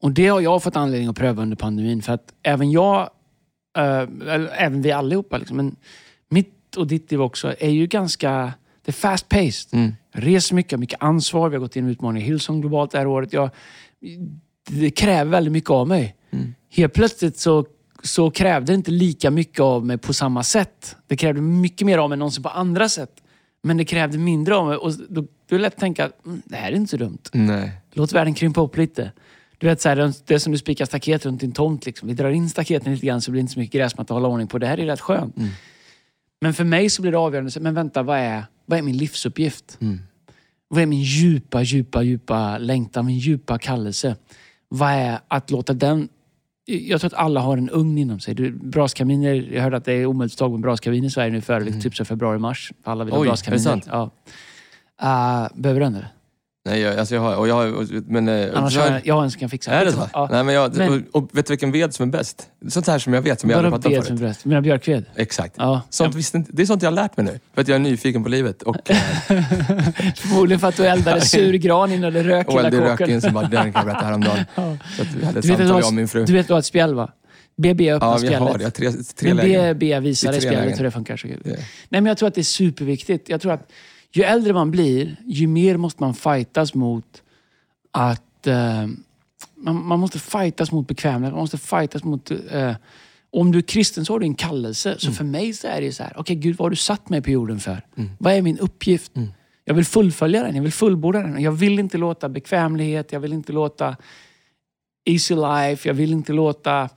Och 0.03 0.11
det 0.11 0.27
har 0.27 0.41
jag 0.41 0.63
fått 0.63 0.77
anledning 0.77 1.09
att 1.09 1.17
pröva 1.17 1.43
under 1.43 1.57
pandemin. 1.57 2.03
För 2.03 2.13
att 2.13 2.35
även 2.43 2.71
jag, 2.71 3.11
eller 3.77 4.51
även 4.57 4.83
vi 4.83 4.93
allihopa, 4.93 5.39
liksom, 5.39 5.57
men 5.57 5.77
mitt 6.29 6.77
och 6.77 6.87
ditt 6.87 7.11
liv 7.11 7.23
också, 7.23 7.55
är 7.59 7.71
ju 7.71 7.87
ganska... 7.87 8.53
Det 8.85 8.91
är 8.91 8.93
fast 8.93 9.29
paced. 9.29 9.69
Mm. 9.73 9.95
Jag 10.13 10.27
reser 10.27 10.55
mycket, 10.55 10.73
har 10.73 10.79
mycket 10.79 11.03
ansvar. 11.03 11.49
Vi 11.49 11.57
har 11.57 11.61
gått 11.61 11.77
in 11.77 11.89
i 11.89 11.91
utmaningen 11.91 12.27
Hillsong 12.27 12.61
globalt 12.61 12.91
det 12.91 12.99
här 12.99 13.07
året. 13.07 13.33
Jag, 13.33 13.51
det 14.69 14.91
kräver 14.91 15.31
väldigt 15.31 15.53
mycket 15.53 15.71
av 15.71 15.89
mig. 15.89 16.17
Helt 16.71 16.93
plötsligt 16.93 17.39
så, 17.39 17.67
så 18.03 18.31
krävde 18.31 18.73
det 18.73 18.77
inte 18.77 18.91
lika 18.91 19.31
mycket 19.31 19.61
av 19.61 19.87
mig 19.87 19.99
på 19.99 20.13
samma 20.13 20.43
sätt. 20.43 20.97
Det 21.07 21.17
krävde 21.17 21.41
mycket 21.41 21.87
mer 21.87 21.99
av 21.99 22.09
mig 22.09 22.15
än 22.15 22.19
någonsin 22.19 22.43
på 22.43 22.49
andra 22.49 22.89
sätt. 22.89 23.23
Men 23.63 23.77
det 23.77 23.85
krävde 23.85 24.19
mindre 24.19 24.57
av 24.57 24.67
mig. 24.67 24.77
Och 24.77 24.93
då, 25.09 25.25
då 25.53 25.57
är 25.57 25.61
lätt 25.61 25.75
att 25.75 25.81
tänka 25.81 26.05
att 26.05 26.27
mm, 26.27 26.43
det 26.45 26.57
här 26.57 26.73
är 26.73 26.77
inte 26.77 26.91
så 26.91 26.97
dumt. 26.97 27.19
Nej. 27.33 27.73
Låt 27.93 28.13
världen 28.13 28.35
krympa 28.35 28.61
upp 28.61 28.77
lite. 28.77 29.13
Du 29.59 29.67
vet, 29.67 29.81
så 29.81 29.89
här, 29.89 29.97
det- 30.27 30.35
är 30.35 30.39
som 30.39 30.53
du 30.53 30.59
spikar 30.59 30.85
staket 30.85 31.27
runt 31.27 31.41
din 31.41 31.53
tomt. 31.53 31.87
Liksom. 31.87 32.09
Vi 32.09 32.15
drar 32.15 32.31
in 32.31 32.49
staketen 32.51 32.93
lite 32.95 33.07
grann 33.07 33.21
så 33.21 33.31
blir 33.31 33.39
det 33.39 33.41
inte 33.41 33.53
så 33.53 33.59
mycket 33.61 33.81
gräsmatta 33.81 34.15
att 34.15 34.17
hålla 34.17 34.29
ordning 34.29 34.47
på. 34.47 34.59
Det 34.59 34.67
här 34.67 34.81
är 34.81 34.87
rätt 34.87 35.01
skönt. 35.01 35.37
Men 36.41 36.55
för 36.55 36.65
mig 36.65 36.91
så 36.91 37.03
blir 37.03 37.13
det 37.13 37.19
avgörande. 37.19 37.61
Men 37.61 37.75
vänta, 37.75 38.03
vad 38.03 38.19
är, 38.19 38.45
vad 38.67 38.79
är 38.79 38.83
min 38.83 38.97
livsuppgift? 38.97 39.79
Vad 40.69 40.83
är 40.83 40.87
min 40.87 41.01
djupa, 41.03 41.63
djupa, 41.63 42.03
djupa 42.03 42.59
längtan? 42.59 43.07
Min 43.07 43.19
djupa 43.19 43.59
kallelse? 43.59 44.17
Vad 44.69 44.91
är 44.91 45.19
att 45.29 45.51
låta 45.51 45.73
den... 45.73 46.09
Jag 46.65 47.01
tror 47.01 47.09
att 47.09 47.15
alla 47.21 47.41
har 47.41 47.57
en 47.57 47.71
ugn 47.71 47.99
inom 47.99 48.21
sig. 48.21 48.35
Du, 48.35 48.51
braskaminer, 48.51 49.35
jag 49.53 49.63
hörde 49.63 49.77
att 49.77 49.85
det 49.85 49.93
är 49.93 50.07
omöjligt 50.07 50.33
att 50.35 50.39
få 50.39 50.45
tag 50.45 50.51
på 50.51 50.55
en 50.55 50.61
braskamin 50.61 51.05
i 51.05 51.11
Sverige 51.11 51.33
nu 51.33 51.41
före 51.41 51.73
typ 51.81 51.95
så 51.97 52.05
februari-mars. 52.05 52.73
Alla 52.85 53.05
vill 53.05 53.15
ha 53.15 53.21
Oj, 53.21 53.27
braskaminer. 53.29 53.71
är 53.71 53.77
det 53.77 53.83
sant? 53.83 53.87
Ja. 53.91 54.11
Uh, 55.03 55.49
behöver 55.55 55.81
du 55.81 55.87
en 55.87 55.95
eller? 55.95 56.09
Nej, 56.65 56.81
jag, 56.81 56.99
alltså 56.99 57.15
jag 57.15 57.23
har... 57.23 57.37
Och 57.37 57.49
jag 57.49 57.55
har 57.55 57.73
och- 57.73 57.85
men, 58.07 58.29
eh, 58.29 58.49
Annars 58.55 58.77
har 58.77 58.87
jag, 58.91 59.07
jag 59.07 59.15
har 59.15 59.23
en 59.25 59.31
som 59.31 59.41
kan 59.41 59.49
fixa. 59.49 59.71
Är 59.71 59.85
det 59.85 59.93
så? 59.93 60.09
Ja. 60.13 60.29
Nej, 60.33 60.45
men 60.45 60.55
jag, 60.55 60.77
Men- 60.77 61.07
och, 61.13 61.23
och 61.23 61.29
vet 61.33 61.47
du 61.47 61.53
vilken 61.53 61.73
ved 61.73 61.95
som 61.95 62.09
är 62.09 62.13
bäst? 62.13 62.49
Sånt 62.69 62.87
här 62.87 62.99
som 62.99 63.15
jag 63.15 63.23
vet, 63.23 63.41
som 63.41 63.51
jag 63.51 63.57
aldrig 63.57 63.73
pratat 63.73 63.87
om 63.87 63.95
som 63.95 64.05
förut. 64.05 64.21
bröst? 64.21 64.41
Du 64.43 64.49
menar 64.49 64.61
björkved? 64.63 65.05
Exakt. 65.17 65.55
Ja. 65.59 65.81
Sånt 65.91 66.15
visste 66.15 66.37
inte, 66.37 66.51
det 66.53 66.63
är 66.63 66.67
sånt 66.67 66.83
jag 66.83 66.91
har 66.91 66.95
lärt 66.95 67.17
mig 67.17 67.27
nu. 67.27 67.41
För 67.55 67.61
att 67.61 67.69
jag 67.69 67.75
är 67.75 67.79
nyfiken 67.79 68.23
på 68.23 68.29
livet. 68.29 68.63
Och, 68.63 68.77
eh, 68.91 68.97
Förmodligen 70.17 70.61
för 70.61 70.69
att 70.69 70.77
du 70.77 70.87
eldade 70.87 71.21
surgran 71.21 71.93
innan 71.93 72.13
du 72.13 72.23
rök 72.23 72.47
och 72.49 72.53
hela 72.55 72.69
eldade 72.69 72.85
rök 72.87 72.99
kåken. 72.99 73.15
in 73.15 73.21
som 73.21 73.33
bara, 73.35 73.49
den 73.49 73.73
kan 73.73 73.81
jag 73.81 73.85
berätta 73.85 74.07
häromdagen. 74.07 74.45
Ja. 74.55 74.77
Så 74.97 75.03
att 75.03 75.09
vi 75.15 75.25
hade 75.27 75.39
ett 75.39 75.43
Du 75.43 75.49
vet, 75.49 75.61
att 75.61 75.67
samtal, 75.69 75.77
du 75.77 75.81
jag 75.83 75.87
och 75.89 75.95
min 75.95 76.09
fru. 76.09 76.25
du 76.25 76.33
vet 76.33 76.41
att 76.41 76.47
du 76.47 76.53
har 76.55 76.59
ett 76.59 76.67
spjäll 76.67 76.95
va? 76.95 77.13
BB 77.57 77.93
öppnar 77.93 78.09
Ja, 78.09 78.19
spjället. 78.19 78.39
har 78.41 78.59
det. 78.59 78.65
Jag 78.65 78.67
har 78.67 78.71
tre, 78.71 78.91
tre 79.17 79.35
Men 79.35 79.37
lägen. 79.37 79.79
BB 79.79 80.01
visar 80.01 80.33
tre 80.33 80.41
spjället 80.41 80.79
hur 80.79 80.85
det 80.85 80.91
funkar. 80.91 81.17
Så. 81.17 81.27
Nej, 81.27 81.39
Det- 81.45 81.57
men 81.91 82.07
jag 82.07 82.19
tror 82.19 82.29
att 82.29 82.35
det 82.35 82.41
är 82.41 82.43
superviktigt. 82.43 83.29
Jag 83.29 83.41
tror 83.41 83.53
att 83.53 83.71
ju 84.13 84.23
äldre 84.23 84.53
man 84.53 84.71
blir, 84.71 85.17
ju 85.27 85.47
mer 85.47 85.77
måste 85.77 86.03
man 86.03 86.15
fightas 86.15 86.75
mot 86.75 87.23
att... 87.91 88.47
Eh, 88.47 88.87
man, 89.55 89.87
man 89.87 90.01
måste 90.01 90.19
fightas 90.19 90.73
mot 90.73 90.89
bekvämlighet. 90.89 91.33
Man 91.33 91.41
måste 91.41 91.59
fightas 91.59 92.05
mot... 92.05 92.31
Eh, 92.31 92.75
om 93.31 93.53
du 93.53 93.59
är 93.59 93.63
kristen 93.63 94.05
så 94.05 94.13
har 94.13 94.21
du 94.21 94.27
en 94.27 94.35
kallelse. 94.35 94.97
Så 94.99 95.13
för 95.13 95.25
mig 95.25 95.53
så 95.53 95.67
är 95.69 95.81
det 95.81 95.93
så 95.93 96.03
här, 96.03 96.13
okej 96.17 96.37
Gud, 96.37 96.57
vad 96.57 96.65
har 96.65 96.71
du 96.71 96.77
satt 96.77 97.09
mig 97.09 97.23
på 97.23 97.31
jorden 97.31 97.61
för? 97.61 97.83
Vad 98.19 98.33
är 98.33 98.43
min 98.43 98.59
uppgift? 98.59 99.13
Jag 99.65 99.75
vill 99.75 99.85
fullfölja 99.85 100.43
den, 100.43 100.57
jag 100.57 100.63
vill 100.63 100.73
fullborda 100.73 101.23
den. 101.23 101.43
Jag 101.43 101.53
vill 101.53 101.79
inte 101.79 101.99
låta 101.99 102.29
bekvämlighet, 102.29 103.13
jag 103.13 103.21
vill 103.21 103.33
inte 103.33 103.53
låta 103.53 103.97
easy 105.05 105.35
life, 105.35 105.89
jag 105.89 105.95
vill 105.95 106.13
inte 106.13 106.33
låta 106.33 106.89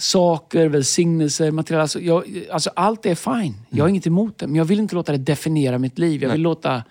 saker, 0.00 0.68
välsignelser, 0.68 1.50
material. 1.50 1.80
Alltså, 1.80 2.00
jag, 2.00 2.44
alltså 2.50 2.70
allt 2.76 3.06
är 3.06 3.14
fine. 3.14 3.54
Jag 3.70 3.84
har 3.84 3.88
inget 3.88 4.06
emot 4.06 4.38
det. 4.38 4.46
Men 4.46 4.56
jag 4.56 4.64
vill 4.64 4.80
inte 4.80 4.94
låta 4.94 5.12
det 5.12 5.18
definiera 5.18 5.78
mitt 5.78 5.98
liv. 5.98 6.22
Jag 6.22 6.30
vill 6.30 6.40
låta 6.40 6.82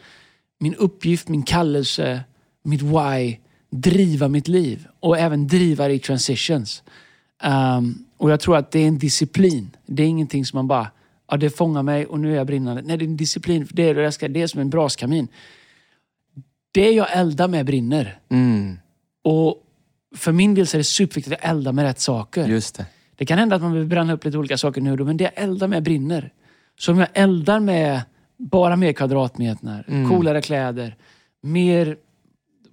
min 0.59 0.75
uppgift, 0.75 1.27
min 1.27 1.43
kallelse, 1.43 2.21
mitt 2.63 2.81
why 2.81 3.37
driva 3.69 4.27
mitt 4.27 4.47
liv. 4.47 4.87
Och 4.99 5.17
även 5.17 5.47
driva 5.47 5.87
det 5.87 5.93
i 5.93 5.99
transitions. 5.99 6.83
Um, 7.77 8.05
och 8.17 8.31
jag 8.31 8.39
tror 8.39 8.57
att 8.57 8.71
det 8.71 8.79
är 8.79 8.87
en 8.87 8.97
disciplin. 8.97 9.75
Det 9.85 10.03
är 10.03 10.07
ingenting 10.07 10.45
som 10.45 10.57
man 10.57 10.67
bara, 10.67 10.91
ja 11.31 11.37
det 11.37 11.49
fångar 11.49 11.83
mig 11.83 12.05
och 12.05 12.19
nu 12.19 12.31
är 12.31 12.35
jag 12.35 12.47
brinnande. 12.47 12.81
Nej, 12.81 12.97
det 12.97 13.05
är 13.05 13.07
en 13.07 13.17
disciplin. 13.17 13.67
För 13.67 13.75
det, 13.75 13.83
är, 13.83 13.95
det, 13.95 14.01
jag 14.01 14.13
ska, 14.13 14.27
det 14.27 14.41
är 14.41 14.47
som 14.47 14.61
en 14.61 14.69
braskamin. 14.69 15.27
Det 16.71 16.91
jag 16.91 17.07
eldar 17.11 17.47
med 17.47 17.65
brinner. 17.65 18.19
Mm, 18.29 18.79
Och 19.23 19.63
för 20.15 20.31
min 20.31 20.55
del 20.55 20.67
så 20.67 20.77
är 20.77 20.79
det 20.79 20.83
superviktigt 20.83 21.35
att 21.35 21.49
elda 21.49 21.71
med 21.71 21.85
rätt 21.85 21.99
saker. 21.99 22.47
just 22.47 22.75
det. 22.75 22.85
Det 23.19 23.25
kan 23.25 23.39
hända 23.39 23.55
att 23.55 23.61
man 23.61 23.73
vill 23.73 23.85
bränna 23.85 24.13
upp 24.13 24.25
lite 24.25 24.37
olika 24.37 24.57
saker 24.57 24.81
nu 24.81 24.91
och 24.91 24.97
då, 24.97 25.05
men 25.05 25.17
det 25.17 25.23
jag 25.23 25.43
eldar 25.43 25.67
med 25.67 25.83
brinner. 25.83 26.31
Så 26.79 26.91
om 26.91 26.99
jag 26.99 27.07
eldar 27.13 27.59
med 27.59 28.01
bara 28.37 28.75
mer 28.75 28.93
kvadratmeter, 28.93 29.85
Mm. 29.87 30.09
coolare 30.09 30.41
kläder, 30.41 30.95
mer 31.41 31.97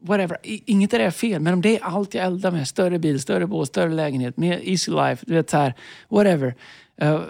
whatever. 0.01 0.39
Inget 0.43 0.93
av 0.95 0.99
det 0.99 1.05
är 1.05 1.11
fel, 1.11 1.41
men 1.43 1.53
om 1.53 1.61
det 1.61 1.79
är 1.79 1.85
allt 1.85 2.15
jag 2.15 2.25
eldar 2.25 2.51
med, 2.51 2.69
större 2.69 2.99
bil, 2.99 3.21
större 3.21 3.47
båt, 3.47 3.69
större 3.69 3.93
lägenhet, 3.93 4.37
mer 4.37 4.61
easy 4.65 4.93
life, 4.93 5.25
du 5.27 5.35
vet 5.35 5.51
så 5.51 5.57
här, 5.57 5.75
whatever. 6.09 6.55
Eh, 7.01 7.21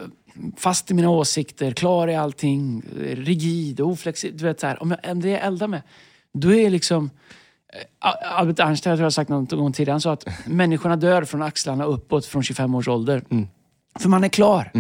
fast 0.57 0.91
i 0.91 0.95
mina 0.95 1.11
åsikter, 1.11 1.71
klar 1.73 2.09
i 2.09 2.15
allting, 2.15 2.83
rigid, 3.15 3.81
oflexibel, 3.81 4.39
du 4.39 4.45
vet 4.45 4.61
så 4.61 4.67
här. 4.67 4.83
Om, 4.83 4.91
jag, 4.91 5.13
om 5.13 5.21
det 5.21 5.31
jag 5.31 5.45
eldar 5.45 5.69
med, 5.69 5.83
då 6.33 6.55
är 6.55 6.71
liksom 6.71 7.11
Albert 8.23 8.61
Einstein, 8.61 8.91
jag 8.91 8.97
tror 8.97 9.03
jag 9.03 9.07
har 9.07 9.11
sagt 9.11 9.31
någon 9.31 9.47
gång 9.47 9.73
tidigare, 9.73 9.93
han 9.95 10.01
sa 10.01 10.13
att 10.13 10.27
människorna 10.47 10.97
dör 10.97 11.25
från 11.25 11.43
axlarna 11.43 11.85
uppåt 11.85 12.27
från 12.27 12.43
25 12.43 12.75
års 12.75 12.89
ålder. 12.89 13.25
För 13.99 14.09
man 14.09 14.25
är 14.25 14.29
klar. 14.29 14.71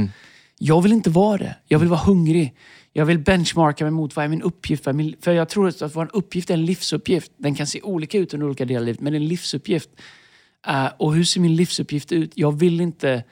Jag 0.58 0.82
vill 0.82 0.92
inte 0.92 1.10
vara 1.10 1.38
det. 1.38 1.56
Jag 1.68 1.78
vill 1.78 1.88
vara 1.88 2.00
hungrig. 2.00 2.54
Jag 2.92 3.06
vill 3.06 3.18
benchmarka 3.18 3.84
mig 3.84 3.90
mot 3.90 4.16
vad 4.16 4.24
är 4.24 4.28
min 4.28 4.42
uppgift. 4.42 4.84
För 5.20 5.32
jag 5.32 5.48
tror 5.48 5.68
att 5.68 5.96
vår 5.96 6.10
uppgift 6.12 6.50
är 6.50 6.54
en 6.54 6.64
livsuppgift. 6.64 7.32
Den 7.36 7.54
kan 7.54 7.66
se 7.66 7.80
olika 7.82 8.18
ut 8.18 8.34
under 8.34 8.46
olika 8.46 8.64
delar 8.64 8.80
av 8.80 8.86
livet, 8.86 9.00
men 9.00 9.12
det 9.12 9.16
är 9.16 9.20
en 9.20 9.28
livsuppgift. 9.28 9.90
Eh, 10.66 10.86
och 10.96 11.14
hur 11.14 11.24
ser 11.24 11.40
min 11.40 11.56
livsuppgift 11.56 12.12
ut? 12.12 12.32
Jag 12.34 12.58
vill 12.58 12.80
inte 12.80 13.24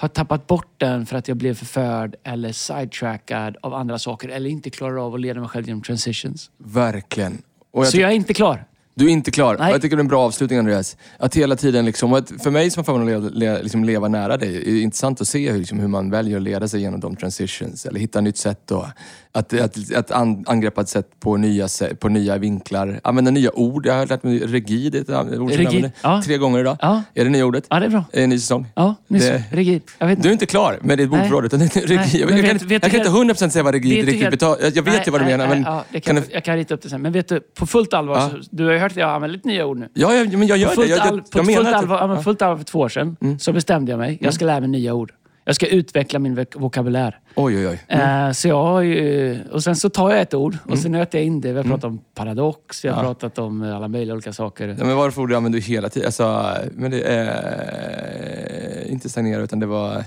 ha 0.00 0.08
tappat 0.08 0.46
bort 0.46 0.74
den 0.76 1.06
för 1.06 1.16
att 1.16 1.28
jag 1.28 1.36
blev 1.36 1.54
förförd 1.54 2.16
eller 2.24 2.52
sidetrackad 2.52 3.56
av 3.62 3.74
andra 3.74 3.98
saker 3.98 4.28
eller 4.28 4.50
inte 4.50 4.70
klarar 4.70 5.06
av 5.06 5.14
att 5.14 5.20
leda 5.20 5.40
mig 5.40 5.48
själv 5.48 5.66
genom 5.66 5.82
transitions. 5.82 6.50
Verkligen. 6.58 7.42
Jag 7.72 7.86
Så 7.86 8.00
jag 8.00 8.10
är 8.10 8.14
inte 8.14 8.34
klar. 8.34 8.64
Du 8.94 9.06
är 9.06 9.08
inte 9.08 9.30
klar. 9.30 9.56
Nej. 9.58 9.72
Jag 9.72 9.82
tycker 9.82 9.96
det 9.96 10.00
är 10.00 10.04
en 10.04 10.08
bra 10.08 10.22
avslutning 10.22 10.58
Andreas. 10.58 10.96
Att 11.18 11.36
hela 11.36 11.56
tiden 11.56 11.84
liksom, 11.84 12.12
att 12.12 12.32
för 12.42 12.50
mig 12.50 12.70
som 12.70 12.80
har 12.80 12.84
förmånen 12.84 13.26
att 13.26 13.34
leva, 13.34 13.54
le, 13.56 13.62
liksom 13.62 13.84
leva 13.84 14.08
nära 14.08 14.36
dig, 14.36 14.56
är 14.56 14.64
det 14.64 14.80
intressant 14.80 15.20
att 15.20 15.28
se 15.28 15.50
hur, 15.50 15.58
liksom, 15.58 15.80
hur 15.80 15.88
man 15.88 16.10
väljer 16.10 16.36
att 16.36 16.42
leda 16.42 16.68
sig 16.68 16.80
genom 16.80 17.00
de 17.00 17.16
transitions. 17.16 17.86
Eller 17.86 18.00
hitta 18.00 18.20
nytt 18.20 18.36
sätt. 18.36 18.70
Och 18.70 18.86
att, 19.34 19.52
att, 19.60 19.94
att 19.96 20.10
an, 20.10 20.44
angrepa 20.46 20.80
ett 20.80 20.88
sätt 20.88 21.06
på 21.20 21.36
nya, 21.36 21.68
på 22.00 22.08
nya 22.08 22.38
vinklar. 22.38 23.00
Använda 23.04 23.30
nya 23.30 23.50
ord. 23.58 23.86
Jag 23.86 23.94
har 23.94 24.06
lärt 24.06 24.22
mig 24.22 24.38
rigid, 24.38 24.94
ett 24.94 25.08
ord 25.10 25.50
jag 25.52 25.58
Rigid, 25.58 25.90
ja. 26.02 26.22
tre 26.24 26.36
gånger 26.38 26.58
idag. 26.60 26.76
Ja. 26.80 27.02
Är 27.14 27.24
det 27.24 27.30
nya 27.30 27.44
ordet? 27.46 27.64
Ja, 27.70 27.80
det 27.80 27.86
är 27.86 27.90
bra. 27.90 28.04
Är 28.12 28.16
det 28.16 28.22
en 28.22 28.30
ny 28.30 28.38
säsong? 28.38 28.66
Ja, 28.74 28.94
nyss. 29.08 29.22
Det- 29.22 29.44
Rigid. 29.52 29.82
Jag 29.98 30.06
vet 30.06 30.16
Du 30.16 30.18
inte. 30.18 30.28
är 30.28 30.32
inte 30.32 30.46
klar 30.46 30.78
med 30.82 30.98
ditt 30.98 31.10
Nej. 31.10 31.20
ordförråd. 31.20 31.44
utan 31.44 31.58
det 31.60 31.76
är 31.76 31.80
rigid. 31.80 31.96
Nej, 31.98 32.20
Jag, 32.20 32.30
jag, 32.30 32.44
kan, 32.46 32.58
vet- 32.58 32.70
jag 32.72 32.80
du 32.80 32.90
kan 32.90 33.00
inte 33.00 33.10
helt- 33.10 33.38
100% 33.40 33.48
säga 33.48 33.62
vad 33.62 33.74
rigid 33.74 33.96
Vet 33.96 34.06
du 34.06 34.12
riktigt 34.12 34.30
betyder. 34.30 34.56
Jag, 34.62 34.76
jag 34.76 34.82
vet 34.82 34.94
Nej, 34.94 35.02
ju 35.06 35.12
vad 35.12 35.20
du 35.20 35.24
nej, 35.24 35.36
menar. 35.38 35.48
men 35.48 35.62
ja, 35.92 36.00
kan, 36.00 36.16
du, 36.16 36.22
jag 36.30 36.44
kan 36.44 36.56
rita 36.56 36.74
upp 36.74 36.82
det 36.82 36.88
sen. 36.88 37.02
Men 37.02 37.12
vet 37.12 37.28
du, 37.28 37.40
på 37.40 37.66
fullt 37.66 37.94
allvar, 37.94 38.14
Ja. 38.16 38.30
så, 38.30 38.36
du 38.50 38.64
har 38.64 38.72
ju 38.72 38.78
hört 38.78 38.92
att 38.92 38.96
jag 38.98 39.10
använder 39.10 39.36
lite 39.36 39.48
nya 39.48 39.66
ord 39.66 39.78
nu. 39.78 39.88
ja, 39.94 40.08
men 40.08 40.46
jag 40.46 40.58
gör 40.58 40.74
På 40.74 40.82
det. 40.82 40.88
Jag, 40.88 40.98
jag, 40.98 41.06
all, 41.06 41.20
på 41.22 41.38
jag 41.38 41.46
fullt, 41.46 41.68
allvar, 41.68 42.22
fullt 42.22 42.42
allvar 42.42 42.56
för 42.56 42.64
två 42.64 42.78
år 42.78 42.88
sedan 42.88 43.16
så 43.40 43.52
bestämde 43.52 43.92
jag 43.92 43.98
mig. 43.98 44.18
Jag 44.20 44.34
ska 44.34 44.44
lära 44.44 44.60
mig 44.60 44.68
nya 44.68 44.94
ord. 44.94 45.12
Jag 45.44 45.54
ska 45.54 45.66
utveckla 45.66 46.18
min 46.18 46.38
vok- 46.38 46.58
vokabulär. 46.60 47.18
Oj, 47.34 47.56
oj, 47.56 47.68
oj. 47.68 47.98
Eh, 47.98 48.30
så 48.32 48.48
jag 48.48 48.62
har 48.64 48.80
ju, 48.80 49.38
och 49.52 49.62
sen 49.64 49.76
så 49.76 49.88
tar 49.90 50.10
jag 50.10 50.20
ett 50.20 50.34
ord 50.34 50.56
och 50.66 50.78
så 50.78 50.88
nöter 50.88 51.18
jag 51.18 51.26
in 51.26 51.40
det. 51.40 51.48
Vi 51.52 51.56
har 51.56 51.64
pratat 51.64 51.84
om 51.84 52.00
paradox, 52.14 52.84
vi 52.84 52.88
har 52.88 52.96
Ja. 52.96 53.02
pratat 53.02 53.38
om 53.38 53.62
eh, 53.62 53.76
alla 53.76 53.88
möjliga 53.88 54.14
olika 54.14 54.32
saker. 54.32 54.68
Ja, 54.78 54.84
men 54.84 54.96
vad 54.96 55.14
för 55.14 55.22
ord 55.22 55.28
du 55.28 55.36
använder 55.36 55.58
du 55.58 55.64
hela 55.64 55.88
tiden? 55.88 56.06
Alltså, 56.06 56.56
men 56.72 56.90
det 56.90 57.02
är 57.02 58.86
inte 58.90 59.08
stagnera 59.08 59.42
utan 59.42 59.58
det 59.60 59.66
var... 59.66 60.04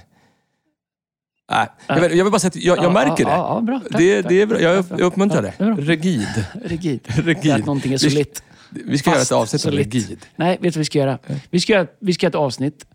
Nej, 1.52 1.68
jag, 1.88 2.00
vet, 2.02 2.16
jag 2.16 2.24
vill 2.26 2.32
bara 2.32 2.40
säga 2.40 2.48
att 2.50 2.56
jag, 2.56 2.78
jag 2.78 2.86
Ja, 2.86 2.90
märker 2.90 3.26
det. 3.26 3.32
Ja, 3.32 3.56
ja, 3.56 3.62
bra. 3.62 3.80
Tack, 3.92 4.00
det, 4.02 4.22
tack. 4.22 4.30
det 4.30 4.42
är 4.42 4.46
bra. 4.46 4.62
Jag, 4.62 4.86
uppmuntrar 5.02 5.42
det. 5.42 5.54
Rigid. 5.82 6.28
Rigid. 6.66 7.02
Rigid. 7.26 7.52
Att 7.54 7.60
någonting 7.66 7.94
är 7.94 7.98
Vi- 7.98 8.10
solitt. 8.10 8.44
Vi 8.70 8.98
ska 8.98 9.10
göra 9.12 9.22
ett 9.22 9.32
avsnitt 9.32 9.66
om 9.66 9.72
solitt. 9.72 9.94
rigid. 9.94 10.26
Nej, 10.36 10.50
vet 10.52 10.62
du 10.62 10.68
vad 10.70 10.78
vi 10.78 10.86
ska 10.86 11.00
göra? 11.00 11.20
Vi 11.50 11.60
ska 11.60 11.86
vi 12.00 12.14
ska 12.14 12.26
göra 12.26 12.30
ett 12.32 12.36
avsnitt 12.36 12.86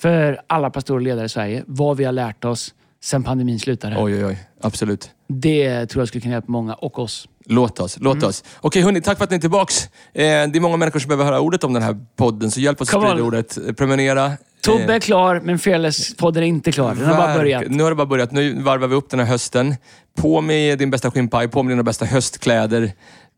för 0.00 0.40
alla 0.46 0.70
pastorer 0.70 0.96
och 0.96 1.02
ledare 1.02 1.26
i 1.26 1.28
Sverige. 1.28 1.64
Vad 1.66 1.96
vi 1.96 2.04
har 2.04 2.12
lärt 2.12 2.44
oss 2.44 2.74
sen 3.02 3.22
pandemin 3.24 3.58
slutade. 3.60 3.96
Oj, 3.98 4.14
oj, 4.14 4.24
oj. 4.26 4.38
Absolut. 4.62 5.10
Det 5.28 5.86
tror 5.86 6.00
jag 6.00 6.08
skulle 6.08 6.22
kunna 6.22 6.34
hjälpa 6.34 6.52
många 6.52 6.74
och 6.74 6.98
oss. 6.98 7.28
Låt 7.46 7.80
oss, 7.80 7.96
låt 8.00 8.16
Mm. 8.16 8.28
oss. 8.28 8.44
Okej 8.60 8.82
hörni, 8.82 9.00
tack 9.00 9.18
för 9.18 9.24
att 9.24 9.30
ni 9.30 9.36
är 9.36 9.40
tillbaks. 9.40 9.84
Eh, 9.84 9.88
det 10.12 10.24
är 10.56 10.60
många 10.60 10.76
människor 10.76 11.00
som 11.00 11.08
behöver 11.08 11.24
höra 11.24 11.40
ordet 11.40 11.64
om 11.64 11.72
den 11.72 11.82
här 11.82 11.96
podden, 12.16 12.50
så 12.50 12.60
hjälp 12.60 12.80
oss 12.80 12.94
att 12.94 13.00
sprida 13.02 13.14
on. 13.14 13.20
ordet. 13.26 13.56
Eh, 13.68 13.72
Prenumerera. 13.72 14.32
Tobbe 14.62 14.94
är 14.94 14.98
klar, 15.00 15.40
men 15.44 15.58
Fearless-podden 15.58 16.38
är 16.38 16.42
inte 16.42 16.72
klar. 16.72 16.94
Den 16.94 17.04
har 17.06 17.16
bara 17.16 17.34
börjat. 17.34 17.64
Nu 17.68 17.82
har 17.82 17.90
det 17.90 17.96
bara 17.96 18.06
börjat. 18.06 18.32
Nu 18.32 18.62
varvar 18.62 18.88
vi 18.88 18.94
upp 18.94 19.10
den 19.10 19.20
här 19.20 19.26
hösten. 19.26 19.74
På 20.16 20.40
med 20.40 20.78
din 20.78 20.90
bästa 20.90 21.10
skinnpaj, 21.10 21.48
på 21.48 21.62
med 21.62 21.72
dina 21.72 21.82
bästa 21.82 22.04
höstkläder. 22.04 22.92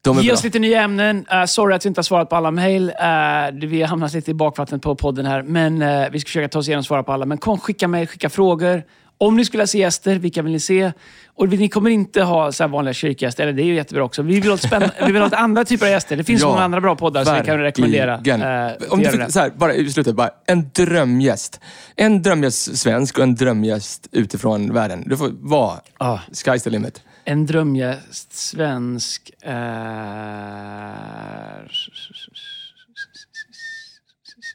De 0.05 0.17
Ge 0.17 0.23
bra. 0.29 0.35
oss 0.35 0.45
lite 0.45 0.59
nya 0.59 0.83
ämnen. 0.83 1.27
Uh, 1.33 1.45
sorry 1.45 1.75
att 1.75 1.85
vi 1.85 1.89
inte 1.89 1.99
har 1.99 2.03
svarat 2.03 2.29
på 2.31 2.37
alla 2.37 2.51
mejl. 2.51 2.83
Uh, 2.91 3.69
vi 3.69 3.81
har 3.81 3.89
hamnat 3.89 4.13
lite 4.15 4.31
i 4.31 4.35
bakvattnet 4.35 4.83
på 4.83 4.95
podden 4.97 5.27
här. 5.27 5.43
Men 5.43 5.83
uh, 5.83 6.11
vi 6.13 6.21
ska 6.21 6.27
försöka 6.27 6.49
ta 6.49 6.59
oss 6.59 6.69
igenom 6.69 6.79
och 6.81 6.87
svara 6.87 7.03
på 7.03 7.13
alla. 7.13 7.27
Men 7.27 7.39
kom, 7.39 7.59
skicka 7.61 7.89
mejl, 7.89 8.07
skicka 8.07 8.31
frågor. 8.31 8.83
Om 9.19 9.37
ni 9.37 9.45
skulle 9.45 9.67
se 9.67 9.79
gäster, 9.79 10.15
vilka 10.19 10.43
vill 10.43 10.53
ni 10.53 10.61
se? 10.61 10.93
Och 11.35 11.49
ni 11.49 11.69
kommer 11.69 11.91
inte 11.91 12.23
ha 12.23 12.53
så 12.53 12.67
vanliga 12.69 12.95
kyrkgäster, 12.95 13.43
eller 13.43 13.53
det 13.53 13.63
är 13.63 13.65
ju 13.65 13.75
jättebra 13.75 14.05
också. 14.05 14.23
Vi 14.23 14.41
vill 14.41 14.51
ha, 14.51 14.57
spänn- 14.57 14.91
vi 15.07 15.13
vill 15.13 15.23
ha 15.23 15.29
andra 15.37 15.65
typer 15.65 15.87
av 15.87 15.93
gäster. 15.93 16.17
Det 16.17 16.25
finns 16.25 16.41
Ja, 16.43 16.49
många 16.49 16.63
andra 16.63 16.81
bra 16.81 16.97
poddar 16.97 17.25
som 17.25 17.35
vi 17.35 17.41
kan 17.43 17.59
rekommendera. 17.59 18.15
Uh, 18.17 18.93
Om 18.93 18.99
du 18.99 19.11
fick, 19.11 19.31
så 19.31 19.41
här, 19.41 19.51
bara 19.57 19.75
i 19.75 19.91
slutet, 19.91 20.15
bara 20.17 20.31
en 20.47 20.71
drömgäst. 20.75 21.61
En 21.97 22.23
drömgäst 22.23 22.77
svensk 22.79 23.19
och 23.19 23.25
en 23.25 23.35
drömgäst 23.35 24.09
utifrån 24.13 24.73
världen. 24.75 25.03
Du 25.07 25.17
får 25.17 25.31
vara 25.41 25.81
Ja. 25.99 26.21
sky's 26.33 26.59
the 26.65 26.71
limit. 26.71 27.03
En 27.25 27.47
drömgäst, 27.47 28.33
svensk, 28.33 29.31
är... 29.43 30.53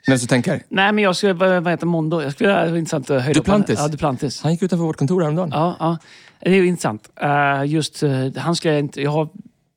Men 0.08 0.20
så 0.20 0.28
tänker, 0.28 0.64
Nej, 0.70 0.92
men 0.92 1.04
jag 1.04 1.16
skulle... 1.16 1.34
Vad, 1.34 1.68
heter 1.68 1.86
Mondo? 1.86 2.22
Jag 2.22 2.32
skulle, 2.32 2.66
det 2.66 2.72
var 2.72 2.78
intressant 2.78 3.10
att 3.10 3.24
höra 3.24 3.34
Duplantis. 3.34 3.80
Ja, 3.80 3.88
Duplantis. 3.88 4.42
han 4.42 4.52
gick 4.52 4.62
utanför 4.62 4.86
vårt 4.86 4.98
kontor 4.98 5.22
häromdagen. 5.22 5.50
Ja, 5.54 5.76
ja. 5.80 5.98
Det 6.40 6.50
är 6.50 6.54
ju 6.56 6.68
intressant. 6.68 7.10
Uh, 7.24 7.66
just, 7.66 8.04
uh, 8.04 8.38
han 8.38 8.56
skulle 8.56 8.74
jag 8.74 8.80
inte... 8.80 9.02
Jag 9.02 9.12
har 9.12 9.30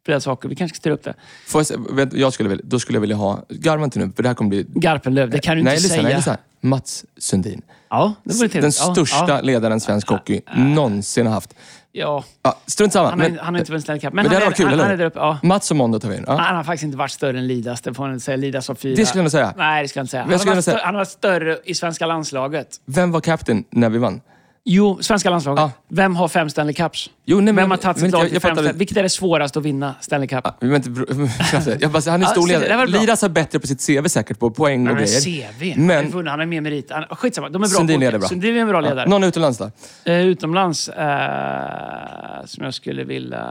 flera 0.07 0.20
saker. 0.20 0.48
Vi 0.48 0.55
kanske 0.55 0.76
ska 0.76 0.88
ta 0.90 0.94
upp 0.94 1.05
det. 1.05 1.14
Får 1.46 1.64
jag, 1.70 1.94
vet, 1.96 2.12
jag 2.12 2.32
skulle 2.32 2.48
vilja, 2.48 2.64
då 2.68 2.78
skulle 2.78 2.96
jag 2.96 3.01
vilja 3.01 3.16
ha, 3.16 3.44
garva 3.48 3.84
inte 3.84 3.98
nu, 3.98 4.12
för 4.16 4.22
det 4.22 4.28
här 4.28 4.34
kommer 4.34 4.48
bli... 4.48 4.66
Garpenlöv, 4.74 5.30
det 5.30 5.38
kan 5.38 5.57
du 5.57 5.62
nej, 5.62 5.72
inte 5.72 5.82
lyssna, 5.82 5.96
säga. 5.96 6.09
nej, 6.09 6.16
lyssna. 6.16 6.36
Mats 6.61 7.05
Sundin. 7.18 7.62
Ja, 7.90 8.14
det 8.24 8.34
var 8.34 8.40
Den 8.40 8.51
trevligt. 8.51 8.78
Ja, 8.80 8.92
största 8.94 9.24
ja. 9.28 9.40
ledaren 9.40 9.80
svensk 9.80 10.09
hockey 10.09 10.40
någonsin 10.57 11.26
har 11.26 11.34
haft. 11.34 11.55
Ja, 11.92 12.24
Ja, 12.42 12.59
strunt 12.66 12.92
samma. 12.92 13.11
han 13.11 13.20
har, 13.20 13.28
men, 13.28 13.38
han 13.38 13.55
har 13.55 13.59
inte 13.61 13.72
vunnit 13.72 13.84
Stanley 13.84 14.01
Cup. 14.01 14.12
men 14.12 14.22
Men, 14.24 14.30
det 14.30 14.36
hade 14.36 14.46
varit 14.46 14.57
kul, 14.57 14.66
han, 14.66 14.74
eller 14.74 14.96
han 14.96 15.01
uppe. 15.01 15.18
Ja. 15.18 15.38
Mats 15.42 15.70
och 15.70 15.76
Mondo 15.76 15.98
tar 16.01 16.09
vi 16.09 16.16
in. 16.16 16.24
Ja. 16.26 16.36
Han 16.36 16.57
har 16.57 16.64
faktiskt 16.64 16.84
inte 16.84 16.96
varit 16.98 17.11
större 17.11 17.38
än 17.38 17.46
Lidas. 17.46 17.80
Det 17.80 17.94
får 17.94 18.03
man 18.03 18.12
inte 18.12 18.24
säga. 18.24 18.36
Lidas 18.36 18.68
var 18.68 18.74
fyra. 18.74 18.96
Det 18.96 19.07
skulle 19.07 19.18
jag 19.18 19.24
nog 19.24 19.32
säga. 19.32 19.55
Nej, 19.57 19.82
det 19.82 19.88
ska 19.88 19.98
jag 19.98 20.05
inte 20.05 20.11
säga. 20.11 20.22
Han 20.22 20.32
har, 20.32 20.38
skulle 20.38 20.55
varit 20.55 20.64
säga- 20.64 20.74
större, 20.76 20.84
han 20.86 20.94
har 20.94 21.01
varit 21.01 21.09
större 21.09 21.59
i 21.64 21.74
svenska 21.74 22.07
landslaget. 22.07 22.80
Vem 22.84 23.12
var 23.12 23.20
captain 23.20 23.64
när 23.70 23.88
vi 23.90 23.98
vann? 23.98 24.20
Jo, 24.64 24.98
svenska 25.02 25.30
landslaget. 25.30 25.61
Ja. 25.61 25.70
Vem 25.88 26.16
har 26.16 26.28
fem 26.28 26.50
Stanley 26.50 26.74
Cups? 26.74 27.11
Jo, 27.24 27.36
nej, 27.36 27.44
men- 27.44 27.56
Vem 27.56 27.70
har 27.70 27.78
tagit 27.78 27.96
men 27.96 28.04
sitt 28.11 28.12
lag 28.20 28.28
till 28.30 28.40
fem 28.40 28.54
Stanley 28.54 28.72
Vilket 28.72 28.96
är 28.96 29.02
det 29.02 29.08
svåraste 29.08 29.58
att 29.58 29.64
vinna 29.64 29.94
Stanley 30.00 30.28
Cup? 30.28 30.44
Var 30.61 30.76
inte, 30.76 30.90
jag 31.80 31.90
bara, 31.90 32.11
han 32.11 32.20
är 32.22 32.26
Ja, 32.26 32.30
stor 32.30 32.48
ledare. 32.48 32.86
bra. 32.86 33.00
Lidas 33.00 33.22
har 33.22 33.28
bättre 33.28 33.58
på 33.58 33.66
sitt 33.66 33.86
CV 33.86 34.08
säkert, 34.08 34.38
på 34.38 34.50
poäng 34.50 34.88
och 34.88 34.96
grejer. 34.96 35.20
CV. 35.52 35.74
Men- 35.80 36.11
vunnit, 36.11 36.30
han 36.30 36.38
har 36.38 36.46
mer 36.46 36.61
merit. 36.61 36.90
Han, 36.90 37.04
skitsamma, 37.04 37.48
de 37.48 37.54
är 37.62 37.68
bra. 37.68 37.78
Sundin 37.78 38.00
det 38.00 38.18
bra. 38.18 38.28
Sundin 38.28 38.56
är 38.56 38.61
en 38.61 38.68
bra 38.68 38.80
ledare. 38.80 39.00
Ja, 39.00 39.11
någon 39.11 39.24
utomlands 39.24 39.58
då? 39.58 39.70
Eh, 40.04 40.26
utomlands 40.26 40.88
eh, 40.88 42.44
som 42.46 42.64
jag 42.64 42.74
skulle 42.74 43.04
vilja... 43.04 43.46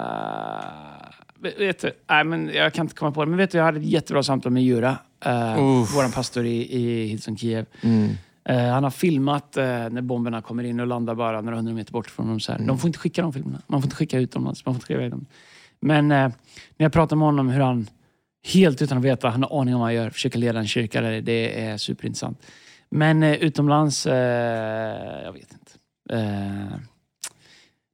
Vet- 1.60 1.82
du, 1.82 1.92
nej, 2.10 2.24
men 2.24 2.52
jag 2.54 2.74
kan 2.74 2.86
inte 2.86 2.96
komma 2.96 3.12
på 3.12 3.24
det, 3.26 3.30
men 3.30 3.38
vet 3.38 3.52
du, 3.52 3.58
jag 3.58 3.66
hade 3.66 3.80
ett 3.80 3.86
jättebra 3.86 4.24
samtal 4.24 4.52
med 4.52 4.64
Jura, 4.64 4.98
uh, 5.26 5.82
Uff. 5.82 5.96
vår 5.96 6.12
pastor 6.12 6.46
i, 6.46 6.76
i 6.78 7.06
Hillsong 7.08 7.38
Kiev. 7.38 7.66
Mm. 7.82 8.10
Eh, 8.50 8.70
han 8.70 8.84
har 8.84 8.92
filmat 8.92 9.58
eh, 9.58 9.66
när 9.66 10.02
bomberna 10.02 10.42
kommer 10.42 10.64
in 10.64 10.80
och 10.80 10.88
landar 10.88 11.16
bara 11.16 11.42
några 11.42 11.58
hundra 11.58 11.74
meter 11.74 11.94
bort 11.94 12.10
från 12.10 12.28
dem. 12.28 12.40
Så. 12.40 12.52
Mm. 12.52 12.68
De 12.68 12.80
får 12.80 12.88
inte 12.88 13.00
skicka 13.00 13.22
de 13.22 13.34
filmerna. 13.34 13.62
Man 13.68 13.82
får 13.82 13.86
inte 13.86 13.96
skicka 13.96 14.20
ut 14.20 14.32
dem. 14.32 14.44
Man 14.44 14.56
får 14.56 14.74
inte 14.74 14.86
skicka 14.86 15.00
iväg 15.00 15.12
dem. 15.12 15.26
Men 15.80 16.12
eh, 16.12 16.28
när 16.78 16.86
jag 16.86 16.94
pratar 16.94 17.16
med 17.16 17.26
honom 17.26 17.50
hur 17.50 17.62
han, 17.62 17.88
helt 18.54 18.82
utan 18.82 18.98
att 18.98 19.04
veta, 19.04 19.30
han 19.30 19.44
har 19.44 19.62
aning 19.62 19.74
om 19.74 19.80
vad 19.80 19.88
han 19.88 19.96
gör, 19.96 20.10
försöker 20.10 20.40
leda 20.40 20.60
en 20.60 20.68
kyrka. 20.68 21.02
Där, 21.02 21.22
det 21.22 21.62
är 21.62 21.78
superintressant. 21.78 22.42
Men 22.90 23.24
utomlands, 23.24 24.06
jag 24.06 25.34
vet 25.34 25.54
inte. 25.54 25.72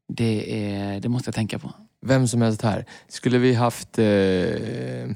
Det, 0.07 0.65
är, 0.65 0.99
det 0.99 1.09
måste 1.09 1.27
jag 1.27 1.35
tänka 1.35 1.59
på. 1.59 1.73
Vem 2.05 2.27
som 2.27 2.41
helst 2.41 2.61
här. 2.61 2.85
Skulle 3.07 3.37
vi 3.37 3.53
haft... 3.53 3.97
Hade 3.97 5.15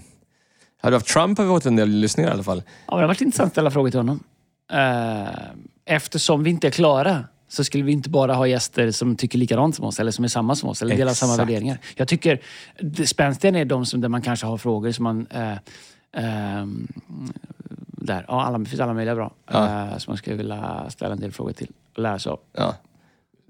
vi 0.84 0.94
haft 0.94 1.08
Trump 1.08 1.38
har 1.38 1.46
vi 1.46 1.50
fått 1.50 1.66
en 1.66 1.76
del 1.76 1.90
lyssningar 1.90 2.30
i 2.30 2.34
alla 2.34 2.44
fall. 2.44 2.64
Ja, 2.88 2.96
det 2.96 3.02
har 3.02 3.08
varit 3.08 3.22
intressant 3.22 3.48
att 3.48 3.54
ställa 3.54 3.72
frågor 3.72 3.90
till 3.90 4.00
honom. 4.00 4.24
Eh, 4.70 5.30
eftersom 5.86 6.43
vi 6.43 6.49
inte 6.49 6.67
är 6.67 6.72
klara 6.72 7.24
så 7.47 7.63
skulle 7.63 7.84
vi 7.84 7.91
inte 7.91 8.09
bara 8.09 8.34
ha 8.34 8.47
gäster 8.47 8.91
som 8.91 9.15
tycker 9.15 9.38
likadant 9.39 9.76
som 9.76 9.86
oss 9.86 9.99
eller 9.99 10.11
som 10.11 10.24
är 10.26 10.30
samma 10.30 10.55
som 10.55 10.70
oss 10.70 10.82
eller 10.82 10.97
delar 10.97 11.13
samma 11.13 11.34
Exakt. 11.34 11.49
värderingar. 11.49 11.80
Jag 11.95 12.07
tycker 12.07 12.41
det 12.80 13.07
spänstiga 13.07 13.59
är 13.59 13.65
de 13.65 13.86
som, 13.86 14.01
där 14.01 14.09
man 14.09 14.22
kanske 14.22 14.45
har 14.45 14.57
frågor 14.57 14.91
som 14.91 15.03
man... 15.03 15.28
eh, 15.30 15.57
ehm, 16.13 16.88
där. 18.01 18.26
Ja, 18.28 18.43
alla, 18.43 18.57
det 18.57 18.65
finns 18.65 18.82
alla 18.82 18.93
möjliga 18.93 19.15
bra. 19.15 19.34
Ja. 19.51 19.88
eh, 19.91 19.97
som 19.97 20.11
man 20.11 20.17
skulle 20.17 20.36
vilja 20.36 20.86
ställa 20.89 21.13
en 21.13 21.20
del 21.20 21.32
frågor 21.32 21.51
till 21.53 21.72
och 21.95 22.01
lära 22.01 22.20
sig 22.20 22.30
av. 22.30 22.39
Ja. 22.53 22.76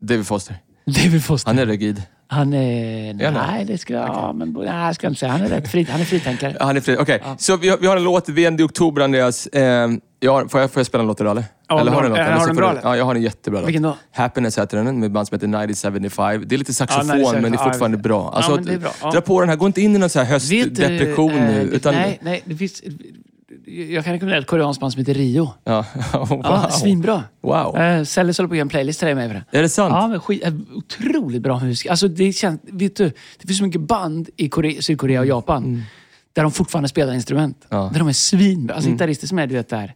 David 0.01 0.27
Foster. 0.27 0.57
David 0.85 1.25
Foster. 1.25 1.49
Han 1.49 1.59
är 1.59 1.65
rigid. 1.65 2.03
Han 2.31 2.53
är... 2.53 3.09
Är 3.21 3.25
han 3.25 3.33
det? 3.33 3.41
Nej, 3.51 3.65
det 3.65 3.77
ska 3.77 3.93
jag... 3.93 4.07
Ja, 4.07 4.33
men, 4.33 4.53
nej, 4.53 4.85
jag 4.85 4.95
ska 4.95 5.07
inte 5.07 5.19
säga. 5.19 5.31
Han 5.31 5.41
är 5.41 5.47
rätt 5.49 5.71
fri, 5.71 5.87
han 5.91 6.01
är 6.01 6.05
fritänkare. 6.05 6.55
Ja, 6.59 6.65
Han 6.65 6.77
är 6.77 6.81
fri. 6.81 6.97
Okej, 6.99 7.23
så 7.37 7.57
vi 7.57 7.69
har, 7.69 7.77
vi 7.77 7.87
har 7.87 7.97
en 7.97 8.03
låt. 8.03 8.29
I 8.29 8.47
oktober, 8.63 9.01
Andreas. 9.01 9.47
Eh, 9.47 9.89
jag 10.19 10.51
får, 10.51 10.61
jag, 10.61 10.71
får 10.71 10.79
jag 10.79 10.87
spela 10.87 11.01
en 11.01 11.07
låt 11.07 11.21
idag 11.21 11.31
eller? 11.31 11.43
Ja, 11.69 11.79
eller 11.81 11.91
har 11.91 12.03
du 12.03 12.09
något? 12.09 12.17
Eh, 12.17 12.25
eller 12.27 12.37
har 12.37 12.45
du 12.45 12.49
en 12.49 12.55
bra, 12.55 12.69
eller? 12.71 12.81
Ja, 12.83 12.97
jag 12.97 13.05
har 13.05 13.15
en 13.15 13.21
jättebra 13.21 13.61
Vilken 13.61 13.83
låt. 13.83 13.95
då? 14.15 14.21
Happiness 14.21 14.57
heter 14.57 14.77
den, 14.77 14.99
med 14.99 15.07
ett 15.07 15.11
band 15.13 15.27
som 15.27 15.35
heter 15.35 15.47
1975. 15.47 16.43
Det 16.47 16.55
är 16.55 16.57
lite 16.59 16.73
saxofon, 16.73 17.01
1975, 17.09 17.41
men 17.41 17.51
det 17.51 17.55
är 17.57 17.59
ja, 17.59 17.71
fortfarande 17.71 17.97
bra. 17.97 18.31
Alltså, 18.35 18.51
Ja, 18.51 18.55
men 18.55 18.65
det 18.65 18.73
är 18.73 18.77
bra, 18.77 18.91
ja. 19.01 19.11
Dra 19.11 19.21
på 19.21 19.39
den 19.39 19.49
här. 19.49 19.55
Gå 19.55 19.65
inte 19.67 19.81
in 19.81 19.95
i 19.95 19.99
någon 19.99 20.09
så 20.09 20.19
här 20.19 20.25
höstdepression 20.25 21.31
eh, 21.31 21.41
nu. 21.45 21.65
det- 21.69 21.75
Utan, 21.75 21.95
Nej, 21.95 22.19
nej. 22.21 22.41
Det 22.45 22.55
finns, 22.55 22.83
jag 23.69 24.03
kan 24.03 24.13
rekommendera 24.13 24.39
ett 24.41 24.47
koreanskt 24.47 24.81
band 24.81 24.93
som 24.93 24.99
heter 24.99 25.13
Rio. 25.13 25.53
Ja. 25.63 25.85
wow. 26.13 26.41
Ja, 26.43 26.69
svinbra. 26.71 27.23
Wow. 27.41 28.03
Sellers 28.05 28.37
håller 28.37 28.47
på 28.47 28.53
att 28.53 28.57
göra 28.57 28.61
en 28.61 28.69
playlist 28.69 28.99
till 28.99 29.05
dig 29.05 29.15
med 29.15 29.29
för 29.29 29.33
det. 29.51 29.57
Är 29.57 29.61
det 29.61 29.69
sant? 29.69 29.93
Ja, 29.93 30.07
men 30.07 30.19
skit, 30.19 30.43
eh, 30.45 30.53
otroligt 30.75 31.41
bra 31.41 31.59
musik. 31.59 31.89
Alltså, 31.89 32.07
det, 32.07 32.33
känns, 32.33 32.61
vet 32.63 32.95
du, 32.95 33.11
det 33.39 33.47
finns 33.47 33.57
så 33.57 33.63
mycket 33.63 33.81
band 33.81 34.29
i 34.35 34.49
Korea, 34.49 34.81
Sydkorea 34.81 35.19
och 35.19 35.25
Japan 35.25 35.83
där 36.33 36.43
de 36.43 36.51
fortfarande 36.51 36.89
spelar 36.89 37.13
instrument. 37.13 37.67
Mm. 37.69 37.77
Ja. 37.77 37.81
Mm. 37.81 37.93
Där 37.93 37.99
de 37.99 38.07
är 38.07 38.13
svinbra. 38.13 38.75
Alltså 38.75 38.91
gitarrister 38.91 39.27
som 39.27 39.39
är, 39.39 39.47
du 39.47 39.55
vet, 39.55 39.69
där. 39.69 39.93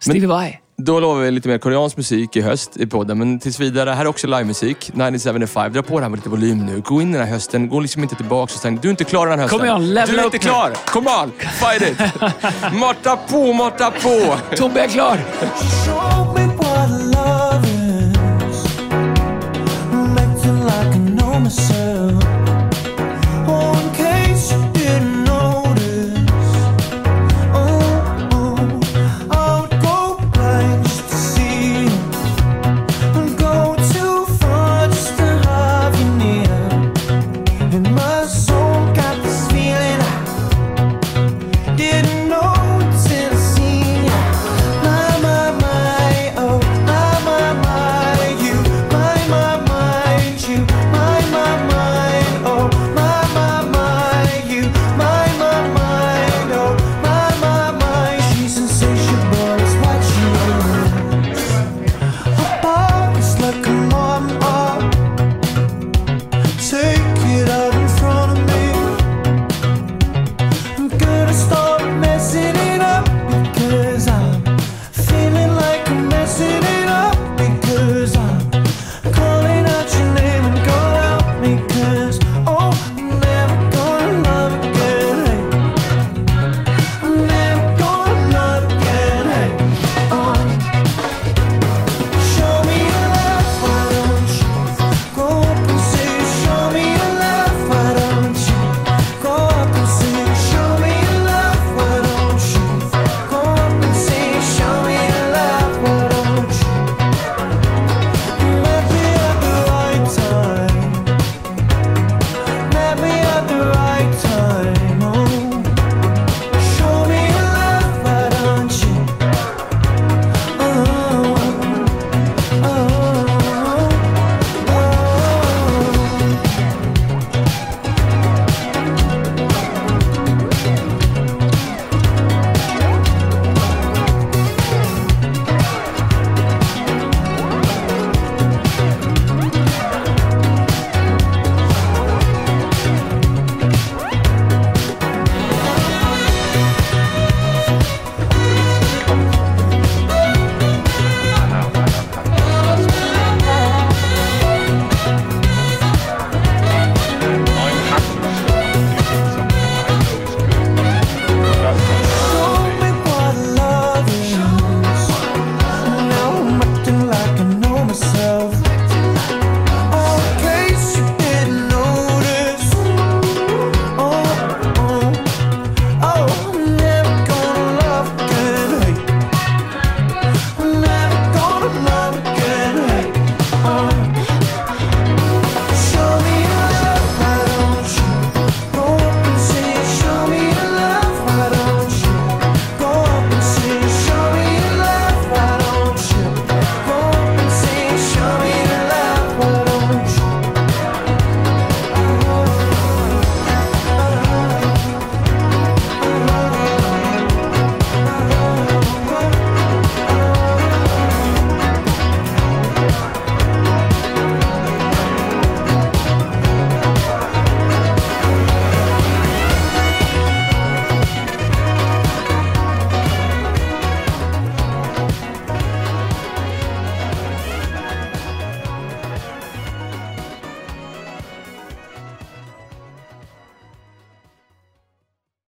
Stevie 0.00 0.26
Vai. 0.26 0.61
Då 0.76 1.00
lovar 1.00 1.20
vi 1.20 1.30
lite 1.30 1.48
mer 1.48 1.58
koreansk 1.58 1.96
musik 1.96 2.36
i 2.36 2.40
höst 2.40 2.76
i 2.76 2.86
podden. 2.86 3.18
Men 3.18 3.38
tills 3.38 3.60
vidare, 3.60 3.90
här 3.90 4.04
är 4.04 4.08
också 4.08 4.26
livemusik. 4.26 4.76
1975. 4.76 5.72
Dra 5.72 5.82
på 5.82 5.98
det 5.98 6.04
här 6.04 6.10
med 6.10 6.18
lite 6.18 6.28
volym 6.28 6.66
nu. 6.66 6.80
Gå 6.80 7.02
in 7.02 7.08
i 7.10 7.12
den 7.18 7.26
här 7.26 7.32
hösten. 7.32 7.68
Gå 7.68 7.80
liksom 7.80 8.02
inte 8.02 8.14
tillbaka 8.14 8.42
och 8.54 8.60
säg 8.60 8.78
du 8.82 8.88
är 8.88 8.90
inte 8.90 9.04
klar 9.04 9.26
den 9.26 9.38
här 9.38 9.42
hösten. 9.42 9.58
Kom 9.58 9.68
igen, 9.68 9.94
level 9.94 10.14
Du 10.14 10.20
är 10.20 10.24
inte 10.24 10.36
nu. 10.36 10.42
klar! 10.42 10.72
Come 10.86 11.10
on! 11.10 11.32
Fight 11.38 11.82
it! 11.82 11.98
Mata 12.80 13.16
på, 13.16 13.52
mata 13.52 13.90
på! 13.90 14.34
Tobbe 14.56 14.80
är 14.80 14.88
klar! 14.88 15.18